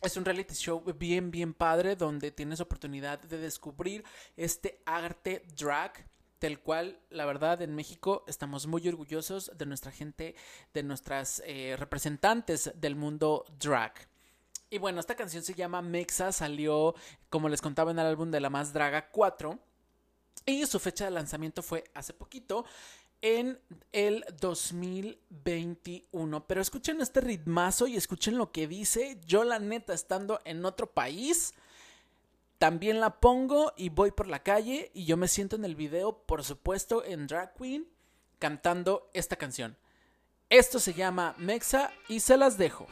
es 0.01 0.17
un 0.17 0.25
reality 0.25 0.55
show 0.55 0.83
bien, 0.97 1.29
bien 1.29 1.53
padre 1.53 1.95
donde 1.95 2.31
tienes 2.31 2.61
oportunidad 2.61 3.19
de 3.19 3.37
descubrir 3.37 4.03
este 4.35 4.81
arte 4.87 5.43
drag 5.55 6.07
del 6.41 6.59
cual 6.59 6.99
la 7.11 7.27
verdad 7.27 7.61
en 7.61 7.75
México 7.75 8.23
estamos 8.27 8.65
muy 8.65 8.87
orgullosos 8.87 9.51
de 9.55 9.67
nuestra 9.67 9.91
gente, 9.91 10.33
de 10.73 10.81
nuestras 10.81 11.43
eh, 11.45 11.75
representantes 11.77 12.71
del 12.73 12.95
mundo 12.95 13.45
drag. 13.59 14.09
Y 14.69 14.77
bueno, 14.77 14.99
esta 14.99 15.15
canción 15.15 15.41
se 15.43 15.55
llama 15.55 15.81
Mexa, 15.81 16.31
salió, 16.31 16.93
como 17.29 17.49
les 17.49 17.61
contaba, 17.61 17.89
en 17.91 17.99
el 17.99 18.05
álbum 18.05 18.29
de 18.29 18.39
La 18.39 18.51
Más 18.51 18.71
Draga 18.71 19.09
4. 19.09 19.57
Y 20.45 20.65
su 20.65 20.79
fecha 20.79 21.03
de 21.05 21.11
lanzamiento 21.11 21.61
fue 21.63 21.83
hace 21.93 22.13
poquito. 22.13 22.65
en 23.21 23.59
el 23.91 24.23
2021. 24.39 26.47
Pero 26.47 26.61
escuchen 26.61 27.01
este 27.01 27.19
ritmazo 27.19 27.85
y 27.87 27.97
escuchen 27.97 28.37
lo 28.37 28.53
que 28.53 28.65
dice. 28.67 29.19
Yo 29.25 29.43
la 29.43 29.59
neta 29.59 29.93
estando 29.93 30.39
en 30.45 30.63
otro 30.63 30.87
país, 30.87 31.53
también 32.59 33.01
la 33.01 33.19
pongo 33.19 33.73
y 33.75 33.89
voy 33.89 34.11
por 34.11 34.27
la 34.27 34.41
calle 34.43 34.91
y 34.93 35.03
yo 35.05 35.17
me 35.17 35.27
siento 35.27 35.57
en 35.57 35.65
el 35.65 35.75
video, 35.75 36.19
por 36.25 36.45
supuesto, 36.45 37.03
en 37.03 37.27
Drag 37.27 37.53
Queen, 37.55 37.89
cantando 38.37 39.09
esta 39.13 39.35
canción. 39.35 39.75
Esto 40.49 40.79
se 40.79 40.93
llama 40.93 41.35
Mexa 41.37 41.91
y 42.07 42.21
se 42.21 42.37
las 42.37 42.57
dejo. 42.57 42.87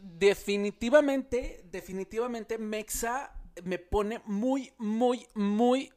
Definitivamente, 0.00 1.62
definitivamente 1.70 2.58
Mexa 2.58 3.34
me 3.64 3.78
pone 3.78 4.20
muy, 4.24 4.72
muy, 4.78 5.26
muy, 5.34 5.92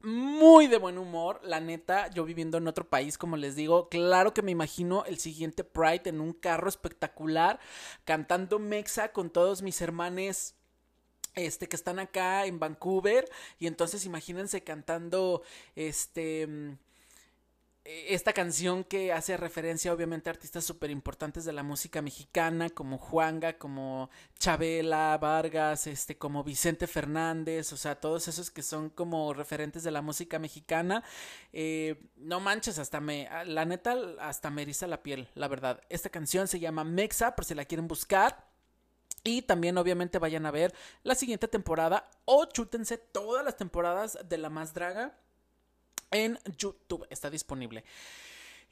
muy 0.00 0.66
de 0.66 0.78
buen 0.78 0.98
humor. 0.98 1.40
La 1.44 1.60
neta, 1.60 2.08
yo 2.10 2.24
viviendo 2.24 2.58
en 2.58 2.68
otro 2.68 2.88
país, 2.88 3.18
como 3.18 3.36
les 3.36 3.56
digo, 3.56 3.88
claro 3.88 4.34
que 4.34 4.42
me 4.42 4.50
imagino 4.50 5.04
el 5.04 5.18
siguiente 5.18 5.64
Pride 5.64 6.10
en 6.10 6.20
un 6.20 6.32
carro 6.32 6.68
espectacular, 6.68 7.60
cantando 8.04 8.58
Mexa 8.58 9.12
con 9.12 9.30
todos 9.30 9.62
mis 9.62 9.80
hermanos 9.80 10.54
este 11.34 11.68
que 11.68 11.74
están 11.74 11.98
acá 11.98 12.46
en 12.46 12.60
Vancouver 12.60 13.28
y 13.58 13.66
entonces 13.66 14.06
imagínense 14.06 14.62
cantando 14.62 15.42
este 15.74 16.76
esta 17.84 18.32
canción 18.32 18.82
que 18.82 19.12
hace 19.12 19.36
referencia 19.36 19.92
obviamente 19.92 20.30
a 20.30 20.32
artistas 20.32 20.64
súper 20.64 20.90
importantes 20.90 21.44
de 21.44 21.52
la 21.52 21.62
música 21.62 22.00
mexicana 22.00 22.70
como 22.70 22.96
Juanga, 22.96 23.58
como 23.58 24.08
Chabela 24.38 25.18
Vargas, 25.18 25.86
este, 25.86 26.16
como 26.16 26.42
Vicente 26.42 26.86
Fernández, 26.86 27.74
o 27.74 27.76
sea, 27.76 28.00
todos 28.00 28.26
esos 28.28 28.50
que 28.50 28.62
son 28.62 28.88
como 28.88 29.34
referentes 29.34 29.82
de 29.82 29.90
la 29.90 30.00
música 30.00 30.38
mexicana. 30.38 31.04
Eh, 31.52 32.08
no 32.16 32.40
manches, 32.40 32.78
hasta 32.78 33.00
me, 33.00 33.28
la 33.44 33.66
neta, 33.66 33.96
hasta 34.18 34.50
me 34.50 34.62
eriza 34.62 34.86
la 34.86 35.02
piel, 35.02 35.28
la 35.34 35.48
verdad. 35.48 35.82
Esta 35.90 36.08
canción 36.08 36.48
se 36.48 36.60
llama 36.60 36.84
Mexa, 36.84 37.36
por 37.36 37.44
si 37.44 37.54
la 37.54 37.66
quieren 37.66 37.86
buscar. 37.86 38.48
Y 39.26 39.42
también 39.42 39.78
obviamente 39.78 40.18
vayan 40.18 40.44
a 40.46 40.50
ver 40.50 40.74
la 41.02 41.14
siguiente 41.14 41.48
temporada 41.48 42.10
o 42.24 42.46
chútense 42.46 42.98
todas 42.98 43.44
las 43.44 43.56
temporadas 43.56 44.18
de 44.26 44.38
La 44.38 44.50
Más 44.50 44.74
Draga 44.74 45.18
en 46.14 46.38
YouTube. 46.56 47.06
Está 47.10 47.28
disponible. 47.28 47.84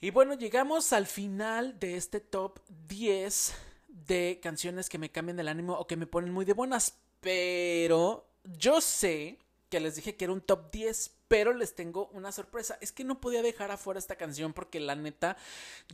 Y 0.01 0.11
bueno, 0.11 0.35
llegamos 0.35 0.93
al 0.93 1.07
final 1.07 1.79
de 1.79 1.97
este 1.97 2.21
top 2.21 2.59
10 2.89 3.55
de 3.89 4.41
canciones 4.43 4.89
que 4.89 4.99
me 4.99 5.11
cambian 5.11 5.39
el 5.39 5.49
ánimo 5.49 5.75
o 5.75 5.87
que 5.87 5.97
me 5.97 6.07
ponen 6.07 6.33
muy 6.33 6.45
de 6.45 6.55
buenas. 6.55 6.99
Pero 7.21 8.27
yo 8.45 8.81
sé 8.81 9.39
que 9.69 9.81
les 9.81 9.97
dije 9.97 10.17
que 10.17 10.25
era 10.25 10.35
un 10.35 10.41
top 10.41 10.71
10, 10.71 11.13
pero 11.29 11.55
les 11.55 11.75
tengo 11.75 12.09
una 12.09 12.31
sorpresa. 12.31 12.77
Es 12.81 12.93
que 12.93 13.05
no 13.05 13.21
podía 13.21 13.43
dejar 13.43 13.71
afuera 13.71 13.99
esta 13.99 14.17
canción 14.17 14.53
porque 14.53 14.81
la 14.81 14.97
neta, 14.97 15.37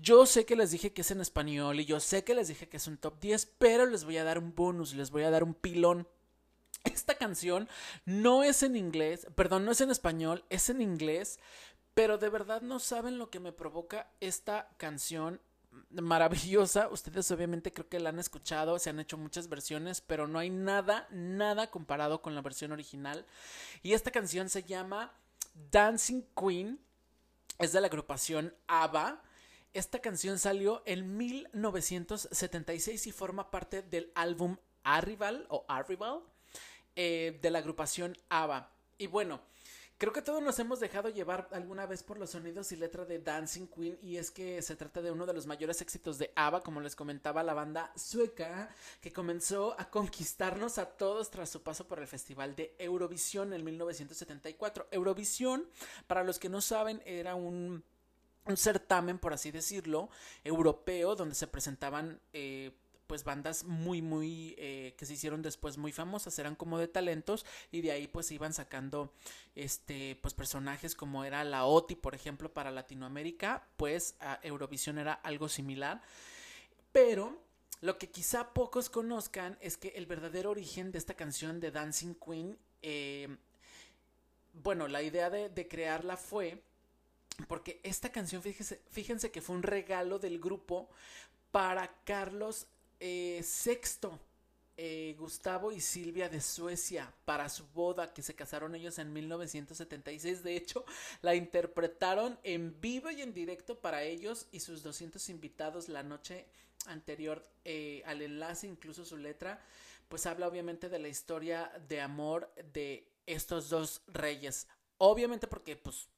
yo 0.02 0.26
sé 0.26 0.44
que 0.44 0.56
les 0.56 0.70
dije 0.70 0.92
que 0.92 1.02
es 1.02 1.10
en 1.12 1.20
español 1.20 1.78
y 1.78 1.84
yo 1.84 2.00
sé 2.00 2.24
que 2.24 2.34
les 2.34 2.48
dije 2.48 2.68
que 2.68 2.78
es 2.78 2.86
un 2.88 2.96
top 2.96 3.20
10, 3.20 3.46
pero 3.58 3.86
les 3.86 4.04
voy 4.04 4.16
a 4.16 4.24
dar 4.24 4.38
un 4.38 4.54
bonus, 4.54 4.94
les 4.94 5.10
voy 5.10 5.22
a 5.22 5.30
dar 5.30 5.44
un 5.44 5.54
pilón. 5.54 6.08
Esta 6.84 7.14
canción 7.16 7.68
no 8.04 8.42
es 8.42 8.62
en 8.62 8.76
inglés, 8.76 9.26
perdón, 9.34 9.64
no 9.64 9.72
es 9.72 9.80
en 9.80 9.90
español, 9.90 10.44
es 10.50 10.70
en 10.70 10.80
inglés, 10.80 11.38
pero 11.94 12.18
de 12.18 12.28
verdad 12.28 12.62
no 12.62 12.78
saben 12.78 13.18
lo 13.18 13.30
que 13.30 13.40
me 13.40 13.52
provoca 13.52 14.10
esta 14.20 14.70
canción 14.76 15.40
maravillosa. 15.90 16.88
Ustedes 16.88 17.30
obviamente 17.30 17.72
creo 17.72 17.88
que 17.88 18.00
la 18.00 18.10
han 18.10 18.18
escuchado, 18.18 18.78
se 18.78 18.90
han 18.90 19.00
hecho 19.00 19.18
muchas 19.18 19.48
versiones, 19.48 20.00
pero 20.00 20.26
no 20.26 20.38
hay 20.38 20.50
nada, 20.50 21.08
nada 21.10 21.70
comparado 21.70 22.22
con 22.22 22.34
la 22.34 22.42
versión 22.42 22.72
original. 22.72 23.26
Y 23.82 23.92
esta 23.92 24.10
canción 24.10 24.48
se 24.48 24.62
llama 24.62 25.12
Dancing 25.70 26.22
Queen, 26.36 26.80
es 27.58 27.72
de 27.72 27.80
la 27.80 27.88
agrupación 27.88 28.54
ABBA. 28.66 29.22
Esta 29.74 29.98
canción 30.00 30.38
salió 30.38 30.82
en 30.86 31.16
1976 31.16 33.06
y 33.06 33.12
forma 33.12 33.50
parte 33.50 33.82
del 33.82 34.12
álbum 34.14 34.56
Arrival 34.84 35.46
o 35.50 35.64
Arrival 35.68 36.22
eh, 37.00 37.38
de 37.40 37.50
la 37.52 37.60
agrupación 37.60 38.16
ABBA. 38.28 38.72
Y 38.98 39.06
bueno, 39.06 39.40
Creo 39.98 40.12
que 40.12 40.22
todos 40.22 40.40
nos 40.40 40.56
hemos 40.60 40.78
dejado 40.78 41.08
llevar 41.08 41.48
alguna 41.50 41.84
vez 41.84 42.04
por 42.04 42.20
los 42.20 42.30
sonidos 42.30 42.70
y 42.70 42.76
letra 42.76 43.04
de 43.04 43.18
Dancing 43.18 43.66
Queen 43.66 43.98
y 44.00 44.16
es 44.16 44.30
que 44.30 44.62
se 44.62 44.76
trata 44.76 45.02
de 45.02 45.10
uno 45.10 45.26
de 45.26 45.32
los 45.32 45.48
mayores 45.48 45.80
éxitos 45.80 46.18
de 46.18 46.32
ABBA, 46.36 46.62
como 46.62 46.80
les 46.80 46.94
comentaba 46.94 47.42
la 47.42 47.52
banda 47.52 47.92
sueca, 47.96 48.72
que 49.00 49.12
comenzó 49.12 49.74
a 49.76 49.90
conquistarnos 49.90 50.78
a 50.78 50.86
todos 50.86 51.32
tras 51.32 51.50
su 51.50 51.64
paso 51.64 51.88
por 51.88 51.98
el 51.98 52.06
Festival 52.06 52.54
de 52.54 52.76
Eurovisión 52.78 53.52
en 53.52 53.64
1974. 53.64 54.86
Eurovisión, 54.92 55.68
para 56.06 56.22
los 56.22 56.38
que 56.38 56.48
no 56.48 56.60
saben, 56.60 57.02
era 57.04 57.34
un 57.34 57.82
un 58.48 58.56
certamen, 58.56 59.18
por 59.18 59.32
así 59.32 59.50
decirlo, 59.50 60.08
europeo, 60.42 61.14
donde 61.14 61.34
se 61.34 61.46
presentaban 61.46 62.20
eh, 62.32 62.72
pues 63.08 63.24
bandas 63.24 63.64
muy 63.64 64.02
muy 64.02 64.54
eh, 64.58 64.94
que 64.96 65.06
se 65.06 65.14
hicieron 65.14 65.42
después 65.42 65.78
muy 65.78 65.90
famosas 65.90 66.38
eran 66.38 66.54
como 66.54 66.78
de 66.78 66.86
talentos 66.86 67.44
y 67.72 67.80
de 67.80 67.90
ahí 67.90 68.06
pues 68.06 68.30
iban 68.30 68.52
sacando 68.52 69.12
este 69.56 70.16
pues 70.22 70.34
personajes 70.34 70.94
como 70.94 71.24
era 71.24 71.42
la 71.42 71.64
OTI 71.64 71.96
por 71.96 72.14
ejemplo 72.14 72.52
para 72.52 72.70
Latinoamérica 72.70 73.66
pues 73.76 74.14
a 74.20 74.38
Eurovisión 74.42 74.98
era 74.98 75.14
algo 75.14 75.48
similar 75.48 76.02
pero 76.92 77.42
lo 77.80 77.98
que 77.98 78.10
quizá 78.10 78.52
pocos 78.52 78.90
conozcan 78.90 79.58
es 79.60 79.76
que 79.76 79.88
el 79.88 80.06
verdadero 80.06 80.50
origen 80.50 80.92
de 80.92 80.98
esta 80.98 81.14
canción 81.14 81.58
de 81.58 81.70
Dancing 81.70 82.14
Queen 82.14 82.58
eh, 82.82 83.36
bueno 84.52 84.86
la 84.86 85.02
idea 85.02 85.30
de, 85.30 85.48
de 85.48 85.66
crearla 85.66 86.16
fue 86.16 86.62
porque 87.46 87.80
esta 87.84 88.10
canción, 88.10 88.42
fíjense, 88.42 88.80
fíjense 88.90 89.30
que 89.30 89.40
fue 89.40 89.54
un 89.54 89.62
regalo 89.62 90.18
del 90.18 90.40
grupo 90.40 90.88
para 91.52 91.88
Carlos 92.04 92.66
eh, 93.00 93.44
VI, 93.64 94.08
eh, 94.76 95.16
Gustavo 95.18 95.72
y 95.72 95.80
Silvia 95.80 96.28
de 96.28 96.40
Suecia, 96.40 97.12
para 97.24 97.48
su 97.48 97.66
boda, 97.68 98.12
que 98.14 98.22
se 98.22 98.34
casaron 98.34 98.74
ellos 98.74 98.98
en 98.98 99.12
1976. 99.12 100.42
De 100.42 100.56
hecho, 100.56 100.84
la 101.22 101.34
interpretaron 101.34 102.38
en 102.42 102.80
vivo 102.80 103.10
y 103.10 103.22
en 103.22 103.34
directo 103.34 103.80
para 103.80 104.02
ellos 104.02 104.46
y 104.52 104.60
sus 104.60 104.82
200 104.82 105.28
invitados 105.30 105.88
la 105.88 106.02
noche 106.02 106.46
anterior 106.86 107.42
eh, 107.64 108.02
al 108.06 108.22
enlace, 108.22 108.66
incluso 108.66 109.04
su 109.04 109.16
letra, 109.16 109.60
pues 110.08 110.26
habla 110.26 110.48
obviamente 110.48 110.88
de 110.88 110.98
la 110.98 111.08
historia 111.08 111.72
de 111.88 112.00
amor 112.00 112.52
de 112.72 113.10
estos 113.26 113.68
dos 113.68 114.02
reyes. 114.06 114.66
Obviamente 114.98 115.46
porque 115.46 115.76
pues 115.76 116.08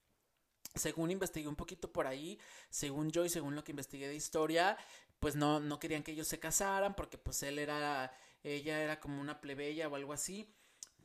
según 0.75 1.11
investigué 1.11 1.49
un 1.49 1.57
poquito 1.57 1.93
por 1.93 2.07
ahí, 2.07 2.39
según 2.69 3.11
yo 3.11 3.25
y 3.25 3.29
según 3.29 3.57
lo 3.57 3.65
que 3.65 3.73
investigué 3.73 4.09
de 4.09 4.15
historia, 4.15 4.79
pues 5.21 5.37
no, 5.37 5.61
no 5.61 5.79
querían 5.79 6.03
que 6.03 6.13
ellos 6.13 6.29
se 6.29 6.41
casaran 6.41 6.95
porque 6.95 7.19
pues 7.19 7.43
él 7.43 7.59
era, 7.59 8.13
ella 8.43 8.81
era 8.81 9.01
como 9.01 9.21
una 9.21 9.41
plebeya 9.41 9.89
o 9.89 9.95
algo 9.95 10.13
así. 10.13 10.53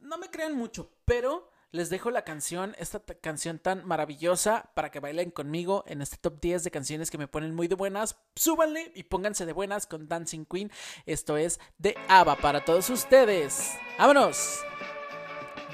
No 0.02 0.18
me 0.18 0.30
crean 0.30 0.56
mucho, 0.56 0.92
pero 1.06 1.50
les 1.72 1.90
dejo 1.90 2.10
la 2.10 2.24
canción, 2.24 2.76
esta 2.80 3.00
canción 3.00 3.60
tan 3.60 3.86
maravillosa 3.86 4.72
para 4.74 4.92
que 4.92 5.00
bailen 5.00 5.32
conmigo 5.32 5.84
en 5.88 6.02
este 6.02 6.18
top 6.18 6.40
10 6.40 6.64
de 6.64 6.72
canciones 6.72 7.12
que 7.12 7.18
me 7.18 7.28
ponen 7.28 7.54
muy 7.54 7.68
de 7.68 7.76
buenas. 7.76 8.18
Súbanle 8.36 8.92
y 8.96 9.04
pónganse 9.04 9.46
de 9.46 9.54
buenas 9.54 9.86
con 9.86 10.08
Dancing 10.08 10.46
Queen. 10.46 10.72
Esto 11.06 11.38
es 11.38 11.60
de 11.78 11.96
Ava 12.08 12.38
para 12.38 12.64
todos 12.64 12.90
ustedes. 12.90 13.74
¡Vámonos! 14.00 14.62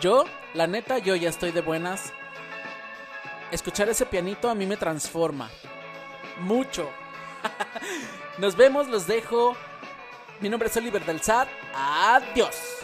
Yo, 0.02 0.26
la 0.56 0.66
neta, 0.66 0.98
yo 0.98 1.16
ya 1.16 1.30
estoy 1.30 1.52
de 1.52 1.62
buenas 1.62 2.12
escuchar 3.52 3.90
ese 3.90 4.06
pianito 4.06 4.50
a 4.50 4.56
mí 4.56 4.66
me 4.66 4.78
transforma. 4.78 5.50
Mucho. 6.40 6.90
Nos 8.42 8.56
vemos, 8.56 8.88
los 8.88 9.06
dejo. 9.06 9.56
Mi 10.40 10.50
nombre 10.50 10.68
es 10.68 10.76
Oliver 10.76 11.06
del 11.06 11.22
Adiós. 11.76 12.82